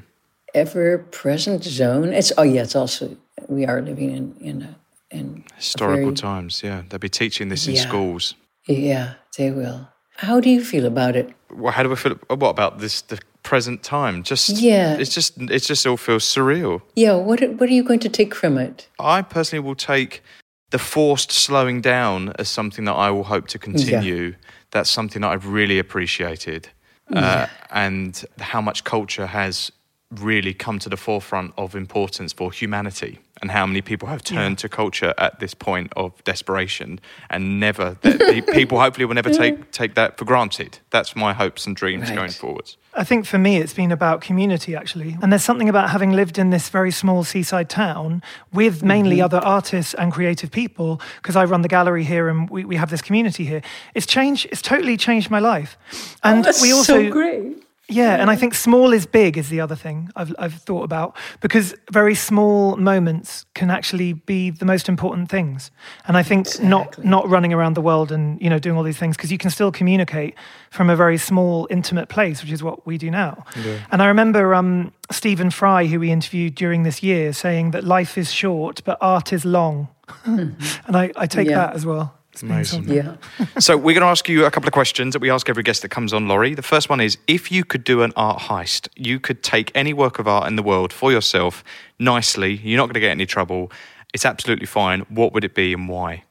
ever-present 0.54 1.62
zone? 1.64 2.12
It's 2.12 2.32
oh 2.38 2.42
yeah, 2.54 2.62
it's 2.66 2.74
also 2.82 3.16
we 3.48 3.66
are 3.66 3.80
living 3.82 4.10
in 4.10 4.34
in 4.40 4.62
a, 4.62 4.74
in 5.10 5.44
Historical 5.56 6.02
very- 6.12 6.14
times, 6.16 6.62
yeah. 6.62 6.82
They'll 6.88 6.98
be 6.98 7.08
teaching 7.08 7.48
this 7.50 7.66
in 7.66 7.74
Yeah. 7.74 7.88
schools. 7.88 8.34
Yeah, 8.68 9.14
they 9.36 9.50
will. 9.50 9.88
How 10.16 10.40
do 10.40 10.48
you 10.50 10.62
feel 10.64 10.84
about 10.86 11.16
it? 11.16 11.30
Well, 11.50 11.72
how 11.72 11.82
do 11.82 11.92
I 11.92 11.96
feel? 11.96 12.16
What 12.28 12.50
about 12.50 12.78
this? 12.78 13.02
The 13.02 13.18
present 13.42 13.82
time? 13.82 14.22
Just 14.22 14.48
Yeah. 14.50 14.98
It's 15.00 15.14
just 15.14 15.38
it 15.38 15.62
just 15.68 15.86
all 15.86 15.96
feels 15.96 16.24
surreal. 16.24 16.80
Yeah, 16.94 17.14
what 17.14 17.40
what 17.58 17.68
are 17.70 17.74
you 17.74 17.82
going 17.82 18.00
to 18.00 18.08
take 18.08 18.34
from 18.34 18.58
it? 18.58 18.88
I 18.98 19.22
personally 19.22 19.64
will 19.66 19.74
take 19.76 20.22
the 20.70 20.78
forced 20.78 21.32
slowing 21.32 21.80
down 21.82 22.32
as 22.38 22.48
something 22.48 22.84
that 22.86 22.94
I 22.94 23.10
will 23.10 23.24
hope 23.24 23.48
to 23.48 23.58
continue. 23.58 24.34
That's 24.70 24.90
something 24.90 25.22
that 25.22 25.32
I've 25.32 25.46
really 25.52 25.78
appreciated, 25.80 26.68
uh, 27.12 27.46
and 27.70 28.24
how 28.38 28.60
much 28.60 28.84
culture 28.84 29.26
has 29.26 29.72
really 30.20 30.54
come 30.54 30.78
to 30.78 30.88
the 30.88 30.96
forefront 30.96 31.52
of 31.56 31.74
importance 31.74 32.32
for 32.32 32.52
humanity, 32.52 33.18
and 33.40 33.50
how 33.50 33.66
many 33.66 33.80
people 33.80 34.08
have 34.08 34.22
turned 34.22 34.58
to 34.58 34.68
culture 34.68 35.14
at 35.18 35.40
this 35.40 35.54
point 35.54 35.92
of 35.96 36.22
desperation, 36.24 37.00
and 37.30 37.58
never 37.60 37.96
that 38.02 38.46
people 38.52 38.78
hopefully 38.80 39.04
will 39.04 39.14
never 39.14 39.30
take 39.30 39.70
take 39.72 39.94
that 39.94 40.16
for 40.18 40.24
granted. 40.24 40.78
That's 40.90 41.14
my 41.16 41.32
hopes 41.32 41.66
and 41.66 41.74
dreams 41.76 42.08
Right. 42.08 42.16
going 42.16 42.30
forwards. 42.30 42.76
I 42.92 43.04
think 43.04 43.24
for 43.24 43.38
me, 43.38 43.56
it's 43.58 43.72
been 43.74 43.92
about 43.92 44.20
community 44.20 44.74
actually. 44.74 45.16
And 45.22 45.30
there's 45.32 45.44
something 45.44 45.68
about 45.68 45.90
having 45.90 46.10
lived 46.12 46.38
in 46.38 46.50
this 46.50 46.68
very 46.70 46.90
small 46.90 47.22
seaside 47.24 47.68
town 47.70 48.20
with 48.52 48.82
mainly 48.82 49.16
Mm-hmm. 49.16 49.24
other 49.24 49.38
artists 49.38 49.94
and 49.94 50.12
creative 50.12 50.50
people, 50.50 51.00
because 51.22 51.36
I 51.36 51.44
run 51.44 51.62
the 51.62 51.68
gallery 51.68 52.04
here 52.04 52.28
and 52.28 52.50
we, 52.50 52.64
we 52.64 52.76
have 52.76 52.90
this 52.90 53.02
community 53.02 53.44
here. 53.44 53.62
It's 53.94 54.06
changed, 54.06 54.46
it's 54.50 54.62
totally 54.62 54.96
changed 54.96 55.30
my 55.30 55.38
life. 55.38 55.76
And 56.22 56.44
we 56.62 56.72
also. 56.72 56.96
Oh, 56.98 57.02
so 57.04 57.10
great. 57.10 57.62
Yeah, 57.90 58.14
and 58.20 58.30
I 58.30 58.36
think 58.36 58.54
small 58.54 58.92
is 58.92 59.06
big 59.06 59.36
is 59.36 59.48
the 59.48 59.60
other 59.60 59.76
thing 59.76 60.10
I've, 60.16 60.32
I've 60.38 60.54
thought 60.54 60.84
about 60.84 61.16
because 61.40 61.74
very 61.92 62.14
small 62.14 62.76
moments 62.76 63.44
can 63.54 63.70
actually 63.70 64.12
be 64.14 64.50
the 64.50 64.64
most 64.64 64.88
important 64.88 65.28
things. 65.28 65.70
And 66.06 66.16
I 66.16 66.22
think 66.22 66.46
not 66.62 66.86
Exactly. 66.86 67.04
not 67.08 67.28
running 67.28 67.52
around 67.52 67.74
the 67.74 67.80
world 67.82 68.10
and 68.12 68.40
you 68.40 68.48
know 68.48 68.58
doing 68.58 68.76
all 68.76 68.84
these 68.84 68.98
things 68.98 69.16
because 69.16 69.32
you 69.32 69.38
can 69.38 69.50
still 69.50 69.72
communicate 69.72 70.34
from 70.70 70.88
a 70.90 70.96
very 70.96 71.18
small, 71.18 71.66
intimate 71.70 72.08
place, 72.08 72.42
which 72.42 72.52
is 72.52 72.62
what 72.62 72.86
we 72.86 72.96
do 72.98 73.10
now. 73.10 73.44
And 73.90 74.00
I 74.02 74.06
remember 74.06 74.54
um, 74.54 74.92
Stephen 75.10 75.50
Fry, 75.50 75.86
who 75.86 75.98
we 76.00 76.10
interviewed 76.12 76.54
during 76.54 76.84
this 76.84 77.02
year, 77.02 77.32
saying 77.32 77.72
that 77.72 77.82
life 77.84 78.16
is 78.16 78.32
short 78.32 78.82
but 78.84 78.96
art 79.00 79.32
is 79.32 79.44
long, 79.44 79.88
and 80.24 80.56
I, 80.96 81.10
I 81.16 81.26
take 81.26 81.48
Yeah. 81.48 81.66
that 81.66 81.74
as 81.74 81.84
well. 81.84 82.14
It's 82.42 82.72
Amazing. 82.72 82.88
Yeah. 82.88 83.16
so 83.58 83.76
we're 83.76 83.94
going 83.94 84.00
to 84.02 84.06
ask 84.10 84.28
you 84.28 84.46
a 84.46 84.50
couple 84.50 84.66
of 84.68 84.72
questions 84.72 85.12
that 85.12 85.20
we 85.20 85.30
ask 85.30 85.48
every 85.48 85.62
guest 85.62 85.82
that 85.82 85.90
comes 85.90 86.12
on, 86.12 86.26
Laurie. 86.28 86.54
The 86.54 86.62
first 86.62 86.88
one 86.88 87.00
is: 87.00 87.18
If 87.26 87.52
you 87.52 87.64
could 87.64 87.84
do 87.84 88.02
an 88.02 88.12
art 88.16 88.38
heist, 88.40 88.88
you 88.96 89.20
could 89.20 89.42
take 89.42 89.70
any 89.74 89.92
work 89.92 90.18
of 90.18 90.26
art 90.26 90.46
in 90.48 90.56
the 90.56 90.62
world 90.62 90.92
for 90.92 91.12
yourself 91.12 91.62
nicely. 91.98 92.54
You're 92.56 92.78
not 92.78 92.86
going 92.86 92.94
to 92.94 93.00
get 93.00 93.10
any 93.10 93.26
trouble. 93.26 93.70
It's 94.14 94.24
absolutely 94.24 94.66
fine. 94.66 95.00
What 95.08 95.32
would 95.34 95.44
it 95.44 95.54
be 95.54 95.72
and 95.74 95.88
why? 95.88 96.24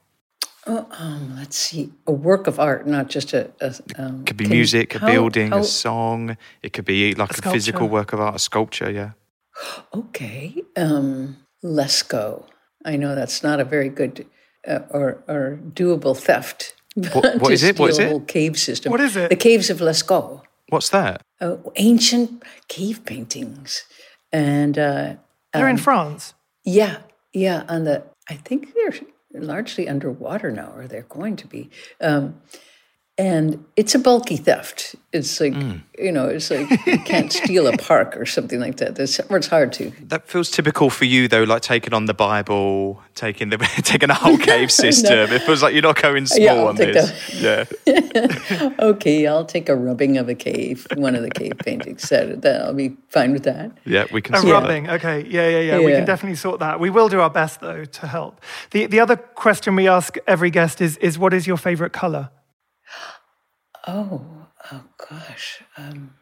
Um, 0.66 1.34
let's 1.36 1.56
see, 1.56 1.90
a 2.06 2.12
work 2.12 2.46
of 2.46 2.60
art, 2.60 2.86
not 2.86 3.08
just 3.08 3.32
a. 3.32 3.50
a 3.60 3.74
um, 3.96 4.20
It 4.20 4.26
could 4.26 4.36
be 4.36 4.44
can- 4.44 4.52
music, 4.52 4.94
a 4.94 4.98
how- 4.98 5.06
building, 5.06 5.50
how- 5.50 5.58
a 5.60 5.64
song. 5.64 6.36
It 6.62 6.72
could 6.72 6.84
be 6.84 7.14
like 7.14 7.30
a, 7.30 7.34
sculpture. 7.34 7.56
physical 7.56 7.88
work 7.88 8.12
of 8.12 8.20
art, 8.20 8.34
a 8.34 8.38
sculpture. 8.38 8.90
Yeah. 8.90 9.10
Okay. 9.94 10.62
Um, 10.76 11.36
Lascaux. 11.64 12.44
I 12.84 12.96
know 12.96 13.14
that's 13.14 13.42
not 13.42 13.60
a 13.60 13.64
very 13.64 13.88
good 13.88 14.26
uh, 14.66 14.80
or, 14.90 15.22
or 15.28 15.58
doable 15.74 16.16
theft. 16.16 16.74
What- 16.94 17.14
what 17.40 17.44
to 17.48 17.52
is 17.52 17.62
it? 17.62 17.78
What 17.78 17.90
is 17.90 17.98
it? 17.98 18.08
whole 18.08 18.20
cave 18.20 18.58
system. 18.58 18.90
What 18.90 19.00
is 19.00 19.16
it? 19.16 19.30
The 19.30 19.36
caves 19.36 19.70
of 19.70 19.78
Lascaux. 19.78 20.42
What's 20.68 20.88
that? 20.90 21.22
Uh, 21.40 21.56
ancient 21.76 22.42
cave 22.68 23.04
paintings. 23.04 23.84
And 24.32 24.78
uh, 24.78 25.14
They're 25.52 25.68
in 25.68 25.78
France. 25.78 26.34
Yeah, 26.64 26.98
yeah. 27.32 27.64
On 27.68 27.84
the, 27.84 28.04
I 28.28 28.34
think 28.34 28.74
they're 28.74 28.94
largely 29.42 29.88
underwater 29.88 30.52
now, 30.52 30.72
or 30.76 30.86
they're 30.86 31.02
going 31.08 31.36
to 31.36 31.46
be. 31.48 31.70
Um, 32.00 32.40
and 33.20 33.62
it's 33.76 33.94
a 33.94 33.98
bulky 33.98 34.38
theft. 34.38 34.96
It's 35.12 35.40
like 35.40 35.52
hmm. 35.52 35.76
you 35.98 36.10
know, 36.10 36.26
it's 36.26 36.50
like 36.50 36.70
you 36.86 36.98
can't 37.00 37.30
steal 37.40 37.66
a 37.66 37.76
park 37.76 38.16
or 38.16 38.24
something 38.24 38.58
like 38.58 38.78
that. 38.78 38.94
That's 38.94 39.18
it's 39.18 39.46
hard 39.46 39.74
to. 39.74 39.92
That 40.04 40.26
feels 40.26 40.50
typical 40.50 40.88
for 40.88 41.04
you, 41.04 41.28
though. 41.28 41.42
Like 41.42 41.60
taking 41.60 41.92
on 41.92 42.06
the 42.06 42.14
Bible, 42.14 43.02
taking 43.14 43.50
the 43.50 43.58
taking 43.82 44.08
a 44.08 44.14
whole 44.14 44.38
cave 44.50 44.72
system. 44.72 45.30
It 45.32 45.42
feels 45.42 45.62
like 45.62 45.74
you're 45.74 45.82
not 45.82 46.00
going 46.00 46.24
small 46.24 46.42
Yeah, 46.42 46.54
I'll 46.54 46.68
on 46.68 46.76
take 46.76 46.94
this. 46.94 47.40
Yeah. 47.40 47.64
Okay, 48.78 49.26
I'll 49.26 49.44
take 49.44 49.68
a 49.68 49.76
rubbing 49.76 50.16
of 50.16 50.30
a 50.30 50.34
cave, 50.34 50.86
one 50.94 51.14
of 51.14 51.22
the 51.22 51.30
cave 51.30 51.58
paintings. 51.58 52.08
That, 52.08 52.40
that 52.40 52.62
I'll 52.62 52.72
be 52.72 52.96
fine 53.08 53.32
with 53.32 53.42
that. 53.42 53.72
Yeah, 53.84 54.06
we 54.10 54.22
can 54.22 54.34
A 54.34 54.38
see 54.38 54.46
that. 54.46 54.52
rubbing. 54.54 54.88
Okay. 54.88 55.26
Yeah, 55.28 55.46
yeah, 55.46 55.60
yeah, 55.60 55.78
We 55.78 55.92
can 55.92 56.06
definitely 56.06 56.36
sort 56.36 56.60
that. 56.60 56.80
We 56.80 56.88
will 56.88 57.10
do 57.10 57.20
our 57.20 57.30
best 57.30 57.60
though 57.60 57.84
to 57.84 58.06
help. 58.06 58.40
The 58.70 58.86
the 58.86 59.00
other 59.00 59.16
question 59.16 59.76
we 59.76 59.88
ask 59.88 60.16
every 60.26 60.50
guest 60.50 60.80
is 60.80 60.96
is 60.98 61.18
what 61.18 61.34
is 61.34 61.46
your 61.46 61.58
favorite 61.58 61.92
color? 61.92 62.30
Oh, 63.86 64.46
oh 64.72 64.84
gosh. 65.08 65.62
Um, 65.76 66.14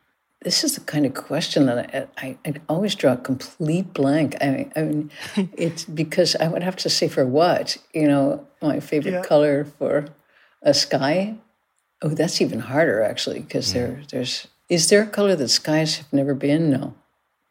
this 0.42 0.62
is 0.62 0.74
the 0.76 0.80
kind 0.82 1.04
of 1.04 1.14
question 1.14 1.66
that 1.66 2.10
I, 2.16 2.26
I, 2.26 2.38
I 2.46 2.54
always 2.68 2.94
draw 2.94 3.14
a 3.14 3.16
complete 3.16 3.92
blank. 3.92 4.36
I, 4.40 4.70
I 4.76 4.82
mean, 4.82 5.10
it's 5.56 5.84
because 5.84 6.36
I 6.36 6.48
would 6.48 6.62
have 6.62 6.76
to 6.76 6.90
say 6.90 7.08
for 7.08 7.26
what, 7.26 7.76
you 7.92 8.06
know, 8.06 8.46
my 8.62 8.80
favorite 8.80 9.12
Yeah. 9.12 9.22
color 9.22 9.64
for 9.64 10.06
a 10.62 10.72
sky. 10.74 11.36
Oh, 12.00 12.10
that's 12.10 12.40
even 12.40 12.60
harder 12.60 13.02
actually, 13.02 13.40
because 13.40 13.72
there, 13.72 14.02
there's, 14.10 14.46
is 14.68 14.88
there 14.88 15.02
a 15.02 15.06
color 15.06 15.34
that 15.34 15.48
skies 15.48 15.96
have 15.98 16.12
never 16.12 16.34
been? 16.34 16.70
No. 16.70 16.94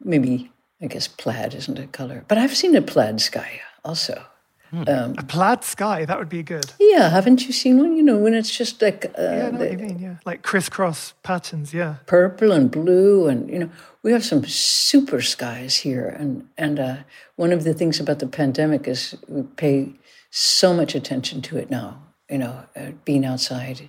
Maybe, 0.00 0.50
I 0.80 0.86
guess 0.86 1.08
plaid 1.08 1.54
isn't 1.54 1.78
a 1.78 1.86
color, 1.88 2.24
but 2.28 2.38
I've 2.38 2.56
seen 2.56 2.74
a 2.76 2.80
plaid 2.82 3.20
sky 3.20 3.60
also. 3.84 4.24
A 4.72 5.24
plaid 5.26 5.64
sky. 5.64 6.04
That 6.04 6.18
would 6.18 6.28
be 6.28 6.42
good. 6.42 6.72
Yeah, 6.78 7.08
haven't 7.10 7.46
you 7.46 7.52
seen 7.52 7.78
one? 7.78 7.96
You 7.96 8.02
know, 8.02 8.18
when 8.18 8.34
it's 8.34 8.54
just 8.56 8.82
like 8.82 9.06
uh, 9.18 9.22
Yeah, 9.22 9.46
I 9.46 9.50
the- 9.50 9.58
what 9.58 9.70
you 9.72 9.78
mean. 9.78 9.98
Yeah, 9.98 10.16
like 10.26 10.42
crisscross 10.42 11.14
patterns. 11.22 11.72
Yeah. 11.72 11.96
purple 12.06 12.52
and 12.52 12.70
blue 12.70 13.28
and 13.28 13.48
you 13.50 13.58
know 13.58 13.70
we 14.02 14.12
have 14.12 14.24
some 14.24 14.44
super 14.46 15.20
skies 15.22 15.76
here 15.84 16.06
and 16.20 16.46
and 16.56 16.78
uh, 16.78 16.96
one 17.36 17.52
of 17.52 17.64
the 17.64 17.74
things 17.74 18.00
about 18.00 18.18
the 18.18 18.26
pandemic 18.26 18.86
is 18.88 19.16
we 19.28 19.42
pay 19.56 19.92
so 20.30 20.72
much 20.74 20.94
attention 20.94 21.40
to 21.42 21.56
it 21.58 21.70
now 21.70 21.88
you 22.30 22.38
know 22.38 22.54
uh, 22.76 22.90
being 23.04 23.24
outside 23.24 23.88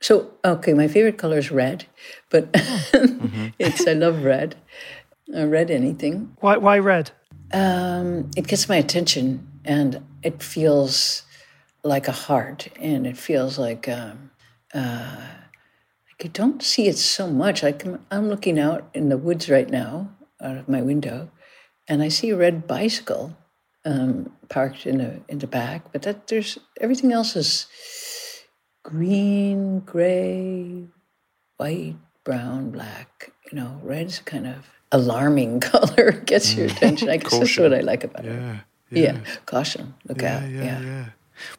so 0.00 0.30
okay 0.44 0.74
my 0.74 0.88
favorite 0.88 1.18
color 1.18 1.38
is 1.38 1.50
red 1.50 1.86
but 2.30 2.48
it's 3.58 3.86
i 3.86 3.92
love 3.92 4.24
red 4.24 4.54
uh, 5.36 5.46
red 5.46 5.70
anything 5.70 6.36
Why 6.40 6.56
why 6.56 6.78
red? 6.78 7.10
um, 7.52 8.30
it 8.36 8.46
gets 8.48 8.68
my 8.68 8.76
attention 8.76 9.46
and 9.64 10.00
it 10.22 10.42
feels 10.42 11.22
like 11.82 12.08
a 12.08 12.12
heart 12.12 12.68
and 12.80 13.06
it 13.06 13.16
feels 13.16 13.58
like 13.58 13.88
um, 13.88 14.30
uh, 14.74 15.16
like 16.06 16.24
I 16.24 16.28
don't 16.28 16.62
see 16.62 16.88
it 16.88 16.98
so 16.98 17.28
much. 17.28 17.62
Like 17.62 17.84
I'm, 17.84 18.04
I'm 18.10 18.28
looking 18.28 18.58
out 18.58 18.88
in 18.94 19.08
the 19.08 19.18
woods 19.18 19.48
right 19.48 19.68
now 19.68 20.10
out 20.40 20.56
of 20.56 20.68
my 20.68 20.82
window 20.82 21.30
and 21.88 22.02
I 22.02 22.08
see 22.08 22.30
a 22.30 22.36
red 22.36 22.66
bicycle 22.66 23.36
um, 23.84 24.32
parked 24.48 24.86
in 24.86 24.98
the 24.98 25.20
in 25.28 25.38
the 25.38 25.46
back, 25.46 25.92
but 25.92 26.02
that 26.02 26.26
there's 26.26 26.58
everything 26.80 27.12
else 27.12 27.34
is 27.36 27.66
green, 28.84 29.80
gray, 29.80 30.84
white, 31.56 31.96
brown, 32.24 32.70
black. 32.70 33.32
You 33.50 33.58
know, 33.58 33.80
red's 33.82 34.18
kind 34.20 34.46
of 34.46 34.68
alarming 34.92 35.60
color, 35.72 36.12
gets 36.12 36.54
your 36.54 36.66
attention. 36.66 37.08
I 37.08 37.16
guess 37.16 37.38
that's 37.38 37.58
what 37.58 37.72
I 37.72 37.80
like 37.80 38.04
about 38.04 38.26
it. 38.26 38.60
Yeah. 38.90 39.00
Yeah. 39.00 39.34
caution, 39.46 39.94
look 40.06 40.22
out. 40.22 40.48
yeah, 40.48 40.80
yeah. 40.80 41.04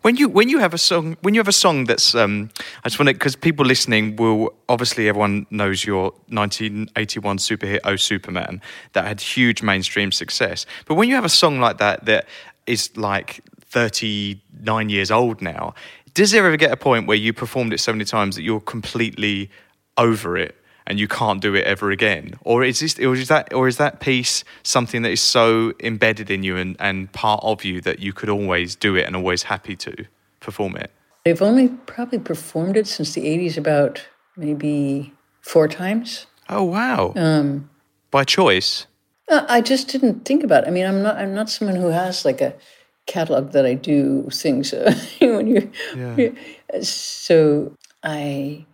When 0.01 0.17
you 0.17 0.27
when 0.27 0.49
you 0.49 0.59
have 0.59 0.73
a 0.73 0.77
song 0.77 1.15
when 1.21 1.33
you 1.33 1.39
have 1.39 1.47
a 1.47 1.53
song 1.53 1.85
that's 1.85 2.13
um, 2.15 2.49
I 2.83 2.89
just 2.89 2.99
want 2.99 3.07
to 3.07 3.13
because 3.13 3.35
people 3.35 3.65
listening 3.65 4.17
will 4.17 4.53
obviously 4.67 5.07
everyone 5.07 5.45
knows 5.49 5.85
your 5.85 6.11
1981 6.27 7.39
super 7.39 7.65
hit 7.65 7.81
Oh 7.85 7.95
Superman 7.95 8.61
that 8.93 9.05
had 9.05 9.21
huge 9.21 9.61
mainstream 9.63 10.11
success. 10.11 10.65
But 10.85 10.95
when 10.95 11.07
you 11.07 11.15
have 11.15 11.25
a 11.25 11.29
song 11.29 11.59
like 11.59 11.77
that 11.77 12.05
that 12.05 12.27
is 12.65 12.95
like 12.97 13.41
39 13.61 14.89
years 14.89 15.11
old 15.11 15.41
now, 15.41 15.75
does 16.13 16.31
there 16.31 16.45
ever 16.45 16.57
get 16.57 16.71
a 16.71 16.77
point 16.77 17.07
where 17.07 17.17
you 17.17 17.33
performed 17.33 17.73
it 17.73 17.79
so 17.79 17.93
many 17.93 18.05
times 18.05 18.35
that 18.35 18.43
you're 18.43 18.59
completely 18.59 19.49
over 19.97 20.37
it 20.37 20.55
and 20.89 20.99
you 20.99 21.07
can't 21.07 21.39
do 21.39 21.53
it 21.55 21.65
ever 21.65 21.91
again? 21.91 22.33
Or 22.41 22.63
is 22.63 22.79
this 22.79 22.99
or 22.99 23.13
is 23.13 23.27
that 23.27 23.53
or 23.53 23.67
is 23.67 23.77
that 23.77 23.99
piece 23.99 24.43
something 24.63 25.03
that 25.03 25.11
is 25.11 25.21
so 25.21 25.73
embedded 25.79 26.31
in 26.31 26.43
you 26.43 26.57
and, 26.57 26.75
and 26.79 27.11
part 27.13 27.41
of 27.43 27.63
you 27.63 27.79
that 27.81 27.99
you 27.99 28.11
could 28.11 28.27
always 28.27 28.75
do 28.75 28.95
it 28.95 29.05
and 29.05 29.15
always 29.15 29.43
happy 29.43 29.75
to 29.77 30.05
perform 30.39 30.75
it? 30.75 30.91
I've 31.25 31.43
only 31.43 31.69
probably 31.85 32.19
performed 32.19 32.75
it 32.75 32.87
since 32.87 33.13
the 33.13 33.21
80s 33.21 33.57
about 33.57 34.05
maybe 34.35 35.13
four 35.41 35.67
times. 35.67 36.25
Oh 36.49 36.63
wow! 36.63 37.13
Um, 37.15 37.69
By 38.09 38.23
choice. 38.23 38.87
Uh, 39.29 39.45
I 39.47 39.61
just 39.61 39.89
didn't 39.89 40.25
think 40.25 40.43
about 40.43 40.63
it. 40.63 40.67
I 40.67 40.71
mean, 40.71 40.87
I'm 40.87 41.03
not. 41.03 41.17
I'm 41.17 41.35
not 41.35 41.49
someone 41.49 41.75
who 41.75 41.89
has 41.89 42.25
like 42.25 42.41
a 42.41 42.55
catalog 43.05 43.51
that 43.51 43.65
I 43.65 43.75
do 43.75 44.27
things 44.31 44.73
uh, 44.73 44.91
when 45.21 45.47
you. 45.47 45.71
Yeah. 45.95 46.29
So 46.83 47.75
I 48.03 48.67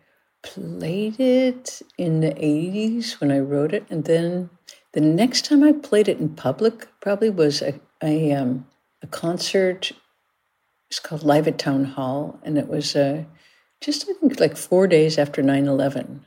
played 0.45 1.19
it 1.19 1.81
in 1.97 2.21
the 2.21 2.31
'80s 2.31 3.19
when 3.19 3.31
I 3.31 3.39
wrote 3.39 3.73
it, 3.73 3.85
and 3.89 4.05
then 4.05 4.49
the 4.93 5.01
next 5.01 5.45
time 5.45 5.63
I 5.63 5.73
played 5.73 6.07
it 6.07 6.19
in 6.19 6.29
public 6.29 6.87
probably 7.01 7.29
was 7.29 7.61
a 7.61 7.79
a, 8.01 8.31
um, 8.31 8.67
a 9.01 9.07
concert. 9.07 9.91
It's 10.89 10.99
called 10.99 11.23
Live 11.23 11.47
at 11.47 11.57
Town 11.57 11.83
Hall, 11.83 12.39
and 12.43 12.57
it 12.57 12.67
was 12.67 12.95
uh, 12.95 13.23
just 13.81 14.07
I 14.09 14.13
think 14.13 14.39
like 14.39 14.55
four 14.55 14.87
days 14.87 15.17
after 15.17 15.41
9-11 15.41 16.21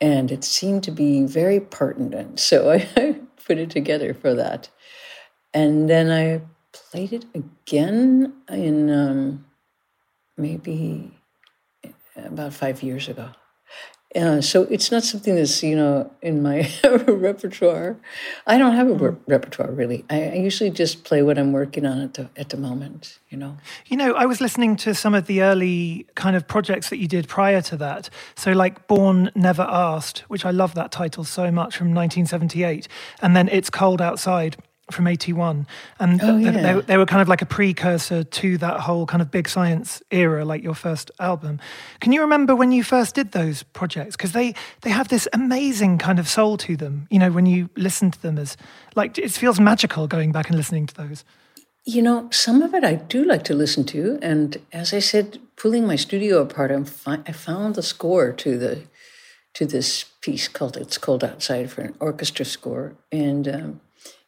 and 0.00 0.32
it 0.32 0.44
seemed 0.44 0.82
to 0.84 0.90
be 0.90 1.24
very 1.24 1.60
pertinent. 1.60 2.40
So 2.40 2.70
I 2.96 3.20
put 3.46 3.58
it 3.58 3.70
together 3.70 4.14
for 4.14 4.34
that. 4.34 4.70
And 5.52 5.88
then 5.88 6.10
I 6.10 6.42
played 6.72 7.12
it 7.12 7.24
again 7.34 8.34
in 8.48 8.90
um, 8.90 9.44
maybe 10.36 11.18
about 12.16 12.54
five 12.54 12.82
years 12.82 13.08
ago. 13.08 13.30
Uh, 14.14 14.40
so 14.40 14.62
it's 14.64 14.90
not 14.90 15.04
something 15.04 15.36
that's 15.36 15.62
you 15.62 15.76
know 15.76 16.10
in 16.20 16.42
my 16.42 16.68
repertoire. 17.06 17.96
I 18.44 18.58
don't 18.58 18.74
have 18.74 18.88
a 18.88 18.94
re- 18.94 19.16
repertoire 19.28 19.70
really. 19.70 20.04
I, 20.10 20.30
I 20.30 20.34
usually 20.34 20.70
just 20.70 21.04
play 21.04 21.22
what 21.22 21.38
I'm 21.38 21.52
working 21.52 21.86
on 21.86 22.00
at 22.00 22.14
the 22.14 22.28
at 22.36 22.48
the 22.48 22.56
moment. 22.56 23.20
You 23.28 23.38
know. 23.38 23.56
You 23.86 23.96
know, 23.96 24.14
I 24.14 24.26
was 24.26 24.40
listening 24.40 24.74
to 24.76 24.94
some 24.94 25.14
of 25.14 25.26
the 25.26 25.42
early 25.42 26.06
kind 26.16 26.34
of 26.34 26.48
projects 26.48 26.90
that 26.90 26.98
you 26.98 27.06
did 27.06 27.28
prior 27.28 27.62
to 27.62 27.76
that. 27.76 28.10
So, 28.34 28.50
like 28.50 28.88
Born 28.88 29.30
Never 29.36 29.62
Asked, 29.62 30.20
which 30.28 30.44
I 30.44 30.50
love 30.50 30.74
that 30.74 30.90
title 30.90 31.22
so 31.22 31.52
much 31.52 31.76
from 31.76 31.94
1978, 31.94 32.88
and 33.22 33.36
then 33.36 33.48
It's 33.48 33.70
Cold 33.70 34.02
Outside 34.02 34.56
from 34.92 35.06
81. 35.06 35.66
And 35.98 36.20
Oh, 36.22 36.36
yeah. 36.36 36.50
they, 36.50 36.80
they 36.82 36.96
were 36.96 37.06
kind 37.06 37.22
of 37.22 37.28
like 37.28 37.42
a 37.42 37.46
precursor 37.46 38.24
to 38.24 38.58
that 38.58 38.80
whole 38.80 39.06
kind 39.06 39.22
of 39.22 39.30
big 39.30 39.48
science 39.48 40.02
era, 40.10 40.44
like 40.44 40.62
your 40.62 40.74
first 40.74 41.10
album. 41.18 41.60
Can 42.00 42.12
you 42.12 42.20
remember 42.20 42.54
when 42.54 42.72
you 42.72 42.82
first 42.84 43.14
did 43.14 43.32
those 43.32 43.62
projects? 43.62 44.16
Because 44.16 44.32
they, 44.32 44.54
they 44.82 44.90
have 44.90 45.08
this 45.08 45.28
amazing 45.32 45.98
kind 45.98 46.18
of 46.18 46.28
soul 46.28 46.56
to 46.58 46.76
them, 46.76 47.06
you 47.10 47.18
know, 47.18 47.30
when 47.30 47.46
you 47.46 47.68
listen 47.76 48.10
to 48.10 48.22
them 48.22 48.38
as 48.38 48.56
like 48.96 49.18
it 49.18 49.30
feels 49.30 49.60
magical 49.60 50.06
going 50.06 50.32
back 50.32 50.48
and 50.48 50.56
listening 50.56 50.86
to 50.86 50.94
those. 50.94 51.24
You 51.84 52.02
know, 52.02 52.28
some 52.30 52.60
of 52.60 52.74
it 52.74 52.84
I 52.84 52.94
do 52.96 53.24
like 53.24 53.42
to 53.44 53.54
listen 53.54 53.84
to, 53.86 54.18
and 54.20 54.58
as 54.70 54.92
I 54.92 54.98
said, 54.98 55.38
pulling 55.56 55.86
my 55.86 55.96
studio 55.96 56.42
apart, 56.42 56.70
I'm 56.70 56.84
fi- 56.84 57.22
I 57.26 57.32
found 57.32 57.74
the 57.74 57.82
score 57.82 58.32
to 58.32 58.58
the 58.58 58.82
to 59.54 59.64
this 59.66 60.04
piece 60.20 60.46
called 60.46 60.76
"It's 60.76 60.98
Cold 60.98 61.24
Outside" 61.24 61.70
for 61.70 61.80
an 61.80 61.94
orchestra 61.98 62.44
score, 62.44 62.96
and 63.10 63.48
um, 63.48 63.80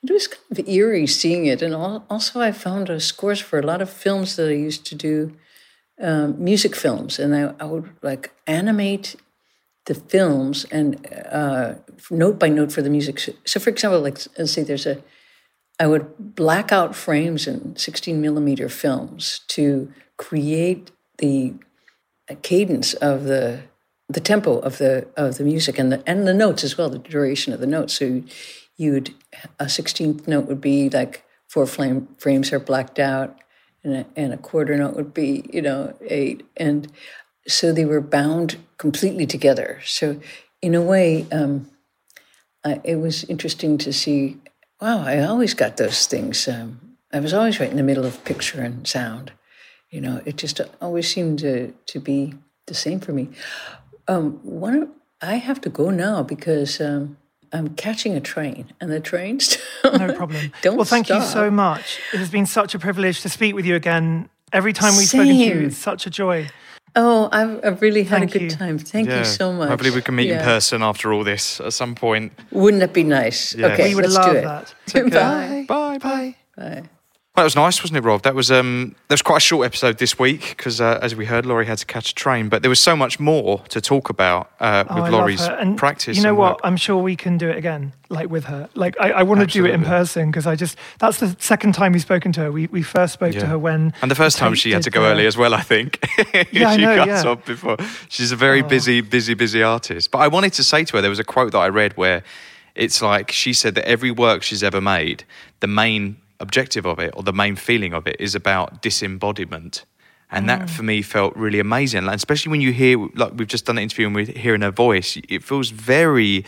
it 0.03 0.13
was 0.13 0.27
kind 0.27 0.59
of 0.59 0.69
eerie 0.69 1.07
seeing 1.07 1.47
it. 1.47 1.63
And 1.63 1.75
also, 1.75 2.41
I 2.41 2.53
found 2.53 2.91
scores 3.03 3.41
for 3.41 3.59
a 3.59 3.63
lot 3.63 3.81
of 3.81 3.91
films 3.91 4.37
that 4.37 4.49
I 4.49 4.55
used 4.55 4.85
to 4.87 4.95
do, 4.95 5.37
um, 6.01 6.43
music 6.43 6.75
films, 6.75 7.19
and 7.19 7.35
I, 7.35 7.55
I 7.61 7.65
would 7.65 7.91
like 8.03 8.33
animate 8.47 9.17
the 9.87 9.95
films 9.95 10.65
and 10.71 11.07
uh, 11.31 11.75
note 12.11 12.39
by 12.39 12.49
note 12.49 12.73
for 12.73 12.83
the 12.83 12.91
music. 12.91 13.19
So, 13.19 13.33
so 13.45 13.61
for 13.61 13.71
example, 13.71 14.01
like 14.01 14.19
let's 14.39 14.53
say 14.53 14.63
there's 14.63 14.87
a 14.87 15.03
I 15.81 15.87
would 15.87 16.37
black 16.37 16.71
out 16.71 16.95
frames 16.95 17.47
in 17.47 17.75
16 17.77 18.21
millimeter 18.21 18.69
films 18.69 19.41
to 19.49 19.93
create 20.17 20.91
the 21.19 21.55
cadence 22.43 22.95
of 22.95 23.25
the 23.25 23.63
the 24.09 24.21
tempo 24.21 24.59
of 24.59 24.79
the 24.79 25.09
of 25.17 25.39
the 25.39 25.45
music 25.45 25.79
and 25.79 25.91
the 25.91 26.03
and 26.07 26.27
the 26.27 26.35
notes 26.35 26.63
as 26.63 26.77
well, 26.77 26.89
the 26.89 26.99
duration 26.99 27.53
of 27.53 27.61
the 27.61 27.67
notes. 27.67 27.95
So 27.95 28.23
you'd 28.83 29.15
a 29.59 29.67
16th 29.67 30.27
note 30.27 30.47
would 30.47 30.61
be 30.61 30.91
like 30.91 31.25
four 31.49 31.67
flame 31.67 32.09
frames 32.19 32.53
are 32.53 32.59
blacked 32.59 32.99
out, 32.99 33.39
and 33.85 33.95
a, 33.95 34.07
and 34.17 34.33
a 34.33 34.37
quarter 34.37 34.77
note 34.77 34.97
would 34.97 35.15
be 35.15 35.45
you 35.53 35.63
know 35.63 35.95
eight, 36.03 36.45
and 36.57 36.91
so 37.47 37.73
they 37.73 37.85
were 37.85 38.01
bound 38.01 38.57
completely 38.79 39.27
together. 39.27 39.81
So 39.85 40.21
in 40.61 40.75
a 40.75 40.83
way, 40.83 41.27
um, 41.33 41.71
uh, 42.65 42.77
it 42.85 42.97
was 42.97 43.25
interesting 43.25 43.79
to 43.79 43.93
see. 43.93 44.39
Wow, 44.81 45.05
I 45.05 45.21
always 45.21 45.55
got 45.55 45.77
those 45.77 46.07
things. 46.07 46.49
Um, 46.49 46.97
I 47.13 47.21
was 47.21 47.33
always 47.33 47.61
right 47.61 47.71
in 47.71 47.77
the 47.77 47.83
middle 47.85 48.05
of 48.05 48.25
picture 48.25 48.61
and 48.61 48.87
sound. 48.87 49.33
You 49.91 50.01
know, 50.01 50.23
it 50.25 50.37
just 50.37 50.61
always 50.81 51.09
seemed 51.09 51.39
to 51.41 51.73
to 51.87 52.01
be 52.01 52.35
the 52.67 52.75
same 52.75 53.01
for 53.01 53.13
me. 53.13 53.29
Um, 54.09 54.41
one, 54.43 54.93
I 55.21 55.37
have 55.37 55.61
to 55.61 55.71
go 55.71 55.91
now 55.91 56.23
because 56.23 56.81
um, 56.81 57.17
I'm 57.53 57.75
catching 57.75 58.15
a 58.17 58.21
train, 58.21 58.73
and 58.81 58.91
the 58.91 59.01
train's 59.01 59.59
No 59.85 60.15
problem. 60.15 60.53
Don't 60.63 60.77
well, 60.77 60.85
thank 60.85 61.09
you 61.09 61.21
so 61.23 61.51
much. 61.51 61.99
It 62.13 62.19
has 62.19 62.31
been 62.31 62.47
such 62.47 62.75
a 62.75 62.79
privilege 62.79 63.21
to 63.23 63.29
speak 63.29 63.55
with 63.55 63.67
you 63.67 63.75
again. 63.75 64.29
Every 64.53 64.73
time 64.73 64.97
we've 64.97 65.09
spoken 65.09 65.29
to 65.29 65.35
you, 65.35 65.61
it's 65.67 65.77
such 65.77 66.07
a 66.07 66.11
joy. 66.11 66.49
Oh, 66.95 67.31
I've, 67.33 67.65
I've 67.65 67.83
really 67.83 68.05
had 68.05 68.19
Thank 68.19 68.35
a 68.35 68.39
good 68.39 68.43
you. 68.45 68.51
time. 68.51 68.79
Thank 68.79 69.09
you 69.09 69.25
so 69.25 69.53
much. 69.53 69.71
Hopefully, 69.71 69.91
we 69.91 70.03
can 70.03 70.15
meet 70.15 70.31
in 70.31 70.41
person 70.45 70.83
after 70.83 71.13
all 71.13 71.25
this 71.25 71.61
at 71.61 71.73
some 71.73 71.95
point. 71.95 72.33
Wouldn't 72.51 72.81
that 72.81 72.93
be 72.93 73.03
nice? 73.05 73.55
Yes. 73.55 73.73
Okay, 73.73 73.89
we 73.91 73.95
would 73.95 74.05
let's 74.05 74.15
love 74.15 74.33
do 74.33 74.39
it. 74.39 74.43
that. 74.45 75.11
Bye. 75.11 75.65
Bye. 75.69 75.99
Bye. 75.99 76.37
Bye. 76.57 76.83
Well, 77.35 77.45
that 77.45 77.47
was 77.47 77.57
nice, 77.57 77.83
wasn't 77.83 77.97
it, 77.97 78.03
Rob? 78.07 78.25
That 78.25 78.35
was 78.35 78.51
um, 78.51 78.95
that 79.09 79.15
was 79.15 79.23
quite 79.23 79.39
a 79.39 79.41
short 79.41 79.65
episode 79.65 79.97
this 79.97 80.19
week 80.19 80.51
because, 80.51 80.83
uh, 80.83 80.99
as 81.01 81.17
we 81.17 81.25
heard, 81.25 81.47
Laurie 81.47 81.65
had 81.65 81.79
to 81.79 81.87
catch 81.87 82.11
a 82.11 82.15
train. 82.15 82.51
But 82.51 82.61
there 82.61 82.69
was 82.69 82.79
so 82.79 82.95
much 82.95 83.19
more 83.19 83.61
to 83.71 83.81
talk 83.81 84.11
about 84.11 84.51
uh, 84.61 84.85
Oh, 84.91 84.97
with 84.97 85.05
I 85.05 85.09
Laurie's. 85.09 85.41
And 85.41 85.79
practice. 85.79 86.19
You 86.19 86.25
know 86.25 86.35
what? 86.35 86.57
work. 86.57 86.61
I'm 86.65 86.77
sure 86.77 86.99
we 87.03 87.17
can 87.17 87.39
do 87.39 87.49
it 87.49 87.57
again, 87.57 87.95
like 88.11 88.29
with 88.29 88.45
her. 88.45 88.69
Like 88.75 88.97
I, 89.01 89.13
I 89.13 89.23
want 89.23 89.41
to 89.41 89.47
do 89.47 89.65
it 89.65 89.71
in 89.71 89.83
person 89.83 90.31
because 90.31 90.47
I 90.47 90.57
just 90.57 90.77
that's 90.99 91.21
the 91.21 91.35
second 91.39 91.73
time 91.73 91.93
we've 91.93 92.03
spoken 92.03 92.33
to 92.33 92.41
her. 92.41 92.53
We 92.53 92.67
we 92.67 92.83
first 92.83 93.15
spoke 93.15 93.33
Yeah. 93.33 93.41
to 93.41 93.47
her 93.47 93.59
when 93.59 93.95
And 94.03 94.11
the 94.11 94.15
first 94.15 94.37
time 94.37 94.55
she 94.55 94.71
had 94.73 94.83
to 94.83 94.91
go 94.91 95.01
the- 95.01 95.09
early 95.09 95.25
as 95.27 95.39
well, 95.39 95.55
I 95.55 95.63
think. 95.63 96.05
Yeah, 96.53 96.69
I 96.69 96.77
she 96.77 96.83
know, 96.83 97.05
yeah. 97.05 97.23
Oh. 97.25 97.37
before. 97.37 97.79
She's 98.11 98.31
a 98.31 98.37
very 98.37 98.61
busy, 98.61 99.01
busy, 99.01 99.33
busy 99.33 99.63
artist. 99.63 100.11
But 100.11 100.19
I 100.19 100.29
wanted 100.29 100.53
to 100.53 100.63
say 100.63 100.85
to 100.85 100.97
her, 100.99 101.01
there 101.01 101.09
was 101.09 101.19
a 101.19 101.25
quote 101.25 101.53
that 101.53 101.59
I 101.61 101.71
read 101.71 101.97
where 101.97 102.25
it's 102.75 103.01
like 103.01 103.33
she 103.33 103.55
said 103.55 103.75
that 103.77 103.87
every 103.89 104.11
work 104.11 104.43
she's 104.43 104.63
ever 104.63 104.83
made, 104.83 105.25
the 105.61 105.67
main 105.67 106.19
objective 106.43 106.85
of 106.87 106.99
it 106.99 107.11
or 107.17 107.23
the 107.23 107.33
main 107.33 107.57
feeling 107.57 107.93
of 107.95 108.07
it 108.07 108.17
is 108.19 108.35
about 108.35 108.83
disembodiment. 108.83 109.85
And 110.35 110.45
Mm. 110.45 110.49
that 110.49 110.71
for 110.71 110.83
me 110.83 111.03
felt 111.03 111.37
really 111.37 111.61
amazing. 111.61 112.05
Like, 112.07 112.17
especially 112.17 112.51
when 112.51 112.61
you 112.61 112.73
hear, 112.73 112.97
like 113.15 113.33
we've 113.37 113.49
just 113.57 113.67
done 113.67 113.79
an 113.79 113.83
interview 113.83 114.07
and 114.07 114.15
we're 114.15 114.27
hearing 114.47 114.63
her 114.63 114.71
voice, 114.71 115.17
it 115.29 115.43
feels 115.45 115.71
very 115.71 116.45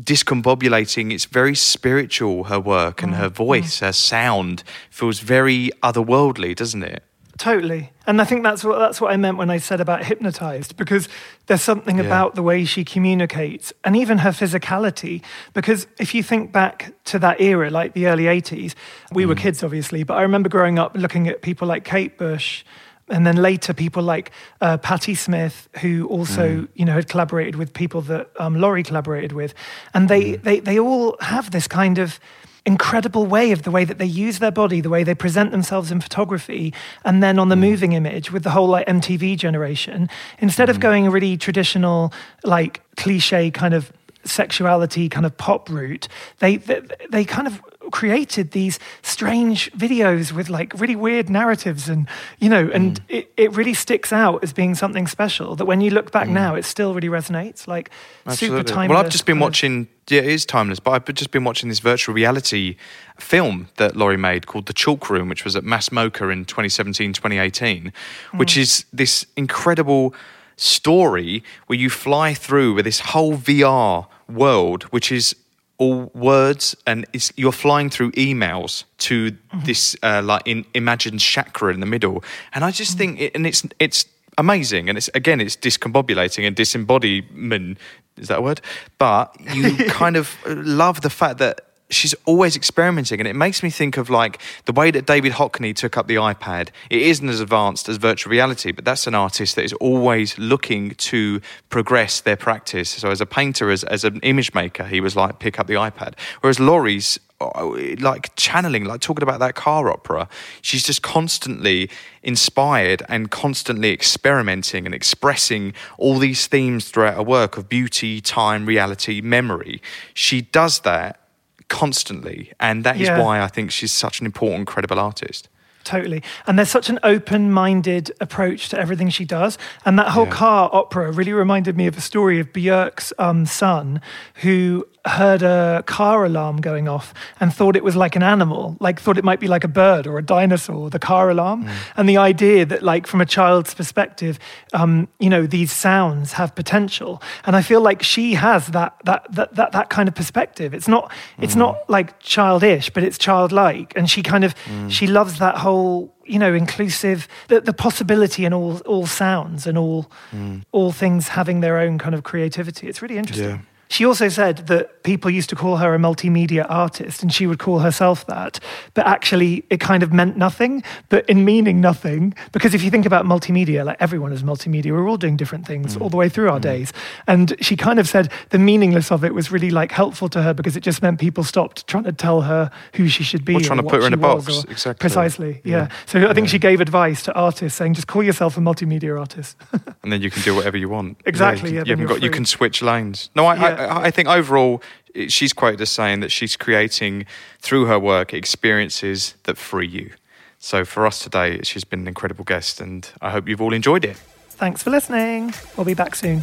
discombobulating. 0.00 1.12
It's 1.12 1.24
very 1.24 1.54
spiritual, 1.54 2.44
her 2.44 2.60
work 2.60 3.02
and 3.02 3.12
Mm. 3.14 3.16
her 3.18 3.28
voice, 3.28 3.80
her 3.80 3.92
sound 3.92 4.62
feels 4.90 5.20
very 5.20 5.70
otherworldly, 5.82 6.54
doesn't 6.54 6.82
it? 6.82 7.02
Totally. 7.38 7.90
And 8.06 8.20
I 8.20 8.24
think 8.24 8.42
that's 8.44 8.64
what 8.64 8.78
that's 8.78 9.00
what 9.00 9.12
I 9.12 9.16
meant 9.16 9.36
when 9.36 9.50
I 9.50 9.58
said 9.58 9.80
about 9.80 10.04
hypnotized, 10.04 10.76
because 10.76 11.08
there's 11.46 11.62
something 11.62 11.98
Yeah. 11.98 12.04
about 12.04 12.34
the 12.34 12.42
way 12.42 12.64
she 12.64 12.84
communicates 12.84 13.72
and 13.84 13.96
even 13.96 14.18
her 14.18 14.30
physicality. 14.30 15.22
Because 15.52 15.86
if 15.98 16.14
you 16.14 16.22
think 16.22 16.52
back 16.52 16.92
to 17.06 17.18
that 17.18 17.40
era, 17.40 17.68
like 17.70 17.92
the 17.92 18.06
early 18.06 18.24
80s, 18.24 18.74
we 19.12 19.26
were 19.26 19.34
kids 19.34 19.62
obviously, 19.62 20.02
but 20.02 20.14
I 20.14 20.22
remember 20.22 20.48
growing 20.48 20.78
up 20.78 20.96
looking 20.96 21.28
at 21.28 21.42
people 21.42 21.68
like 21.68 21.84
Kate 21.84 22.16
Bush 22.16 22.64
and 23.08 23.26
then 23.26 23.36
later 23.36 23.72
people 23.72 24.02
like 24.02 24.30
uh, 24.60 24.78
Patti 24.78 25.14
Smith, 25.14 25.68
who 25.80 26.06
also 26.08 26.66
you 26.74 26.84
know 26.84 26.94
had 26.94 27.08
collaborated 27.08 27.56
with 27.56 27.72
people 27.72 28.00
that 28.02 28.30
um, 28.38 28.58
Laurie 28.60 28.82
collaborated 28.82 29.32
with, 29.32 29.52
and 29.94 30.08
they, 30.08 30.36
they 30.36 30.58
they 30.60 30.78
all 30.78 31.16
have 31.20 31.50
this 31.50 31.68
kind 31.68 31.98
of 31.98 32.18
incredible 32.66 33.26
way 33.26 33.52
of 33.52 33.62
the 33.62 33.70
way 33.70 33.84
that 33.84 33.98
they 33.98 34.06
use 34.06 34.40
their 34.40 34.50
body, 34.50 34.80
the 34.80 34.90
way 34.90 35.04
they 35.04 35.14
present 35.14 35.52
themselves 35.52 35.92
in 35.92 36.00
photography, 36.00 36.74
and 37.04 37.22
then 37.22 37.38
on 37.38 37.48
the 37.48 37.54
mm. 37.54 37.60
moving 37.60 37.92
image 37.92 38.32
with 38.32 38.42
the 38.42 38.50
whole 38.50 38.68
like 38.68 38.86
MTV 38.86 39.38
generation, 39.38 40.10
instead 40.40 40.68
of 40.68 40.78
mm. 40.78 40.80
going 40.80 41.06
a 41.06 41.10
really 41.10 41.36
traditional, 41.36 42.12
like 42.44 42.82
cliche 42.96 43.50
kind 43.50 43.72
of 43.72 43.92
sexuality 44.24 45.08
kind 45.08 45.24
of 45.24 45.36
pop 45.36 45.70
route, 45.70 46.08
they, 46.40 46.56
they, 46.56 46.82
they 47.10 47.24
kind 47.24 47.46
of 47.46 47.62
created 47.90 48.50
these 48.50 48.78
strange 49.02 49.70
videos 49.72 50.32
with 50.32 50.48
like 50.48 50.72
really 50.78 50.96
weird 50.96 51.30
narratives 51.30 51.88
and 51.88 52.08
you 52.38 52.48
know 52.48 52.70
and 52.72 53.00
mm. 53.00 53.04
it, 53.08 53.32
it 53.36 53.52
really 53.52 53.74
sticks 53.74 54.12
out 54.12 54.42
as 54.42 54.52
being 54.52 54.74
something 54.74 55.06
special 55.06 55.56
that 55.56 55.66
when 55.66 55.80
you 55.80 55.90
look 55.90 56.10
back 56.12 56.28
mm. 56.28 56.32
now 56.32 56.54
it 56.54 56.64
still 56.64 56.94
really 56.94 57.08
resonates 57.08 57.66
like 57.66 57.90
Absolutely. 58.26 58.58
super 58.58 58.68
timeless 58.68 58.96
well 58.96 59.04
i've 59.04 59.10
just 59.10 59.26
been 59.26 59.38
watching 59.38 59.88
yeah 60.08 60.20
it 60.20 60.26
is 60.26 60.44
timeless 60.46 60.80
but 60.80 60.90
i've 60.92 61.14
just 61.14 61.30
been 61.30 61.44
watching 61.44 61.68
this 61.68 61.78
virtual 61.80 62.14
reality 62.14 62.76
film 63.18 63.68
that 63.76 63.96
laurie 63.96 64.16
made 64.16 64.46
called 64.46 64.66
the 64.66 64.72
chalk 64.72 65.08
room 65.10 65.28
which 65.28 65.44
was 65.44 65.56
at 65.56 65.64
MASS 65.64 65.90
MoCA 65.90 66.30
in 66.32 66.44
2017 66.44 67.12
2018 67.12 67.84
mm. 68.32 68.38
which 68.38 68.56
is 68.56 68.84
this 68.92 69.26
incredible 69.36 70.14
story 70.56 71.42
where 71.66 71.78
you 71.78 71.90
fly 71.90 72.32
through 72.32 72.74
with 72.74 72.84
this 72.84 73.00
whole 73.00 73.36
vr 73.36 74.06
world 74.28 74.84
which 74.84 75.12
is 75.12 75.36
all 75.78 76.10
words 76.14 76.74
and 76.86 77.06
you're 77.36 77.52
flying 77.52 77.90
through 77.90 78.10
emails 78.12 78.84
to 78.98 79.32
mm-hmm. 79.32 79.60
this 79.64 79.96
uh, 80.02 80.22
like 80.24 80.42
in, 80.46 80.64
imagined 80.74 81.20
chakra 81.20 81.72
in 81.72 81.80
the 81.80 81.86
middle 81.86 82.24
and 82.54 82.64
i 82.64 82.70
just 82.70 82.92
mm-hmm. 82.92 82.98
think 82.98 83.20
it, 83.20 83.34
and 83.34 83.46
it's 83.46 83.66
it's 83.78 84.06
amazing 84.38 84.88
and 84.88 84.96
it's 84.96 85.08
again 85.14 85.40
it's 85.40 85.56
discombobulating 85.56 86.46
and 86.46 86.56
disembodiment 86.56 87.78
is 88.16 88.28
that 88.28 88.38
a 88.38 88.42
word 88.42 88.60
but 88.98 89.34
you 89.54 89.76
kind 89.88 90.16
of 90.16 90.36
love 90.46 91.02
the 91.02 91.10
fact 91.10 91.38
that 91.38 91.60
she's 91.88 92.14
always 92.24 92.56
experimenting 92.56 93.20
and 93.20 93.28
it 93.28 93.36
makes 93.36 93.62
me 93.62 93.70
think 93.70 93.96
of 93.96 94.10
like 94.10 94.40
the 94.64 94.72
way 94.72 94.90
that 94.90 95.06
david 95.06 95.32
hockney 95.32 95.74
took 95.74 95.96
up 95.96 96.06
the 96.06 96.16
ipad. 96.16 96.68
It 96.90 97.02
isn't 97.02 97.28
as 97.28 97.40
advanced 97.40 97.88
as 97.88 97.96
virtual 97.96 98.30
reality 98.30 98.72
but 98.72 98.84
that's 98.84 99.06
an 99.06 99.14
artist 99.14 99.56
that 99.56 99.64
is 99.64 99.72
always 99.74 100.38
looking 100.38 100.90
to 100.90 101.40
progress 101.68 102.20
their 102.20 102.36
practice. 102.36 102.90
So 102.90 103.10
as 103.10 103.20
a 103.20 103.26
painter 103.26 103.70
as, 103.70 103.84
as 103.84 104.04
an 104.04 104.20
image 104.20 104.54
maker 104.54 104.84
he 104.84 105.00
was 105.00 105.14
like 105.16 105.38
pick 105.38 105.60
up 105.60 105.66
the 105.66 105.74
ipad. 105.74 106.14
Whereas 106.40 106.58
laurie's 106.58 107.20
uh, 107.40 107.70
like 108.00 108.34
channeling 108.36 108.84
like 108.84 109.00
talking 109.00 109.22
about 109.22 109.40
that 109.40 109.54
car 109.54 109.90
opera 109.90 110.26
she's 110.62 110.82
just 110.84 111.02
constantly 111.02 111.90
inspired 112.22 113.02
and 113.10 113.30
constantly 113.30 113.92
experimenting 113.92 114.86
and 114.86 114.94
expressing 114.94 115.74
all 115.98 116.18
these 116.18 116.46
themes 116.46 116.88
throughout 116.88 117.14
her 117.14 117.22
work 117.22 117.58
of 117.58 117.68
beauty 117.68 118.20
time 118.20 118.64
reality 118.64 119.20
memory. 119.20 119.82
She 120.14 120.40
does 120.40 120.80
that 120.80 121.20
constantly. 121.68 122.52
And 122.60 122.84
that 122.84 122.96
is 122.96 123.08
yeah. 123.08 123.20
why 123.20 123.40
I 123.40 123.48
think 123.48 123.70
she's 123.70 123.92
such 123.92 124.20
an 124.20 124.26
important, 124.26 124.66
credible 124.66 124.98
artist. 124.98 125.48
Totally. 125.86 126.20
And 126.48 126.58
there's 126.58 126.68
such 126.68 126.88
an 126.88 126.98
open 127.04 127.52
minded 127.52 128.10
approach 128.20 128.68
to 128.70 128.78
everything 128.78 129.08
she 129.08 129.24
does. 129.24 129.56
And 129.84 129.96
that 130.00 130.08
whole 130.08 130.24
yeah. 130.24 130.32
car 130.32 130.70
opera 130.72 131.12
really 131.12 131.32
reminded 131.32 131.76
me 131.76 131.86
of 131.86 131.96
a 131.96 132.00
story 132.00 132.40
of 132.40 132.52
Björk's 132.52 133.12
um, 133.20 133.46
son 133.46 134.00
who 134.42 134.84
heard 135.06 135.42
a 135.42 135.82
car 135.86 136.24
alarm 136.24 136.60
going 136.60 136.88
off 136.88 137.14
and 137.40 137.54
thought 137.54 137.76
it 137.76 137.84
was 137.84 137.96
like 137.96 138.16
an 138.16 138.22
animal, 138.22 138.76
like 138.80 139.00
thought 139.00 139.18
it 139.18 139.24
might 139.24 139.40
be 139.40 139.48
like 139.48 139.64
a 139.64 139.68
bird 139.68 140.06
or 140.06 140.18
a 140.18 140.22
dinosaur, 140.22 140.90
the 140.90 140.98
car 140.98 141.30
alarm. 141.30 141.64
Mm. 141.64 141.74
And 141.96 142.08
the 142.08 142.16
idea 142.16 142.66
that, 142.66 142.82
like, 142.82 143.06
from 143.06 143.20
a 143.20 143.26
child's 143.26 143.74
perspective, 143.74 144.38
um, 144.72 145.08
you 145.18 145.30
know, 145.30 145.46
these 145.46 145.72
sounds 145.72 146.32
have 146.32 146.54
potential. 146.54 147.22
And 147.44 147.56
I 147.56 147.62
feel 147.62 147.80
like 147.80 148.02
she 148.02 148.34
has 148.34 148.68
that 148.68 148.94
that 149.04 149.26
that 149.32 149.54
that, 149.54 149.72
that 149.72 149.90
kind 149.90 150.08
of 150.08 150.14
perspective. 150.14 150.74
It's 150.74 150.88
not 150.88 151.12
it's 151.38 151.54
mm. 151.54 151.58
not 151.58 151.88
like 151.88 152.18
childish, 152.20 152.90
but 152.90 153.02
it's 153.02 153.18
childlike. 153.18 153.92
And 153.96 154.10
she 154.10 154.22
kind 154.22 154.44
of 154.44 154.54
mm. 154.64 154.90
she 154.90 155.06
loves 155.06 155.38
that 155.38 155.58
whole 155.58 156.16
you 156.26 156.38
know 156.38 156.52
inclusive 156.52 157.28
the, 157.48 157.60
the 157.60 157.72
possibility 157.72 158.44
in 158.44 158.52
all 158.52 158.78
all 158.80 159.06
sounds 159.06 159.66
and 159.66 159.78
all 159.78 160.10
mm. 160.32 160.62
all 160.72 160.92
things 160.92 161.28
having 161.28 161.60
their 161.60 161.78
own 161.78 161.98
kind 161.98 162.14
of 162.14 162.24
creativity 162.24 162.88
it's 162.88 163.00
really 163.00 163.16
interesting 163.16 163.50
yeah. 163.50 163.58
She 163.88 164.04
also 164.04 164.28
said 164.28 164.66
that 164.66 165.02
people 165.02 165.30
used 165.30 165.48
to 165.50 165.56
call 165.56 165.76
her 165.76 165.94
a 165.94 165.98
multimedia 165.98 166.66
artist 166.68 167.22
and 167.22 167.32
she 167.32 167.46
would 167.46 167.58
call 167.58 167.78
herself 167.78 168.26
that. 168.26 168.58
But 168.94 169.06
actually, 169.06 169.64
it 169.70 169.80
kind 169.80 170.02
of 170.02 170.12
meant 170.12 170.36
nothing, 170.36 170.82
but 171.08 171.28
in 171.28 171.44
meaning 171.44 171.80
nothing. 171.80 172.34
Because 172.52 172.74
if 172.74 172.82
you 172.82 172.90
think 172.90 173.06
about 173.06 173.24
multimedia, 173.24 173.84
like 173.84 173.96
everyone 174.00 174.32
is 174.32 174.42
multimedia, 174.42 174.92
we're 174.92 175.08
all 175.08 175.16
doing 175.16 175.36
different 175.36 175.66
things 175.66 175.96
mm. 175.96 176.00
all 176.00 176.10
the 176.10 176.16
way 176.16 176.28
through 176.28 176.50
our 176.50 176.58
mm. 176.58 176.62
days. 176.62 176.92
And 177.26 177.54
she 177.60 177.76
kind 177.76 177.98
of 177.98 178.08
said 178.08 178.30
the 178.50 178.58
meaningless 178.58 179.12
of 179.12 179.24
it 179.24 179.34
was 179.34 179.52
really 179.52 179.70
like 179.70 179.92
helpful 179.92 180.28
to 180.30 180.42
her 180.42 180.52
because 180.52 180.76
it 180.76 180.82
just 180.82 181.02
meant 181.02 181.20
people 181.20 181.44
stopped 181.44 181.86
trying 181.86 182.04
to 182.04 182.12
tell 182.12 182.42
her 182.42 182.70
who 182.94 183.08
she 183.08 183.22
should 183.22 183.44
be. 183.44 183.54
Or 183.54 183.60
trying 183.60 183.78
to 183.78 183.84
put 183.84 184.00
her 184.00 184.06
in 184.06 184.12
a 184.12 184.16
box. 184.16 184.64
Exactly. 184.64 185.00
Precisely. 185.00 185.60
Yeah. 185.64 185.76
yeah. 185.76 185.88
So 186.06 186.28
I 186.28 186.34
think 186.34 186.48
yeah. 186.48 186.52
she 186.52 186.58
gave 186.58 186.80
advice 186.80 187.22
to 187.24 187.34
artists 187.34 187.78
saying 187.78 187.94
just 187.94 188.08
call 188.08 188.22
yourself 188.22 188.56
a 188.56 188.60
multimedia 188.60 189.18
artist. 189.18 189.56
and 190.02 190.12
then 190.12 190.22
you 190.22 190.30
can 190.30 190.42
do 190.42 190.54
whatever 190.54 190.76
you 190.76 190.88
want. 190.88 191.20
Exactly. 191.24 191.74
Yeah, 191.74 191.84
you, 191.86 191.96
you, 191.96 192.08
got, 192.08 192.22
you 192.22 192.30
can 192.30 192.44
switch 192.44 192.82
lanes. 192.82 193.30
No, 193.36 193.46
I, 193.46 193.75
I, 193.78 194.10
think 194.10 194.28
overall, 194.28 194.82
she's 195.28 195.52
quoted 195.52 195.80
as 195.80 195.90
saying 195.90 196.20
that 196.20 196.30
she's 196.30 196.56
creating 196.56 197.26
through 197.60 197.86
her 197.86 197.98
work 197.98 198.34
experiences 198.34 199.34
that 199.44 199.56
free 199.56 199.86
you. 199.86 200.12
So 200.58 200.84
for 200.84 201.06
us 201.06 201.20
today, 201.20 201.60
she's 201.62 201.84
been 201.84 202.00
an 202.00 202.08
incredible 202.08 202.44
guest, 202.44 202.80
and 202.80 203.08
I 203.20 203.30
hope 203.30 203.48
you've 203.48 203.60
all 203.60 203.72
enjoyed 203.72 204.04
it. 204.04 204.16
Thanks 204.50 204.82
for 204.82 204.90
listening. 204.90 205.52
We'll 205.76 205.84
be 205.84 205.94
back 205.94 206.14
soon. 206.14 206.42